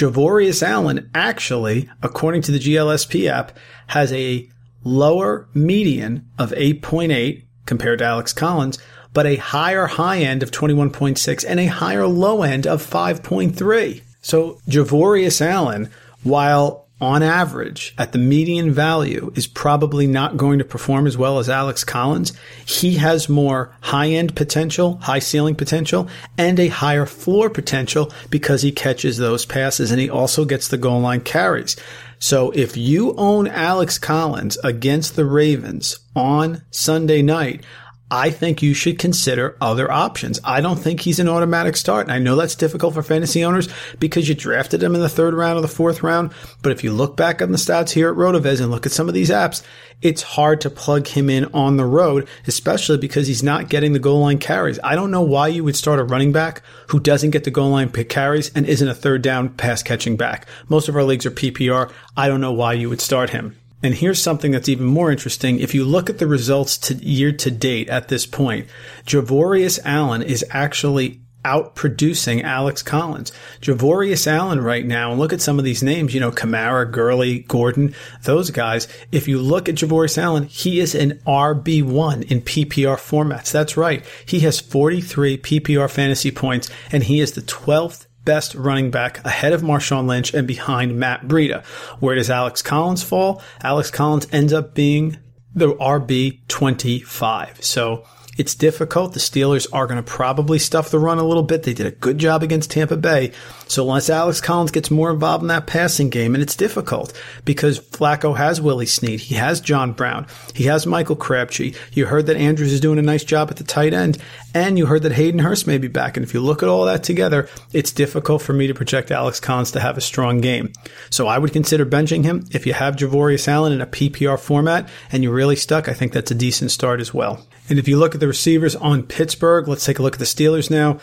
Javorius 0.00 0.62
Allen 0.62 1.10
actually, 1.14 1.90
according 2.02 2.40
to 2.42 2.52
the 2.52 2.58
GLSP 2.58 3.28
app, 3.28 3.52
has 3.88 4.10
a 4.14 4.48
lower 4.82 5.46
median 5.52 6.26
of 6.38 6.52
8.8 6.52 7.44
compared 7.66 7.98
to 7.98 8.06
Alex 8.06 8.32
Collins, 8.32 8.78
but 9.12 9.26
a 9.26 9.36
higher 9.36 9.86
high 9.86 10.20
end 10.20 10.42
of 10.42 10.50
21.6 10.50 11.44
and 11.46 11.60
a 11.60 11.66
higher 11.66 12.06
low 12.06 12.42
end 12.42 12.66
of 12.66 12.82
5.3. 12.82 14.02
So 14.22 14.58
Javorius 14.66 15.42
Allen, 15.42 15.90
while 16.22 16.79
on 17.00 17.22
average, 17.22 17.94
at 17.96 18.12
the 18.12 18.18
median 18.18 18.70
value, 18.70 19.32
is 19.34 19.46
probably 19.46 20.06
not 20.06 20.36
going 20.36 20.58
to 20.58 20.64
perform 20.64 21.06
as 21.06 21.16
well 21.16 21.38
as 21.38 21.48
Alex 21.48 21.82
Collins. 21.82 22.32
He 22.66 22.96
has 22.96 23.28
more 23.28 23.74
high 23.80 24.08
end 24.08 24.36
potential, 24.36 24.96
high 24.98 25.18
ceiling 25.18 25.54
potential, 25.54 26.08
and 26.36 26.60
a 26.60 26.68
higher 26.68 27.06
floor 27.06 27.48
potential 27.48 28.12
because 28.28 28.62
he 28.62 28.72
catches 28.72 29.16
those 29.16 29.46
passes 29.46 29.90
and 29.90 30.00
he 30.00 30.10
also 30.10 30.44
gets 30.44 30.68
the 30.68 30.76
goal 30.76 31.00
line 31.00 31.22
carries. 31.22 31.76
So 32.18 32.50
if 32.50 32.76
you 32.76 33.14
own 33.16 33.48
Alex 33.48 33.98
Collins 33.98 34.58
against 34.62 35.16
the 35.16 35.24
Ravens 35.24 36.00
on 36.14 36.62
Sunday 36.70 37.22
night, 37.22 37.64
I 38.10 38.30
think 38.30 38.60
you 38.60 38.74
should 38.74 38.98
consider 38.98 39.56
other 39.60 39.90
options. 39.90 40.40
I 40.42 40.60
don't 40.60 40.78
think 40.78 41.00
he's 41.00 41.20
an 41.20 41.28
automatic 41.28 41.76
start. 41.76 42.06
And 42.06 42.12
I 42.12 42.18
know 42.18 42.34
that's 42.34 42.56
difficult 42.56 42.94
for 42.94 43.02
fantasy 43.02 43.44
owners 43.44 43.68
because 44.00 44.28
you 44.28 44.34
drafted 44.34 44.82
him 44.82 44.96
in 44.96 45.00
the 45.00 45.08
third 45.08 45.32
round 45.32 45.58
or 45.58 45.62
the 45.62 45.68
fourth 45.68 46.02
round. 46.02 46.32
But 46.62 46.72
if 46.72 46.82
you 46.82 46.92
look 46.92 47.16
back 47.16 47.40
on 47.40 47.52
the 47.52 47.58
stats 47.58 47.90
here 47.90 48.10
at 48.10 48.16
Rotoviz 48.16 48.60
and 48.60 48.70
look 48.70 48.84
at 48.84 48.92
some 48.92 49.08
of 49.08 49.14
these 49.14 49.30
apps, 49.30 49.62
it's 50.02 50.22
hard 50.22 50.60
to 50.62 50.70
plug 50.70 51.06
him 51.06 51.30
in 51.30 51.44
on 51.54 51.76
the 51.76 51.84
road, 51.84 52.26
especially 52.46 52.98
because 52.98 53.28
he's 53.28 53.42
not 53.42 53.68
getting 53.68 53.92
the 53.92 53.98
goal 53.98 54.20
line 54.20 54.38
carries. 54.38 54.80
I 54.82 54.96
don't 54.96 55.10
know 55.10 55.22
why 55.22 55.48
you 55.48 55.62
would 55.62 55.76
start 55.76 56.00
a 56.00 56.04
running 56.04 56.32
back 56.32 56.62
who 56.88 56.98
doesn't 56.98 57.30
get 57.30 57.44
the 57.44 57.50
goal 57.50 57.70
line 57.70 57.90
pick 57.90 58.08
carries 58.08 58.50
and 58.54 58.66
isn't 58.66 58.88
a 58.88 58.94
third 58.94 59.22
down 59.22 59.50
pass 59.50 59.82
catching 59.82 60.16
back. 60.16 60.48
Most 60.68 60.88
of 60.88 60.96
our 60.96 61.04
leagues 61.04 61.26
are 61.26 61.30
PPR. 61.30 61.92
I 62.16 62.28
don't 62.28 62.40
know 62.40 62.52
why 62.52 62.72
you 62.72 62.88
would 62.88 63.00
start 63.00 63.30
him. 63.30 63.59
And 63.82 63.94
here's 63.94 64.20
something 64.20 64.52
that's 64.52 64.68
even 64.68 64.86
more 64.86 65.10
interesting. 65.10 65.58
If 65.58 65.74
you 65.74 65.84
look 65.84 66.10
at 66.10 66.18
the 66.18 66.26
results 66.26 66.76
to 66.78 66.94
year 66.94 67.32
to 67.32 67.50
date 67.50 67.88
at 67.88 68.08
this 68.08 68.26
point, 68.26 68.66
Javorius 69.06 69.78
Allen 69.84 70.22
is 70.22 70.44
actually 70.50 71.20
out 71.44 71.74
producing 71.74 72.42
Alex 72.42 72.82
Collins. 72.82 73.32
Javorius 73.60 74.26
Allen 74.26 74.60
right 74.60 74.84
now, 74.84 75.10
and 75.10 75.18
look 75.18 75.32
at 75.32 75.40
some 75.40 75.58
of 75.58 75.64
these 75.64 75.82
names, 75.82 76.12
you 76.12 76.20
know, 76.20 76.30
Kamara, 76.30 76.90
Gurley, 76.90 77.40
Gordon, 77.40 77.94
those 78.24 78.50
guys. 78.50 78.88
If 79.10 79.26
you 79.26 79.38
look 79.40 79.68
at 79.68 79.76
Javorius 79.76 80.18
Allen, 80.18 80.44
he 80.44 80.80
is 80.80 80.94
an 80.94 81.20
RB1 81.26 82.30
in 82.30 82.42
PPR 82.42 82.96
formats. 82.96 83.50
That's 83.50 83.76
right. 83.76 84.04
He 84.26 84.40
has 84.40 84.60
43 84.60 85.38
PPR 85.38 85.90
fantasy 85.90 86.30
points 86.30 86.68
and 86.92 87.04
he 87.04 87.20
is 87.20 87.32
the 87.32 87.42
12th 87.42 88.06
best 88.24 88.54
running 88.54 88.90
back 88.90 89.24
ahead 89.24 89.52
of 89.52 89.62
Marshawn 89.62 90.06
Lynch 90.06 90.34
and 90.34 90.46
behind 90.46 90.98
Matt 90.98 91.26
Breida. 91.26 91.64
Where 92.00 92.14
does 92.14 92.30
Alex 92.30 92.62
Collins 92.62 93.02
fall? 93.02 93.42
Alex 93.62 93.90
Collins 93.90 94.26
ends 94.32 94.52
up 94.52 94.74
being 94.74 95.18
the 95.54 95.74
RB 95.74 96.40
25. 96.48 97.64
So 97.64 98.04
it's 98.40 98.54
difficult. 98.54 99.12
The 99.12 99.20
Steelers 99.20 99.66
are 99.70 99.86
going 99.86 100.02
to 100.02 100.10
probably 100.10 100.58
stuff 100.58 100.88
the 100.88 100.98
run 100.98 101.18
a 101.18 101.26
little 101.26 101.42
bit. 101.42 101.64
They 101.64 101.74
did 101.74 101.84
a 101.84 101.90
good 101.90 102.16
job 102.16 102.42
against 102.42 102.70
Tampa 102.70 102.96
Bay. 102.96 103.32
So 103.68 103.82
unless 103.82 104.08
Alex 104.08 104.40
Collins 104.40 104.70
gets 104.70 104.90
more 104.90 105.10
involved 105.10 105.42
in 105.42 105.48
that 105.48 105.66
passing 105.66 106.08
game, 106.08 106.34
and 106.34 106.40
it's 106.42 106.56
difficult 106.56 107.12
because 107.44 107.78
Flacco 107.78 108.34
has 108.34 108.58
Willie 108.58 108.86
Snead. 108.86 109.20
He 109.20 109.34
has 109.34 109.60
John 109.60 109.92
Brown. 109.92 110.26
He 110.54 110.64
has 110.64 110.86
Michael 110.86 111.16
Crabtree. 111.16 111.74
You 111.92 112.06
heard 112.06 112.24
that 112.26 112.38
Andrews 112.38 112.72
is 112.72 112.80
doing 112.80 112.98
a 112.98 113.02
nice 113.02 113.24
job 113.24 113.50
at 113.50 113.58
the 113.58 113.64
tight 113.64 113.92
end, 113.92 114.16
and 114.54 114.78
you 114.78 114.86
heard 114.86 115.02
that 115.02 115.12
Hayden 115.12 115.40
Hurst 115.40 115.66
may 115.66 115.76
be 115.76 115.88
back. 115.88 116.16
And 116.16 116.24
if 116.24 116.32
you 116.32 116.40
look 116.40 116.62
at 116.62 116.68
all 116.70 116.86
that 116.86 117.04
together, 117.04 117.46
it's 117.74 117.92
difficult 117.92 118.40
for 118.40 118.54
me 118.54 118.66
to 118.68 118.74
project 118.74 119.10
Alex 119.10 119.38
Collins 119.38 119.72
to 119.72 119.80
have 119.80 119.98
a 119.98 120.00
strong 120.00 120.40
game. 120.40 120.72
So 121.10 121.26
I 121.26 121.36
would 121.36 121.52
consider 121.52 121.84
benching 121.84 122.24
him. 122.24 122.46
If 122.52 122.66
you 122.66 122.72
have 122.72 122.96
Javorius 122.96 123.48
Allen 123.48 123.74
in 123.74 123.82
a 123.82 123.86
PPR 123.86 124.40
format 124.40 124.88
and 125.12 125.22
you're 125.22 125.34
really 125.34 125.56
stuck, 125.56 125.90
I 125.90 125.92
think 125.92 126.14
that's 126.14 126.30
a 126.30 126.34
decent 126.34 126.70
start 126.70 127.00
as 127.00 127.12
well. 127.12 127.46
And 127.70 127.78
if 127.78 127.88
you 127.88 127.98
look 127.98 128.14
at 128.14 128.20
the 128.20 128.26
receivers 128.26 128.74
on 128.76 129.04
Pittsburgh, 129.04 129.68
let's 129.68 129.86
take 129.86 130.00
a 130.00 130.02
look 130.02 130.14
at 130.14 130.18
the 130.18 130.24
Steelers 130.26 130.70
now. 130.70 130.98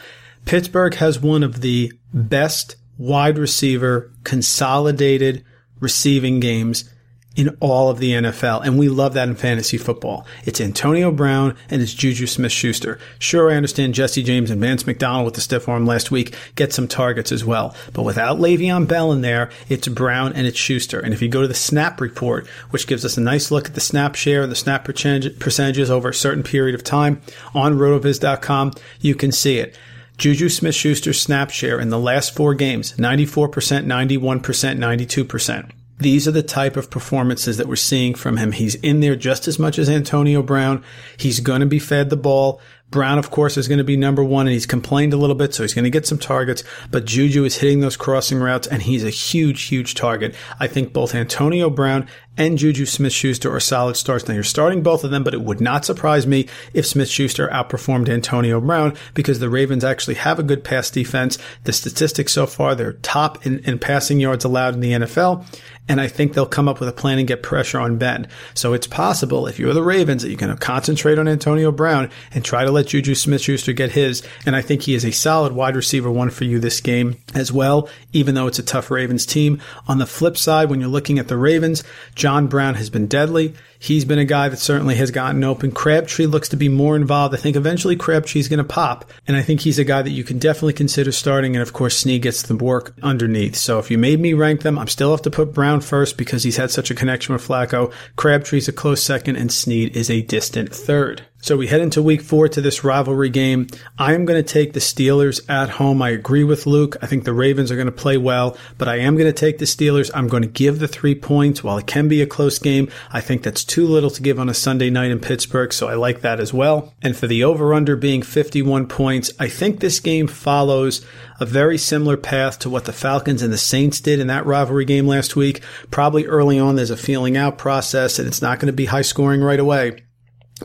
Pittsburgh 0.46 0.94
has 0.96 1.20
one 1.20 1.42
of 1.42 1.62
the 1.62 1.94
best 2.14 2.76
wide 2.98 3.38
receiver 3.38 4.12
consolidated 4.24 5.44
receiving 5.80 6.40
games 6.40 6.94
in 7.38 7.56
all 7.60 7.90
of 7.90 8.00
the 8.00 8.12
NFL. 8.14 8.66
And 8.66 8.78
we 8.78 8.90
love 8.90 9.14
that 9.14 9.30
in 9.30 9.36
fantasy 9.36 9.78
football. 9.78 10.26
It's 10.44 10.60
Antonio 10.60 11.12
Brown 11.12 11.56
and 11.70 11.82
it's 11.84 11.94
Juju 11.94 12.26
Smith 12.26 12.52
Schuster. 12.52 13.00
Sure, 13.20 13.52
I 13.52 13.56
understand 13.56 13.94
Jesse 13.94 14.24
James 14.24 14.50
and 14.50 14.60
Vance 14.60 14.88
McDonald 14.88 15.26
with 15.26 15.36
the 15.36 15.42
stiff 15.42 15.70
arm 15.70 15.86
last 15.86 16.10
week 16.10 16.36
get 16.56 16.74
some 16.74 16.88
targets 16.88 17.32
as 17.32 17.46
well. 17.46 17.76
But 17.94 18.02
without 18.02 18.40
Le'Veon 18.40 18.88
Bell 18.88 19.12
in 19.12 19.22
there, 19.22 19.52
it's 19.70 19.88
Brown 19.88 20.34
and 20.34 20.48
it's 20.48 20.58
Schuster. 20.58 21.00
And 21.00 21.14
if 21.14 21.22
you 21.22 21.30
go 21.30 21.44
to 21.44 21.48
the 21.48 21.54
snap 21.54 22.02
report, 22.02 22.48
which 22.72 22.88
gives 22.88 23.06
us 23.06 23.18
a 23.18 23.22
nice 23.22 23.52
look 23.52 23.68
at 23.68 23.76
the 23.76 23.82
snap 23.82 24.16
share 24.16 24.42
and 24.42 24.52
the 24.52 24.56
snap 24.56 24.84
percentages 24.84 25.92
over 25.92 26.10
a 26.10 26.14
certain 26.14 26.44
period 26.44 26.74
of 26.74 26.84
time 26.84 27.22
on 27.54 27.78
rotoviz.com, 27.78 28.74
you 29.00 29.14
can 29.14 29.32
see 29.32 29.60
it. 29.60 29.78
Juju 30.18 30.50
Smith 30.50 30.74
Schuster's 30.74 31.22
snap 31.22 31.52
share 31.52 31.80
in 31.80 31.90
the 31.90 32.00
last 32.00 32.36
four 32.36 32.56
games 32.56 32.94
94%, 32.94 33.86
91%, 33.86 34.42
92%. 34.42 35.72
These 36.00 36.28
are 36.28 36.32
the 36.32 36.44
type 36.44 36.78
of 36.78 36.92
performances 36.92 37.58
that 37.58 37.68
we're 37.68 37.76
seeing 37.76 38.14
from 38.14 38.38
him. 38.38 38.52
He's 38.52 38.76
in 38.76 39.00
there 39.00 39.16
just 39.16 39.48
as 39.48 39.58
much 39.58 39.80
as 39.80 39.90
Antonio 39.90 40.44
Brown. 40.44 40.84
He's 41.18 41.40
going 41.40 41.62
to 41.62 41.66
be 41.66 41.80
fed 41.80 42.10
the 42.10 42.18
ball. 42.18 42.62
Brown, 42.90 43.20
of 43.20 43.32
course, 43.32 43.58
is 43.58 43.68
going 43.68 43.80
to 43.80 43.84
be 43.84 43.98
number 43.98 44.24
one 44.24 44.48
and 44.48 44.54
he's 44.54 44.66
complained 44.66 45.14
a 45.14 45.18
little 45.18 45.36
bit, 45.36 45.54
so 45.54 45.64
he's 45.64 45.74
going 45.74 45.84
to 45.84 45.90
get 45.90 46.08
some 46.08 46.18
targets, 46.18 46.64
but 46.90 47.06
Juju 47.06 47.44
is 47.44 47.58
hitting 47.58 47.82
those 47.82 47.98
crossing 47.98 48.40
routes 48.40 48.66
and 48.68 48.82
he's 48.82 49.04
a 49.04 49.10
huge, 49.10 49.64
huge 49.64 49.94
target. 49.94 50.34
I 50.60 50.68
think 50.68 50.94
both 50.94 51.14
Antonio 51.14 51.70
Brown 51.70 52.08
and 52.38 52.58
Juju 52.58 52.86
Smith 52.86 53.14
Schuster 53.14 53.54
are 53.54 53.60
solid 53.60 53.98
starts. 53.98 54.28
Now 54.28 54.36
you're 54.36 54.44
starting 54.44 54.84
both 54.84 55.04
of 55.04 55.12
them, 55.12 55.24
but 55.24 55.34
it 55.34 55.42
would 55.42 55.60
not 55.60 55.86
surprise 55.86 56.28
me 56.28 56.48
if 56.74 56.86
Smith 56.86 57.10
Schuster 57.10 57.50
outperformed 57.50 58.10
Antonio 58.10 58.62
Brown 58.62 58.96
because 59.16 59.40
the 59.40 59.50
Ravens 59.50 59.84
actually 59.84 60.16
have 60.16 60.38
a 60.38 60.44
good 60.44 60.64
pass 60.64 60.90
defense. 60.92 61.38
The 61.64 61.74
statistics 61.74 62.34
so 62.34 62.46
far, 62.46 62.76
they're 62.76 62.94
top 62.94 63.46
in, 63.46 63.60
in 63.60 63.80
passing 63.80 64.20
yards 64.20 64.46
allowed 64.46 64.76
in 64.76 64.82
the 64.82 64.92
NFL. 64.92 65.46
And 65.90 66.02
I 66.02 66.08
think 66.08 66.34
they'll 66.34 66.46
come 66.46 66.68
up 66.68 66.80
with 66.80 66.90
a 66.90 66.94
plan 66.94 67.18
and 67.18 67.28
get 67.28 67.42
pressure 67.42 67.80
on 67.80 67.98
Ben. 67.98 68.28
So 68.54 68.74
it's 68.74 68.88
possible 68.88 69.48
if 69.48 69.58
you're 69.58 69.74
the 69.74 69.82
Ravens 69.82 70.22
that 70.22 70.30
you 70.30 70.38
can 70.38 70.56
concentrate 70.58 71.18
on 71.18 71.30
Antonio 71.30 71.72
Brown 71.72 72.10
and 72.34 72.44
try 72.44 72.66
to 72.66 72.72
let 72.78 72.88
Juju 72.88 73.16
Smith 73.16 73.42
Schuster 73.42 73.74
get 73.74 73.92
his. 73.92 74.22
And 74.46 74.56
I 74.56 74.62
think 74.62 74.84
he 74.84 74.94
is 74.94 75.04
a 75.04 75.12
solid 75.12 75.54
wide 75.54 75.76
receiver 75.76 76.12
one 76.12 76.30
for 76.30 76.44
you 76.44 76.60
this 76.60 76.80
game 76.80 77.18
as 77.34 77.52
well, 77.52 77.90
even 78.14 78.36
though 78.36 78.48
it's 78.48 78.60
a 78.60 78.64
tough 78.64 78.92
Ravens 78.92 79.26
team. 79.26 79.60
On 79.88 79.98
the 79.98 80.06
flip 80.06 80.38
side, 80.38 80.70
when 80.70 80.80
you're 80.80 80.90
looking 80.90 81.18
at 81.18 81.28
the 81.28 81.38
Ravens, 81.38 81.84
John 82.14 82.48
Brown 82.48 82.76
has 82.76 82.90
been 82.90 83.08
deadly. 83.08 83.56
He's 83.80 84.06
been 84.06 84.20
a 84.20 84.26
guy 84.26 84.50
that 84.50 84.58
certainly 84.58 84.96
has 84.96 85.12
gotten 85.12 85.44
open. 85.44 85.72
Crabtree 85.72 86.26
looks 86.26 86.50
to 86.50 86.58
be 86.58 86.70
more 86.70 86.96
involved. 86.96 87.34
I 87.34 87.38
think 87.38 87.56
eventually 87.56 87.96
Crabtree's 87.96 88.48
going 88.48 88.58
to 88.58 88.64
pop. 88.64 89.06
And 89.28 89.38
I 89.38 89.42
think 89.42 89.62
he's 89.62 89.80
a 89.80 89.84
guy 89.84 90.02
that 90.02 90.12
you 90.12 90.24
can 90.24 90.40
definitely 90.40 90.74
consider 90.74 91.12
starting. 91.12 91.56
And 91.56 91.62
of 91.62 91.74
course, 91.74 91.98
Snead 91.98 92.22
gets 92.22 92.42
the 92.42 92.56
work 92.56 92.94
underneath. 93.04 93.56
So 93.56 93.80
if 93.80 93.92
you 93.92 93.98
made 93.98 94.20
me 94.20 94.34
rank 94.34 94.62
them, 94.62 94.80
I'm 94.80 94.88
still 94.88 95.12
have 95.12 95.22
to 95.24 95.32
put 95.32 95.54
Brown 95.54 95.82
first 95.82 96.18
because 96.18 96.44
he's 96.44 96.58
had 96.58 96.72
such 96.72 96.92
a 96.92 96.96
connection 96.96 97.34
with 97.34 97.48
Flacco. 97.48 97.94
Crabtree's 98.16 98.68
a 98.68 98.74
close 98.74 99.04
second 99.04 99.36
and 99.36 99.52
Snead 99.52 99.96
is 99.96 100.10
a 100.10 100.22
distant 100.22 100.74
third. 100.74 101.24
So 101.40 101.56
we 101.56 101.68
head 101.68 101.82
into 101.82 102.02
week 102.02 102.24
four 102.24 102.50
to 102.50 102.62
this 102.62 102.84
rivalry 102.84 103.30
game. 103.30 103.68
I 103.98 104.16
am 104.16 104.26
going 104.26 104.44
to 104.44 104.54
take 104.54 104.74
the 104.74 104.80
Steelers 104.80 105.48
at 105.48 105.70
home. 105.70 106.02
I 106.02 106.10
agree 106.10 106.44
with 106.44 106.66
Luke. 106.66 106.98
I 107.02 107.06
think 107.06 107.24
the 107.24 107.34
Ravens 107.34 107.72
are 107.72 107.76
going 107.76 107.86
to 107.86 107.92
play 107.92 108.18
well, 108.18 108.58
but 108.78 108.88
I 108.88 108.98
am 108.98 109.16
going 109.16 109.32
to 109.32 109.40
take 109.40 109.60
the 109.60 109.66
Steelers. 109.66 110.10
I'm 110.16 110.28
going 110.28 110.42
to 110.42 110.50
give 110.50 110.80
the 110.80 110.88
three 110.88 111.14
points. 111.14 111.64
While 111.64 111.78
it 111.78 111.86
can 111.86 112.08
be 112.08 112.22
a 112.22 112.28
close 112.28 112.58
game, 112.58 112.90
I 113.12 113.22
think 113.22 113.44
that's 113.44 113.64
too 113.68 113.86
little 113.86 114.10
to 114.10 114.22
give 114.22 114.40
on 114.40 114.50
a 114.50 114.54
Sunday 114.54 114.90
night 114.90 115.12
in 115.12 115.20
Pittsburgh, 115.20 115.72
so 115.72 115.88
I 115.88 115.94
like 115.94 116.22
that 116.22 116.40
as 116.40 116.54
well. 116.54 116.94
And 117.02 117.16
for 117.16 117.28
the 117.28 117.44
over 117.44 117.74
under 117.74 117.96
being 117.96 118.22
51 118.22 118.88
points, 118.88 119.32
I 119.40 119.48
think 119.48 119.80
this 119.80 120.00
game 120.00 120.28
follows 120.28 121.06
a 121.40 121.46
very 121.46 121.78
similar 121.78 122.18
path 122.18 122.60
to 122.60 122.70
what 122.70 122.86
the 122.86 122.94
Falcons 122.94 123.42
and 123.42 123.54
the 123.54 123.58
Saints 123.58 124.00
did 124.00 124.20
in 124.20 124.28
that 124.28 124.46
rivalry 124.46 124.86
game 124.86 125.06
last 125.06 125.36
week. 125.36 125.62
Probably 125.92 126.26
early 126.26 126.58
on, 126.58 126.76
there's 126.76 126.90
a 126.90 126.98
feeling 126.98 127.38
out 127.38 127.58
process 127.58 128.18
and 128.18 128.28
it's 128.28 128.42
not 128.42 128.60
going 128.60 128.68
to 128.68 128.74
be 128.74 128.86
high 128.86 129.02
scoring 129.02 129.42
right 129.42 129.60
away. 129.60 130.04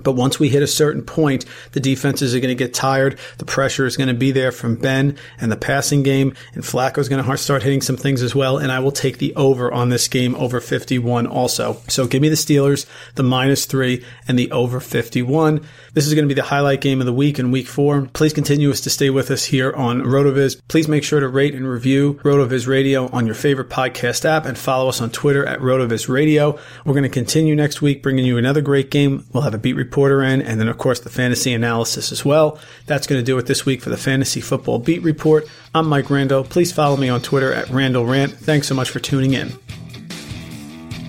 But 0.02 0.12
once 0.12 0.38
we 0.38 0.48
hit 0.48 0.62
a 0.62 0.66
certain 0.66 1.02
point, 1.02 1.44
the 1.72 1.80
defenses 1.80 2.34
are 2.34 2.40
going 2.40 2.48
to 2.48 2.54
get 2.54 2.74
tired. 2.74 3.18
The 3.38 3.44
pressure 3.44 3.86
is 3.86 3.96
going 3.96 4.08
to 4.08 4.14
be 4.14 4.30
there 4.30 4.52
from 4.52 4.76
Ben 4.76 5.16
and 5.40 5.52
the 5.52 5.56
passing 5.56 6.02
game. 6.02 6.34
And 6.54 6.64
Flacco 6.64 6.98
is 6.98 7.08
going 7.08 7.22
to 7.22 7.36
start 7.36 7.62
hitting 7.62 7.82
some 7.82 7.96
things 7.96 8.22
as 8.22 8.34
well. 8.34 8.58
And 8.58 8.72
I 8.72 8.80
will 8.80 8.92
take 8.92 9.18
the 9.18 9.34
over 9.34 9.70
on 9.72 9.90
this 9.90 10.08
game 10.08 10.34
over 10.36 10.60
51 10.60 11.26
also. 11.26 11.76
So 11.88 12.06
give 12.06 12.22
me 12.22 12.28
the 12.28 12.36
Steelers, 12.36 12.86
the 13.14 13.22
minus 13.22 13.66
three 13.66 14.04
and 14.26 14.38
the 14.38 14.50
over 14.50 14.80
51. 14.80 15.64
This 15.92 16.06
is 16.06 16.14
going 16.14 16.24
to 16.24 16.34
be 16.34 16.40
the 16.40 16.46
highlight 16.46 16.80
game 16.80 17.00
of 17.00 17.06
the 17.06 17.12
week 17.12 17.38
in 17.38 17.50
week 17.50 17.66
four. 17.66 18.08
Please 18.12 18.32
continue 18.32 18.70
us 18.70 18.80
to 18.82 18.90
stay 18.90 19.10
with 19.10 19.30
us 19.30 19.44
here 19.44 19.72
on 19.72 20.02
RotoViz. 20.02 20.60
Please 20.68 20.88
make 20.88 21.04
sure 21.04 21.20
to 21.20 21.28
rate 21.28 21.54
and 21.54 21.68
review 21.68 22.14
RotoViz 22.22 22.66
Radio 22.66 23.08
on 23.10 23.26
your 23.26 23.34
favorite 23.34 23.68
podcast 23.68 24.24
app 24.24 24.46
and 24.46 24.56
follow 24.56 24.88
us 24.88 25.00
on 25.00 25.10
Twitter 25.10 25.44
at 25.44 25.60
RotoViz 25.60 26.08
Radio. 26.08 26.58
We're 26.84 26.94
going 26.94 27.02
to 27.02 27.08
continue 27.08 27.54
next 27.54 27.82
week 27.82 28.02
bringing 28.02 28.24
you 28.24 28.38
another 28.38 28.62
great 28.62 28.90
game. 28.90 29.26
We'll 29.32 29.42
have 29.42 29.54
a 29.54 29.58
beat 29.58 29.74
reporter 29.82 30.22
in 30.22 30.40
and 30.40 30.60
then 30.60 30.68
of 30.68 30.78
course 30.78 31.00
the 31.00 31.10
fantasy 31.10 31.52
analysis 31.52 32.12
as 32.12 32.24
well. 32.24 32.58
That's 32.86 33.06
going 33.06 33.20
to 33.20 33.24
do 33.24 33.36
it 33.38 33.46
this 33.46 33.66
week 33.66 33.82
for 33.82 33.90
the 33.90 33.96
fantasy 33.96 34.40
football 34.40 34.78
beat 34.78 35.02
report. 35.02 35.46
I'm 35.74 35.88
Mike 35.88 36.10
Randall. 36.10 36.44
Please 36.44 36.72
follow 36.72 36.96
me 36.96 37.08
on 37.08 37.20
Twitter 37.20 37.52
at 37.52 37.68
Randall 37.70 38.06
Rant. 38.06 38.32
Thanks 38.32 38.68
so 38.68 38.74
much 38.74 38.90
for 38.90 39.00
tuning 39.00 39.34
in. 39.34 39.52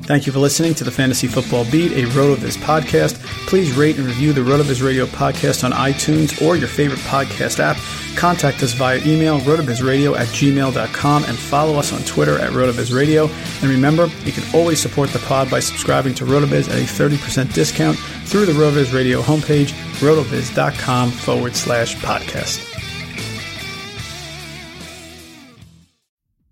Thank 0.06 0.28
you 0.28 0.34
for 0.34 0.40
listening 0.40 0.74
to 0.76 0.84
the 0.84 0.92
Fantasy 0.92 1.28
Football 1.28 1.64
Beat, 1.72 1.94
a 1.94 2.06
RotoViz 2.10 2.58
podcast. 2.58 3.14
Please 3.48 3.72
rate 3.72 3.98
and 3.98 4.06
review 4.06 4.34
the 4.34 4.42
RotoViz 4.42 4.86
Radio 4.86 5.06
podcast 5.06 5.64
on 5.64 5.72
iTunes 5.72 6.46
or 6.46 6.58
your 6.58 6.68
favorite 6.68 7.00
podcast 7.02 7.60
app. 7.60 7.78
Contact 8.18 8.62
us 8.64 8.74
via 8.74 8.98
email, 9.06 9.40
rotovizradio 9.40 10.18
at 10.18 10.28
gmail.com, 10.28 11.24
and 11.24 11.38
follow 11.38 11.80
us 11.80 11.94
on 11.94 12.02
Twitter 12.02 12.38
at 12.38 12.52
RotoVizRadio. 12.52 13.30
And 13.62 13.72
remember, 13.72 14.08
you 14.26 14.34
can 14.34 14.44
always 14.54 14.82
support 14.82 15.10
the 15.12 15.20
pod 15.20 15.50
by 15.50 15.62
subscribing 15.62 16.14
to 16.16 16.26
RotoViz 16.26 16.68
at 16.70 16.76
a 16.76 16.82
30% 16.84 17.54
discount 17.54 17.98
through 18.26 18.46
the 18.46 18.52
RotoViz 18.52 18.94
Radio 18.94 19.22
homepage, 19.22 19.70
rotoviz.com 20.02 21.12
forward 21.12 21.56
slash 21.56 21.96
podcast. 21.96 22.70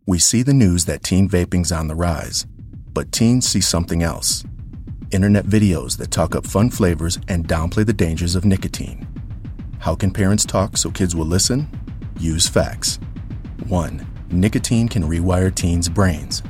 We 0.08 0.20
see 0.20 0.41
the 0.41 0.54
news 0.54 0.86
that 0.86 1.04
teen 1.04 1.28
vaping's 1.28 1.74
on 1.74 1.89
the 1.89 1.95
rise 1.95 2.45
but 2.94 3.12
teens 3.12 3.48
see 3.48 3.62
something 3.62 4.04
else 4.04 4.44
internet 5.12 5.46
videos 5.46 5.98
that 5.98 6.12
talk 6.12 6.36
up 6.36 6.46
fun 6.46 6.70
flavors 6.70 7.20
and 7.28 7.48
downplay 7.48 7.86
the 7.86 7.94
dangers 7.94 8.36
of 8.36 8.46
nicotine. 8.46 9.08
How 9.80 9.96
can 9.96 10.12
parents 10.12 10.46
talk 10.46 10.78
so 10.78 10.89
kids 10.89 11.16
will 11.16 11.26
listen? 11.26 11.68
Use 12.20 12.48
facts. 12.48 13.00
1. 13.68 14.08
Nicotine 14.32 14.88
can 14.88 15.04
rewire 15.04 15.54
teens' 15.54 15.89
brains. 15.89 16.44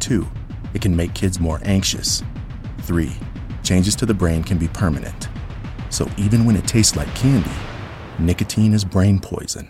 2. 0.00 0.26
It 0.74 0.82
can 0.82 0.96
make 0.96 1.14
kids 1.14 1.38
more 1.38 1.60
anxious. 1.64 2.22
3. 2.80 3.12
Changes 3.62 3.94
to 3.96 4.06
the 4.06 4.14
brain 4.14 4.42
can 4.42 4.58
be 4.58 4.68
permanent. 4.68 5.28
So 5.90 6.10
even 6.16 6.44
when 6.44 6.56
it 6.56 6.66
tastes 6.66 6.96
like 6.96 7.14
candy, 7.14 7.50
nicotine 8.18 8.72
is 8.72 8.84
brain 8.84 9.20
poison. 9.20 9.68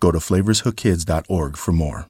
Go 0.00 0.10
to 0.10 0.18
flavorshookkids.org 0.18 1.56
for 1.56 1.72
more. 1.72 2.09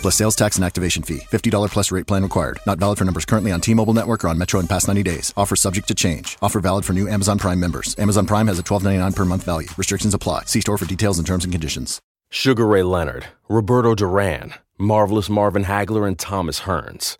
Plus 0.00 0.14
sales 0.14 0.36
tax 0.36 0.56
and 0.56 0.64
activation 0.64 1.02
fee. 1.02 1.18
$50 1.18 1.70
plus 1.70 1.90
rate 1.90 2.06
plan 2.06 2.22
required. 2.22 2.60
Not 2.66 2.78
valid 2.78 2.98
for 2.98 3.04
numbers 3.04 3.24
currently 3.24 3.50
on 3.50 3.60
T-Mobile 3.60 3.94
network 3.94 4.24
or 4.24 4.28
on 4.28 4.38
Metro 4.38 4.60
in 4.60 4.68
past 4.68 4.86
90 4.86 5.02
days. 5.02 5.34
Offer 5.36 5.56
subject 5.56 5.88
to 5.88 5.94
change. 5.94 6.38
Offer 6.40 6.60
valid 6.60 6.84
for 6.84 6.92
new 6.92 7.08
Amazon 7.08 7.36
Prime 7.36 7.58
members. 7.58 7.96
Amazon 7.98 8.26
Prime 8.26 8.46
has 8.46 8.58
a 8.60 8.62
$12.99 8.62 9.16
per 9.16 9.24
month 9.24 9.42
value. 9.42 9.68
Restrictions 9.76 10.14
apply. 10.14 10.44
See 10.44 10.60
store 10.60 10.78
for 10.78 10.86
details 10.86 11.18
and 11.18 11.26
terms 11.26 11.44
and 11.44 11.52
conditions. 11.52 12.00
Sugar 12.30 12.66
Ray 12.66 12.82
Leonard, 12.82 13.26
Roberto 13.48 13.94
Duran, 13.94 14.54
Marvelous 14.78 15.28
Marvin 15.28 15.64
Hagler, 15.64 16.06
and 16.06 16.18
Thomas 16.18 16.60
Hearns. 16.60 17.16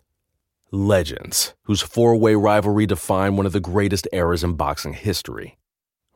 Legends, 0.71 1.55
whose 1.63 1.81
four-way 1.81 2.35
rivalry 2.35 2.85
defined 2.85 3.35
one 3.35 3.47
of 3.47 3.53
the 3.53 3.59
greatest 3.59 4.07
eras 4.13 4.43
in 4.43 4.53
boxing 4.53 4.93
history. 4.93 5.57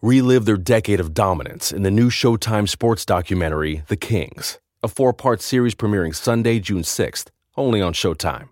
Relive 0.04 0.46
their 0.46 0.58
decade 0.58 1.00
of 1.00 1.16
dominance 1.16 1.72
in 1.72 1.82
the 1.82 1.90
new 1.90 2.12
Showtime 2.12 2.70
sports 2.70 3.04
documentary, 3.04 3.82
The 3.88 3.98
Kings 3.98 4.60
a 4.84 4.88
four 4.88 5.14
part 5.14 5.42
series 5.42 5.74
premiering 5.74 6.14
Sunday, 6.14 6.60
June 6.60 6.82
6th, 6.84 7.28
only 7.56 7.82
on 7.82 7.94
Showtime. 7.94 8.50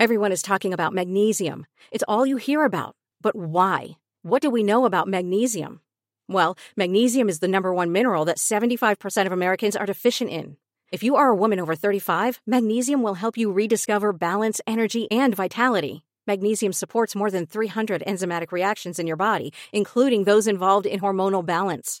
Everyone 0.00 0.32
is 0.32 0.42
talking 0.42 0.72
about 0.72 0.92
magnesium. 0.92 1.66
It's 1.90 2.04
all 2.06 2.26
you 2.26 2.36
hear 2.36 2.64
about. 2.64 2.94
But 3.20 3.36
why? 3.36 3.96
What 4.22 4.42
do 4.42 4.50
we 4.50 4.62
know 4.62 4.84
about 4.84 5.08
magnesium? 5.08 5.80
Well, 6.28 6.56
magnesium 6.76 7.28
is 7.28 7.40
the 7.40 7.48
number 7.48 7.72
one 7.72 7.92
mineral 7.92 8.24
that 8.24 8.38
75% 8.38 9.26
of 9.26 9.32
Americans 9.32 9.76
are 9.76 9.86
deficient 9.86 10.30
in. 10.30 10.56
If 10.92 11.02
you 11.02 11.16
are 11.16 11.28
a 11.28 11.34
woman 11.34 11.60
over 11.60 11.74
35, 11.74 12.40
magnesium 12.46 13.02
will 13.02 13.14
help 13.14 13.36
you 13.36 13.50
rediscover 13.50 14.12
balance, 14.12 14.60
energy, 14.66 15.10
and 15.10 15.34
vitality. 15.34 16.04
Magnesium 16.26 16.72
supports 16.72 17.14
more 17.14 17.30
than 17.30 17.46
300 17.46 18.02
enzymatic 18.06 18.52
reactions 18.52 18.98
in 18.98 19.06
your 19.06 19.16
body, 19.16 19.52
including 19.72 20.24
those 20.24 20.46
involved 20.46 20.86
in 20.86 21.00
hormonal 21.00 21.44
balance. 21.44 22.00